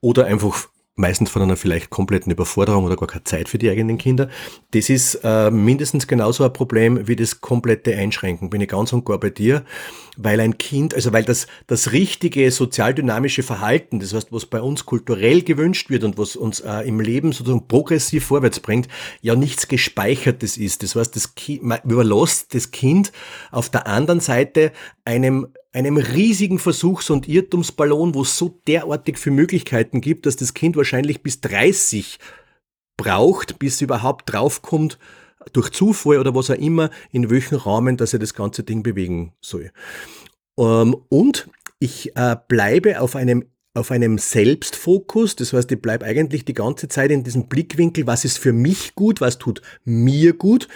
oder 0.00 0.26
einfach 0.26 0.68
meistens 0.98 1.30
von 1.30 1.42
einer 1.42 1.56
vielleicht 1.56 1.90
kompletten 1.90 2.32
Überforderung 2.32 2.84
oder 2.84 2.96
gar 2.96 3.06
keine 3.06 3.24
Zeit 3.24 3.48
für 3.48 3.58
die 3.58 3.70
eigenen 3.70 3.98
Kinder. 3.98 4.28
Das 4.72 4.90
ist 4.90 5.20
äh, 5.22 5.50
mindestens 5.50 6.06
genauso 6.06 6.44
ein 6.44 6.52
Problem 6.52 7.06
wie 7.06 7.16
das 7.16 7.40
komplette 7.40 7.96
Einschränken. 7.96 8.50
Bin 8.50 8.60
ich 8.60 8.68
ganz 8.68 8.92
und 8.92 9.04
gar 9.04 9.18
bei 9.18 9.30
dir, 9.30 9.64
weil 10.16 10.40
ein 10.40 10.58
Kind, 10.58 10.94
also 10.94 11.12
weil 11.12 11.24
das, 11.24 11.46
das 11.68 11.92
richtige 11.92 12.50
sozialdynamische 12.50 13.42
Verhalten, 13.42 14.00
das 14.00 14.12
heißt, 14.12 14.32
was 14.32 14.46
bei 14.46 14.60
uns 14.60 14.86
kulturell 14.86 15.42
gewünscht 15.42 15.88
wird 15.88 16.04
und 16.04 16.18
was 16.18 16.36
uns 16.36 16.60
äh, 16.60 16.88
im 16.88 17.00
Leben 17.00 17.32
sozusagen 17.32 17.68
progressiv 17.68 18.26
vorwärts 18.26 18.60
bringt, 18.60 18.88
ja 19.20 19.36
nichts 19.36 19.68
Gespeichertes 19.68 20.56
ist. 20.56 20.82
Das 20.82 20.96
heißt, 20.96 21.14
das 21.14 21.34
kind, 21.34 21.62
man 21.62 21.78
überlässt 21.84 22.54
das 22.54 22.72
Kind 22.72 23.12
auf 23.50 23.70
der 23.70 23.86
anderen 23.86 24.20
Seite 24.20 24.72
einem 25.04 25.48
einem 25.72 25.96
riesigen 25.96 26.58
Versuchs- 26.58 27.10
und 27.10 27.28
Irrtumsballon, 27.28 28.14
wo 28.14 28.22
es 28.22 28.36
so 28.38 28.60
derartig 28.66 29.18
viele 29.18 29.36
Möglichkeiten 29.36 30.00
gibt, 30.00 30.26
dass 30.26 30.36
das 30.36 30.54
Kind 30.54 30.76
wahrscheinlich 30.76 31.22
bis 31.22 31.40
30 31.40 32.18
braucht, 32.96 33.58
bis 33.58 33.80
überhaupt 33.80 34.32
draufkommt, 34.32 34.98
durch 35.52 35.70
Zufall 35.70 36.18
oder 36.18 36.34
was 36.34 36.50
auch 36.50 36.56
immer, 36.56 36.90
in 37.12 37.30
welchem 37.30 37.58
Rahmen, 37.58 37.96
dass 37.96 38.12
er 38.12 38.18
das 38.18 38.34
ganze 38.34 38.64
Ding 38.64 38.82
bewegen 38.82 39.32
soll. 39.40 39.70
Ähm, 40.58 40.96
und 41.08 41.48
ich 41.78 42.16
äh, 42.16 42.36
bleibe 42.48 43.00
auf 43.00 43.16
einem 43.16 43.44
auf 43.74 43.92
einem 43.92 44.18
Selbstfokus, 44.18 45.36
das 45.36 45.52
heißt, 45.52 45.70
ich 45.70 45.80
bleibe 45.80 46.04
eigentlich 46.04 46.44
die 46.44 46.54
ganze 46.54 46.88
Zeit 46.88 47.12
in 47.12 47.22
diesem 47.22 47.46
Blickwinkel, 47.46 48.08
was 48.08 48.24
ist 48.24 48.38
für 48.38 48.52
mich 48.52 48.96
gut, 48.96 49.20
was 49.20 49.38
tut 49.38 49.62
mir 49.84 50.32
gut 50.32 50.66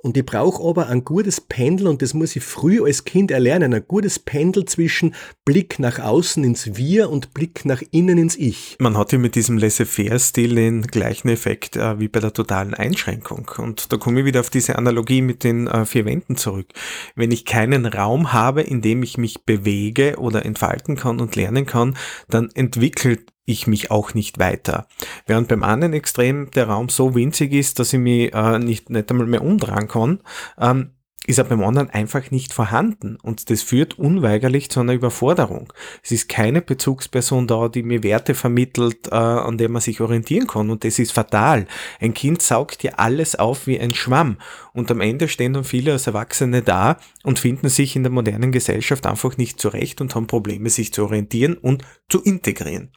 und 0.00 0.16
ich 0.16 0.24
brauche 0.24 0.62
aber 0.66 0.88
ein 0.88 1.04
gutes 1.04 1.40
Pendel, 1.40 1.88
und 1.88 2.02
das 2.02 2.14
muss 2.14 2.36
ich 2.36 2.44
früh 2.44 2.84
als 2.84 3.04
Kind 3.04 3.30
erlernen, 3.30 3.74
ein 3.74 3.84
gutes 3.86 4.18
Pendel 4.18 4.64
zwischen 4.64 5.14
Blick 5.44 5.78
nach 5.78 5.98
außen 5.98 6.44
ins 6.44 6.76
Wir 6.76 7.10
und 7.10 7.34
Blick 7.34 7.64
nach 7.64 7.82
innen 7.90 8.18
ins 8.18 8.36
Ich. 8.36 8.76
Man 8.78 8.96
hat 8.96 9.12
ja 9.12 9.18
mit 9.18 9.34
diesem 9.34 9.58
Laissez-faire-Stil 9.58 10.54
den 10.54 10.82
gleichen 10.82 11.28
Effekt 11.28 11.76
äh, 11.76 11.98
wie 11.98 12.08
bei 12.08 12.20
der 12.20 12.32
totalen 12.32 12.74
Einschränkung. 12.74 13.50
Und 13.58 13.92
da 13.92 13.96
komme 13.96 14.20
ich 14.20 14.26
wieder 14.26 14.40
auf 14.40 14.50
diese 14.50 14.76
Analogie 14.76 15.22
mit 15.22 15.42
den 15.42 15.66
äh, 15.66 15.84
vier 15.84 16.04
Wänden 16.04 16.36
zurück. 16.36 16.68
Wenn 17.16 17.32
ich 17.32 17.44
keinen 17.44 17.86
Raum 17.86 18.32
habe, 18.32 18.62
in 18.62 18.82
dem 18.82 19.02
ich 19.02 19.18
mich 19.18 19.44
bewege 19.44 20.16
oder 20.18 20.46
entfalten 20.46 20.96
kann 20.96 21.20
und 21.20 21.34
lernen 21.34 21.66
kann, 21.66 21.96
dann 22.28 22.50
entwickelt 22.54 23.32
ich 23.48 23.66
mich 23.66 23.90
auch 23.90 24.14
nicht 24.14 24.38
weiter. 24.38 24.86
Während 25.26 25.48
beim 25.48 25.62
anderen 25.62 25.94
Extrem 25.94 26.50
der 26.50 26.68
Raum 26.68 26.88
so 26.88 27.14
winzig 27.14 27.52
ist, 27.52 27.78
dass 27.78 27.92
ich 27.92 27.98
mich 27.98 28.32
äh, 28.34 28.58
nicht, 28.58 28.90
nicht 28.90 29.10
einmal 29.10 29.26
mehr 29.26 29.42
umdrehen 29.42 29.88
kann, 29.88 30.20
ähm, 30.58 30.90
ist 31.28 31.36
er 31.36 31.44
beim 31.44 31.62
anderen 31.62 31.90
einfach 31.90 32.30
nicht 32.30 32.54
vorhanden 32.54 33.18
und 33.22 33.50
das 33.50 33.60
führt 33.60 33.98
unweigerlich 33.98 34.70
zu 34.70 34.80
einer 34.80 34.94
Überforderung. 34.94 35.70
Es 36.02 36.10
ist 36.10 36.30
keine 36.30 36.62
Bezugsperson 36.62 37.46
da, 37.46 37.68
die 37.68 37.82
mir 37.82 38.02
Werte 38.02 38.34
vermittelt, 38.34 39.08
äh, 39.08 39.14
an 39.14 39.58
der 39.58 39.68
man 39.68 39.82
sich 39.82 40.00
orientieren 40.00 40.46
kann 40.46 40.70
und 40.70 40.84
das 40.84 40.98
ist 40.98 41.12
fatal. 41.12 41.66
Ein 42.00 42.14
Kind 42.14 42.40
saugt 42.40 42.82
dir 42.82 42.98
alles 42.98 43.36
auf 43.36 43.66
wie 43.66 43.78
ein 43.78 43.92
Schwamm 43.92 44.38
und 44.72 44.90
am 44.90 45.02
Ende 45.02 45.28
stehen 45.28 45.52
dann 45.52 45.64
viele 45.64 45.92
als 45.92 46.06
Erwachsene 46.06 46.62
da 46.62 46.96
und 47.24 47.38
finden 47.38 47.68
sich 47.68 47.94
in 47.94 48.04
der 48.04 48.12
modernen 48.12 48.50
Gesellschaft 48.50 49.06
einfach 49.06 49.36
nicht 49.36 49.60
zurecht 49.60 50.00
und 50.00 50.14
haben 50.14 50.28
Probleme, 50.28 50.70
sich 50.70 50.94
zu 50.94 51.04
orientieren 51.04 51.58
und 51.58 51.84
zu 52.08 52.22
integrieren. 52.22 52.90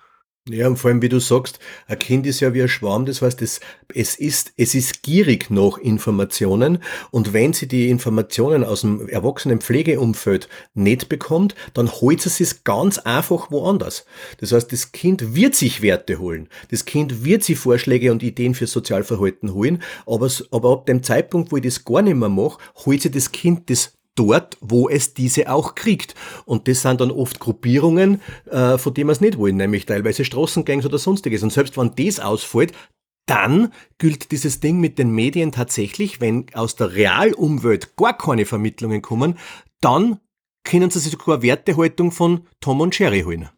Ja, 0.49 0.67
und 0.67 0.77
vor 0.77 0.89
allem, 0.89 1.03
wie 1.03 1.09
du 1.09 1.19
sagst, 1.19 1.59
ein 1.85 1.99
Kind 1.99 2.25
ist 2.25 2.39
ja 2.39 2.51
wie 2.55 2.63
ein 2.63 2.67
Schwarm, 2.67 3.05
das 3.05 3.21
heißt, 3.21 3.43
es, 3.43 3.59
es, 3.93 4.15
ist, 4.15 4.53
es 4.57 4.73
ist 4.73 5.03
gierig 5.03 5.51
nach 5.51 5.77
Informationen. 5.77 6.79
Und 7.11 7.31
wenn 7.31 7.53
sie 7.53 7.67
die 7.67 7.89
Informationen 7.89 8.63
aus 8.63 8.81
dem 8.81 9.07
erwachsenen 9.07 9.61
Pflegeumfeld 9.61 10.49
nicht 10.73 11.09
bekommt, 11.09 11.53
dann 11.75 11.91
holt 11.91 12.21
sie 12.21 12.43
es 12.43 12.63
ganz 12.63 12.97
einfach 12.97 13.51
woanders. 13.51 14.07
Das 14.39 14.51
heißt, 14.51 14.71
das 14.71 14.91
Kind 14.91 15.35
wird 15.35 15.53
sich 15.53 15.83
Werte 15.83 16.17
holen, 16.17 16.49
das 16.71 16.85
Kind 16.85 17.23
wird 17.23 17.43
sich 17.43 17.59
Vorschläge 17.59 18.11
und 18.11 18.23
Ideen 18.23 18.55
für 18.55 18.65
Sozialverhalten 18.65 19.53
holen, 19.53 19.83
aber, 20.07 20.27
aber 20.49 20.71
ab 20.71 20.87
dem 20.87 21.03
Zeitpunkt, 21.03 21.51
wo 21.51 21.57
ich 21.57 21.63
das 21.63 21.85
gar 21.85 22.01
nicht 22.01 22.15
mehr 22.15 22.29
mache, 22.29 22.57
holt 22.83 23.03
sich 23.03 23.11
das 23.11 23.31
Kind 23.31 23.69
das 23.69 23.93
dort, 24.15 24.57
wo 24.61 24.89
es 24.89 25.13
diese 25.13 25.51
auch 25.51 25.75
kriegt. 25.75 26.15
Und 26.45 26.67
das 26.67 26.81
sind 26.81 27.01
dann 27.01 27.11
oft 27.11 27.39
Gruppierungen, 27.39 28.21
äh, 28.49 28.77
von 28.77 28.93
denen 28.93 29.07
wir 29.07 29.13
es 29.13 29.21
nicht 29.21 29.37
wollen, 29.37 29.57
nämlich 29.57 29.85
teilweise 29.85 30.25
Straßengangs 30.25 30.85
oder 30.85 30.97
sonstiges. 30.97 31.43
Und 31.43 31.51
selbst 31.51 31.77
wenn 31.77 31.93
das 31.95 32.19
ausfällt, 32.19 32.73
dann 33.25 33.71
gilt 33.97 34.31
dieses 34.31 34.59
Ding 34.59 34.79
mit 34.79 34.97
den 34.99 35.11
Medien 35.11 35.51
tatsächlich, 35.51 36.19
wenn 36.19 36.47
aus 36.53 36.75
der 36.75 36.93
Realumwelt 36.93 37.95
gar 37.95 38.17
keine 38.17 38.45
Vermittlungen 38.45 39.01
kommen, 39.01 39.37
dann 39.79 40.19
können 40.63 40.89
sie 40.89 40.99
sich 40.99 41.13
sogar 41.13 41.41
Wertehaltung 41.41 42.11
von 42.11 42.45
Tom 42.59 42.81
und 42.81 42.97
Jerry 42.97 43.21
holen. 43.21 43.49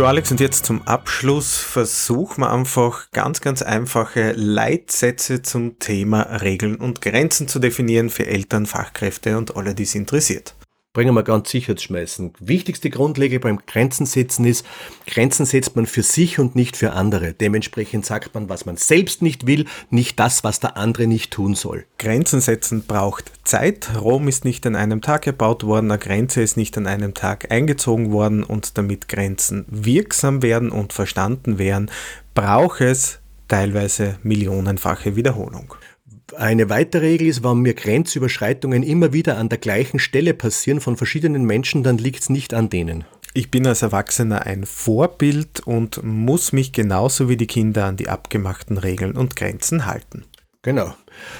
Du 0.00 0.06
Alex, 0.06 0.30
und 0.30 0.40
jetzt 0.40 0.64
zum 0.64 0.80
Abschluss 0.88 1.58
versuchen 1.58 2.40
wir 2.40 2.50
einfach 2.50 3.10
ganz, 3.10 3.42
ganz 3.42 3.60
einfache 3.60 4.32
Leitsätze 4.32 5.42
zum 5.42 5.78
Thema 5.78 6.22
Regeln 6.22 6.76
und 6.76 7.02
Grenzen 7.02 7.48
zu 7.48 7.58
definieren 7.58 8.08
für 8.08 8.26
Eltern, 8.26 8.64
Fachkräfte 8.64 9.36
und 9.36 9.56
alle, 9.56 9.74
die 9.74 9.82
es 9.82 9.94
interessiert 9.94 10.54
bringen 10.92 11.14
wir 11.14 11.22
ganz 11.22 11.50
sicher 11.50 11.76
zu 11.76 11.84
schmeißen. 11.84 12.32
Wichtigste 12.40 12.90
Grundlage 12.90 13.38
beim 13.38 13.60
Grenzen 13.64 14.06
setzen 14.06 14.44
ist, 14.44 14.66
Grenzen 15.06 15.46
setzt 15.46 15.76
man 15.76 15.86
für 15.86 16.02
sich 16.02 16.40
und 16.40 16.56
nicht 16.56 16.76
für 16.76 16.92
andere. 16.92 17.32
Dementsprechend 17.32 18.04
sagt 18.04 18.34
man, 18.34 18.48
was 18.48 18.66
man 18.66 18.76
selbst 18.76 19.22
nicht 19.22 19.46
will, 19.46 19.66
nicht 19.90 20.18
das, 20.18 20.42
was 20.42 20.58
der 20.58 20.76
andere 20.76 21.06
nicht 21.06 21.30
tun 21.30 21.54
soll. 21.54 21.86
Grenzen 21.98 22.40
setzen 22.40 22.82
braucht 22.86 23.30
Zeit. 23.44 23.90
Rom 24.00 24.26
ist 24.26 24.44
nicht 24.44 24.66
an 24.66 24.74
einem 24.74 25.00
Tag 25.00 25.22
gebaut 25.22 25.62
worden, 25.62 25.92
eine 25.92 26.00
Grenze 26.00 26.42
ist 26.42 26.56
nicht 26.56 26.76
an 26.76 26.88
einem 26.88 27.14
Tag 27.14 27.52
eingezogen 27.52 28.10
worden 28.10 28.42
und 28.42 28.76
damit 28.76 29.06
Grenzen 29.06 29.66
wirksam 29.68 30.42
werden 30.42 30.70
und 30.70 30.92
verstanden 30.92 31.58
werden, 31.58 31.88
braucht 32.34 32.80
es 32.80 33.20
teilweise 33.46 34.18
millionenfache 34.22 35.14
Wiederholung. 35.14 35.74
Eine 36.36 36.68
weitere 36.70 37.06
Regel 37.06 37.26
ist, 37.28 37.42
wenn 37.42 37.58
mir 37.58 37.74
Grenzüberschreitungen 37.74 38.82
immer 38.82 39.12
wieder 39.12 39.36
an 39.38 39.48
der 39.48 39.58
gleichen 39.58 39.98
Stelle 39.98 40.34
passieren 40.34 40.80
von 40.80 40.96
verschiedenen 40.96 41.44
Menschen, 41.44 41.82
dann 41.82 41.98
liegt 41.98 42.22
es 42.22 42.30
nicht 42.30 42.54
an 42.54 42.70
denen. 42.70 43.04
Ich 43.32 43.50
bin 43.50 43.66
als 43.66 43.82
Erwachsener 43.82 44.46
ein 44.46 44.66
Vorbild 44.66 45.60
und 45.60 46.02
muss 46.02 46.52
mich 46.52 46.72
genauso 46.72 47.28
wie 47.28 47.36
die 47.36 47.46
Kinder 47.46 47.84
an 47.84 47.96
die 47.96 48.08
abgemachten 48.08 48.76
Regeln 48.76 49.16
und 49.16 49.36
Grenzen 49.36 49.86
halten. 49.86 50.24
Genau. 50.62 50.94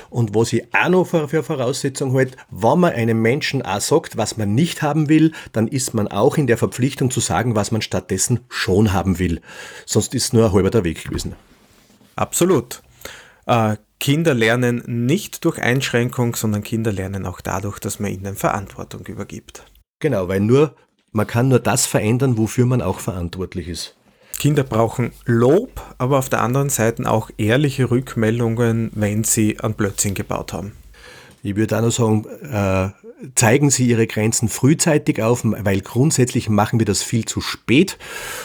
Und 0.08 0.34
was 0.34 0.52
ich 0.52 0.64
auch 0.72 0.88
noch 0.88 1.04
für, 1.04 1.42
Voraussetzung 1.42 2.14
halt, 2.14 2.36
wenn 2.50 2.80
man 2.80 2.92
einem 2.92 3.20
Menschen 3.20 3.62
auch 3.62 3.80
sagt, 3.80 4.16
was 4.16 4.36
man 4.36 4.54
nicht 4.54 4.82
haben 4.82 5.08
will, 5.08 5.32
dann 5.52 5.68
ist 5.68 5.92
man 5.92 6.08
auch 6.08 6.38
in 6.38 6.46
der 6.46 6.58
Verpflichtung 6.58 7.10
zu 7.10 7.20
sagen, 7.20 7.54
was 7.54 7.70
man 7.70 7.82
stattdessen 7.82 8.40
schon 8.48 8.92
haben 8.92 9.18
will. 9.18 9.40
Sonst 9.84 10.14
ist 10.14 10.32
nur 10.32 10.46
ein 10.46 10.52
halber 10.52 10.70
der 10.70 10.84
Weg 10.84 11.04
gewesen. 11.04 11.34
Absolut. 12.16 12.82
Äh, 13.50 13.78
Kinder 13.98 14.32
lernen 14.32 14.82
nicht 14.86 15.44
durch 15.44 15.60
Einschränkung, 15.60 16.36
sondern 16.36 16.62
Kinder 16.62 16.92
lernen 16.92 17.26
auch 17.26 17.40
dadurch, 17.40 17.80
dass 17.80 17.98
man 17.98 18.12
ihnen 18.12 18.36
Verantwortung 18.36 19.04
übergibt. 19.06 19.64
Genau, 19.98 20.28
weil 20.28 20.40
nur, 20.40 20.76
man 21.10 21.26
kann 21.26 21.48
nur 21.48 21.58
das 21.58 21.84
verändern, 21.84 22.38
wofür 22.38 22.64
man 22.64 22.80
auch 22.80 23.00
verantwortlich 23.00 23.68
ist. 23.68 23.96
Kinder 24.38 24.62
brauchen 24.62 25.10
Lob, 25.26 25.82
aber 25.98 26.18
auf 26.18 26.28
der 26.28 26.42
anderen 26.42 26.70
Seite 26.70 27.10
auch 27.10 27.30
ehrliche 27.36 27.90
Rückmeldungen, 27.90 28.92
wenn 28.94 29.24
sie 29.24 29.58
an 29.58 29.74
Blödsinn 29.74 30.14
gebaut 30.14 30.52
haben. 30.52 30.72
Ich 31.42 31.56
würde 31.56 31.76
auch 31.76 31.82
noch 31.82 31.90
sagen, 31.90 32.24
äh, 32.44 32.99
zeigen 33.34 33.70
Sie 33.70 33.86
Ihre 33.86 34.06
Grenzen 34.06 34.48
frühzeitig 34.48 35.22
auf, 35.22 35.42
weil 35.44 35.80
grundsätzlich 35.80 36.48
machen 36.48 36.78
wir 36.78 36.86
das 36.86 37.02
viel 37.02 37.24
zu 37.24 37.40
spät 37.40 37.98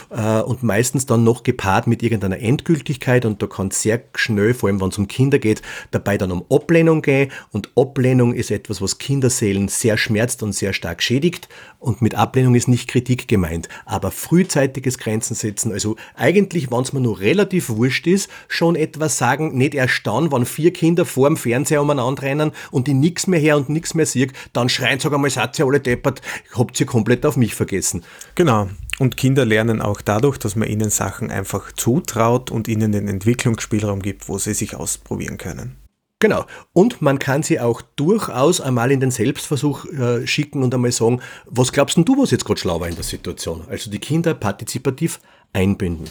äh, 0.09 0.41
und 0.41 0.63
meistens 0.63 1.05
dann 1.05 1.23
noch 1.23 1.43
gepaart 1.43 1.87
mit 1.87 2.03
irgendeiner 2.03 2.39
Endgültigkeit. 2.39 3.25
Und 3.25 3.41
da 3.41 3.47
kann 3.47 3.71
sehr 3.71 4.01
schnell, 4.15 4.53
vor 4.53 4.69
allem 4.69 4.81
wenn 4.81 4.89
es 4.89 4.97
um 4.97 5.07
Kinder 5.07 5.39
geht, 5.39 5.61
dabei 5.91 6.17
dann 6.17 6.31
um 6.31 6.45
Ablehnung 6.49 7.01
gehen. 7.01 7.31
Und 7.51 7.69
Ablehnung 7.75 8.33
ist 8.33 8.51
etwas, 8.51 8.81
was 8.81 8.97
Kinderseelen 8.97 9.67
sehr 9.67 9.97
schmerzt 9.97 10.43
und 10.43 10.53
sehr 10.53 10.73
stark 10.73 11.01
schädigt. 11.01 11.49
Und 11.79 12.01
mit 12.01 12.15
Ablehnung 12.15 12.55
ist 12.55 12.67
nicht 12.67 12.89
Kritik 12.89 13.27
gemeint, 13.27 13.69
aber 13.85 14.09
frühzeitiges 14.09 14.97
Grenzen 14.97 15.35
setzen, 15.35 15.71
also 15.71 15.95
eigentlich, 16.15 16.71
wenn 16.71 16.81
es 16.81 16.93
mir 16.93 16.99
nur 16.99 17.19
relativ 17.19 17.69
wurscht 17.69 18.07
ist, 18.07 18.27
schon 18.47 18.75
etwas 18.75 19.19
sagen, 19.19 19.55
nicht 19.55 19.75
erst 19.75 20.01
dann, 20.07 20.31
wenn 20.31 20.45
vier 20.45 20.73
Kinder 20.73 21.05
vor 21.05 21.27
dem 21.27 21.37
Fernseher 21.37 21.83
umeinander 21.83 22.23
rennen 22.23 22.51
und 22.71 22.87
ich 22.87 22.95
nichts 22.95 23.27
mehr 23.27 23.39
her 23.39 23.55
und 23.55 23.69
nichts 23.69 23.93
mehr 23.93 24.07
sehe, 24.07 24.29
dann 24.51 24.64
schreien, 24.69 24.99
sag 24.99 25.13
einmal, 25.13 25.29
seid 25.29 25.57
ihr 25.59 25.65
alle 25.65 25.79
deppert, 25.79 26.21
habt 26.53 26.79
ihr 26.79 26.85
komplett 26.85 27.25
auf 27.25 27.37
mich 27.37 27.55
vergessen. 27.55 28.03
Genau. 28.35 28.69
Und 28.97 29.17
Kinder 29.17 29.45
lernen 29.45 29.81
auch 29.81 30.01
dadurch, 30.01 30.37
dass 30.37 30.55
man 30.55 30.69
ihnen 30.69 30.89
Sachen 30.89 31.31
einfach 31.31 31.71
zutraut 31.73 32.51
und 32.51 32.67
ihnen 32.67 32.91
den 32.91 33.07
Entwicklungsspielraum 33.07 34.01
gibt, 34.01 34.29
wo 34.29 34.37
sie 34.37 34.53
sich 34.53 34.75
ausprobieren 34.75 35.37
können. 35.37 35.75
Genau. 36.19 36.45
Und 36.73 37.01
man 37.01 37.19
kann 37.19 37.43
sie 37.43 37.59
auch 37.59 37.81
durchaus 37.81 38.61
einmal 38.61 38.91
in 38.91 38.99
den 38.99 39.11
Selbstversuch 39.11 39.85
äh, 39.85 40.25
schicken 40.25 40.63
und 40.63 40.73
einmal 40.73 40.91
sagen, 40.91 41.21
was 41.45 41.71
glaubst 41.71 41.97
denn 41.97 42.05
du, 42.05 42.17
was 42.17 42.31
jetzt 42.31 42.45
gerade 42.45 42.59
schlau 42.59 42.79
war 42.79 42.87
in 42.87 42.95
der 42.95 43.03
Situation? 43.03 43.63
Also 43.67 43.91
die 43.91 43.99
Kinder 43.99 44.33
partizipativ 44.33 45.19
einbinden. 45.51 46.09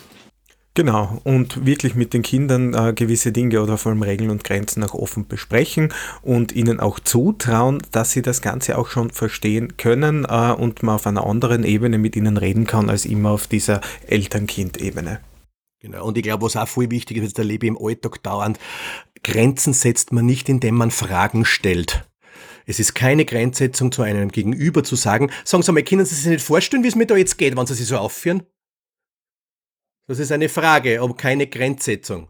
Genau, 0.76 1.20
und 1.22 1.66
wirklich 1.66 1.94
mit 1.94 2.14
den 2.14 2.22
Kindern 2.22 2.74
äh, 2.74 2.92
gewisse 2.94 3.30
Dinge 3.30 3.62
oder 3.62 3.78
vor 3.78 3.92
allem 3.92 4.02
Regeln 4.02 4.30
und 4.30 4.42
Grenzen 4.42 4.82
auch 4.82 4.92
offen 4.92 5.28
besprechen 5.28 5.94
und 6.20 6.50
ihnen 6.50 6.80
auch 6.80 6.98
zutrauen, 6.98 7.80
dass 7.92 8.10
sie 8.10 8.22
das 8.22 8.42
Ganze 8.42 8.76
auch 8.76 8.88
schon 8.88 9.10
verstehen 9.10 9.76
können 9.76 10.26
äh, 10.28 10.50
und 10.50 10.82
man 10.82 10.96
auf 10.96 11.06
einer 11.06 11.24
anderen 11.24 11.62
Ebene 11.62 11.98
mit 11.98 12.16
ihnen 12.16 12.36
reden 12.36 12.66
kann, 12.66 12.90
als 12.90 13.04
immer 13.04 13.30
auf 13.30 13.46
dieser 13.46 13.82
Eltern-Kind-Ebene. 14.08 15.20
Genau, 15.78 16.06
und 16.06 16.16
ich 16.16 16.24
glaube, 16.24 16.44
was 16.44 16.56
auch 16.56 16.66
voll 16.66 16.90
wichtig 16.90 17.18
ist, 17.18 17.38
das 17.38 17.44
erlebe 17.44 17.66
ich 17.66 17.70
im 17.70 17.78
Alltag 17.80 18.20
dauernd, 18.24 18.58
Grenzen 19.22 19.74
setzt 19.74 20.12
man 20.12 20.26
nicht, 20.26 20.48
indem 20.48 20.74
man 20.74 20.90
Fragen 20.90 21.44
stellt. 21.44 22.04
Es 22.66 22.80
ist 22.80 22.94
keine 22.94 23.24
Grenzsetzung 23.24 23.92
zu 23.92 24.02
einem 24.02 24.30
Gegenüber 24.30 24.82
zu 24.82 24.96
sagen, 24.96 25.30
sagen 25.44 25.62
Sie 25.62 25.70
mal, 25.70 25.84
können 25.84 26.04
Sie 26.04 26.16
sich 26.16 26.26
nicht 26.26 26.44
vorstellen, 26.44 26.82
wie 26.82 26.88
es 26.88 26.96
mir 26.96 27.06
da 27.06 27.16
jetzt 27.16 27.38
geht, 27.38 27.56
wenn 27.56 27.66
Sie 27.66 27.74
sich 27.74 27.86
so 27.86 27.96
aufführen? 27.96 28.42
Das 30.06 30.18
ist 30.18 30.32
eine 30.32 30.50
Frage, 30.50 31.00
aber 31.00 31.16
keine 31.16 31.46
Grenzsetzung. 31.46 32.28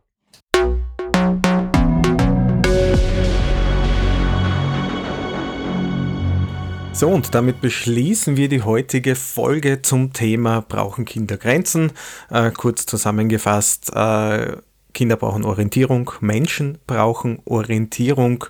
So, 6.92 7.08
und 7.08 7.34
damit 7.34 7.60
beschließen 7.60 8.36
wir 8.36 8.48
die 8.48 8.62
heutige 8.62 9.16
Folge 9.16 9.82
zum 9.82 10.12
Thema 10.12 10.60
Brauchen 10.60 11.04
Kinder 11.04 11.36
Grenzen? 11.36 11.90
Äh, 12.30 12.52
kurz 12.52 12.86
zusammengefasst, 12.86 13.90
äh, 13.92 14.56
Kinder 14.94 15.16
brauchen 15.16 15.44
Orientierung, 15.44 16.12
Menschen 16.20 16.78
brauchen 16.86 17.40
Orientierung. 17.44 18.44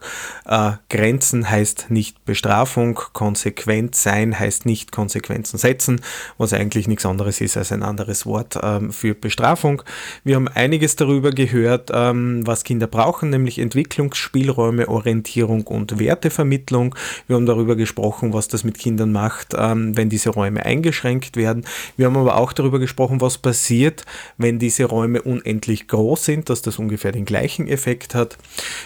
Äh, 0.46 0.72
Grenzen 0.90 1.50
heißt 1.50 1.86
nicht 1.88 2.24
Bestrafung, 2.26 3.00
konsequent 3.14 3.94
sein 3.94 4.38
heißt 4.38 4.66
nicht 4.66 4.92
Konsequenzen 4.92 5.58
setzen, 5.58 6.02
was 6.36 6.52
eigentlich 6.52 6.86
nichts 6.86 7.06
anderes 7.06 7.40
ist 7.40 7.56
als 7.56 7.72
ein 7.72 7.82
anderes 7.82 8.26
Wort 8.26 8.58
ähm, 8.62 8.92
für 8.92 9.14
Bestrafung. 9.14 9.82
Wir 10.22 10.36
haben 10.36 10.48
einiges 10.48 10.96
darüber 10.96 11.30
gehört, 11.30 11.90
ähm, 11.92 12.46
was 12.46 12.62
Kinder 12.62 12.86
brauchen, 12.86 13.30
nämlich 13.30 13.58
Entwicklungsspielräume, 13.58 14.88
Orientierung 14.88 15.66
und 15.66 15.98
Wertevermittlung. 15.98 16.94
Wir 17.26 17.36
haben 17.36 17.46
darüber 17.46 17.74
gesprochen, 17.74 18.34
was 18.34 18.48
das 18.48 18.64
mit 18.64 18.78
Kindern 18.78 19.12
macht, 19.12 19.54
ähm, 19.56 19.96
wenn 19.96 20.10
diese 20.10 20.28
Räume 20.28 20.66
eingeschränkt 20.66 21.36
werden. 21.36 21.64
Wir 21.96 22.06
haben 22.06 22.18
aber 22.18 22.36
auch 22.36 22.52
darüber 22.52 22.78
gesprochen, 22.78 23.22
was 23.22 23.38
passiert, 23.38 24.04
wenn 24.36 24.58
diese 24.58 24.84
Räume 24.84 25.22
unendlich 25.22 25.88
groß 25.88 26.26
sind 26.26 26.33
sind, 26.34 26.50
dass 26.50 26.62
das 26.62 26.78
ungefähr 26.78 27.12
den 27.12 27.24
gleichen 27.24 27.68
Effekt 27.68 28.14
hat. 28.14 28.36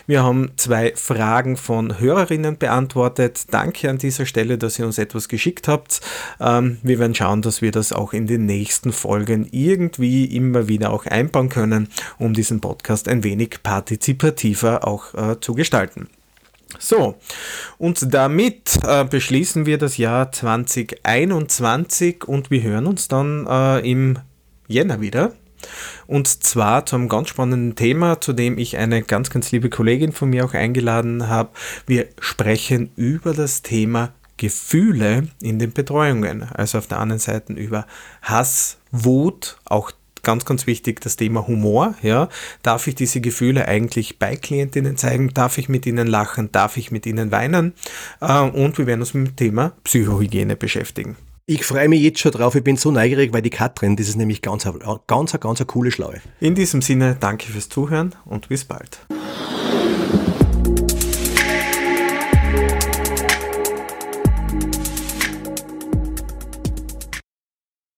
Wir 0.07 0.23
haben 0.23 0.51
zwei 0.57 0.93
Fragen 0.95 1.57
von 1.57 1.99
Hörerinnen 1.99 2.59
beantwortet. 2.59 3.47
Danke 3.51 3.89
an 3.89 3.99
dieser 3.99 4.27
Stelle, 4.27 4.59
dass 4.59 4.79
ihr 4.79 4.85
uns 4.85 4.99
etwas 4.99 5.29
geschickt 5.29 5.67
habt. 5.67 6.01
Ähm, 6.41 6.79
wir 6.83 6.99
werden 6.99 7.15
schauen, 7.15 7.43
dass 7.43 7.63
wir 7.63 7.73
das 7.73 7.93
auch 7.93 8.13
in 8.13 8.27
den 8.27 8.45
nächsten 8.45 8.93
Folgen 8.93 9.49
irgendwie 9.51 10.27
immer 10.27 10.69
wieder 10.69 10.91
auch 10.91 11.07
einbauen 11.07 11.49
können, 11.49 11.89
um 12.19 12.35
diesen 12.35 12.61
Podcast 12.61 13.09
ein 13.09 13.25
wenig 13.25 13.63
partizipativer 13.63 14.87
auch 14.87 15.15
äh, 15.15 15.41
zu 15.41 15.55
gestalten. 15.55 16.09
So, 16.79 17.15
und 17.79 18.13
damit 18.13 18.79
äh, 18.85 19.05
beschließen 19.05 19.65
wir 19.65 19.79
das 19.79 19.97
Jahr 19.97 20.31
2021 20.31 22.25
und 22.25 22.51
wir 22.51 22.63
hören 22.63 22.87
uns 22.87 23.09
dann 23.09 23.47
äh, 23.47 23.91
im 23.91 24.19
Jänner 24.67 25.01
wieder. 25.01 25.33
Und 26.07 26.29
zwar 26.43 26.87
zu 26.87 26.97
einem 26.97 27.09
ganz 27.09 27.29
spannenden 27.29 27.75
Thema, 27.75 28.21
zu 28.21 28.33
dem 28.33 28.59
ich 28.59 28.77
eine 28.77 29.03
ganz, 29.03 29.31
ganz 29.31 29.51
liebe 29.53 29.71
Kollegin 29.71 30.13
von 30.13 30.31
mir 30.31 30.45
auch 30.45 30.55
eingeladen 30.55 31.29
habe. 31.29 31.51
Wir 31.87 32.07
sprechen 32.21 32.91
über 32.97 33.35
das 33.35 33.63
Thema 33.63 34.13
Gefühle 34.37 35.29
in 35.43 35.59
den 35.59 35.73
Betreuungen. 35.73 36.45
Also 36.55 36.79
auf 36.79 36.87
der 36.87 37.01
anderen 37.01 37.21
Seite 37.21 37.53
über 37.53 37.87
Hass, 38.23 38.79
Wut, 38.93 39.59
auch 39.65 39.93
ganz, 40.23 40.45
ganz 40.45 40.67
wichtig 40.67 41.01
das 41.01 41.17
Thema 41.17 41.47
Humor. 41.47 41.95
Ja. 42.03 42.29
Darf 42.63 42.87
ich 42.87 42.95
diese 42.95 43.21
Gefühle 43.21 43.67
eigentlich 43.67 44.19
bei 44.19 44.37
Klientinnen 44.37 44.97
zeigen? 44.97 45.33
Darf 45.35 45.59
ich 45.59 45.69
mit 45.69 45.87
ihnen 45.87 46.07
lachen? 46.07 46.51
Darf 46.53 46.77
ich 46.77 46.91
mit 46.91 47.07
ihnen 47.07 47.31
weinen? 47.31 47.75
Äh, 48.21 48.41
und 48.41 48.79
wir 48.79 48.87
werden 48.87 49.01
uns 49.01 49.15
mit 49.15 49.29
dem 49.29 49.37
Thema 49.37 49.73
Psychohygiene 49.85 50.57
beschäftigen. 50.57 51.17
Ich 51.51 51.65
freue 51.65 51.89
mich 51.89 52.03
jetzt 52.03 52.19
schon 52.21 52.33
drauf, 52.33 52.55
ich 52.57 52.63
bin 52.63 52.77
so 52.77 52.91
neugierig, 52.91 53.33
weil 53.33 53.41
die 53.41 53.49
Katrin, 53.49 53.97
das 53.97 54.07
ist 54.07 54.17
nämlich 54.17 54.43
ganz, 54.43 54.65
ganz, 54.65 54.79
ganz, 55.07 55.41
ganz 55.41 55.61
eine 55.61 55.67
coole 55.67 55.91
Schlaue. 55.91 56.21
In 56.41 56.55
diesem 56.55 56.83
Sinne, 56.83 57.17
danke 57.19 57.47
fürs 57.47 57.71
Zuhören 57.71 58.15
und 58.27 58.51
bis 58.51 58.67
bald. 58.67 58.99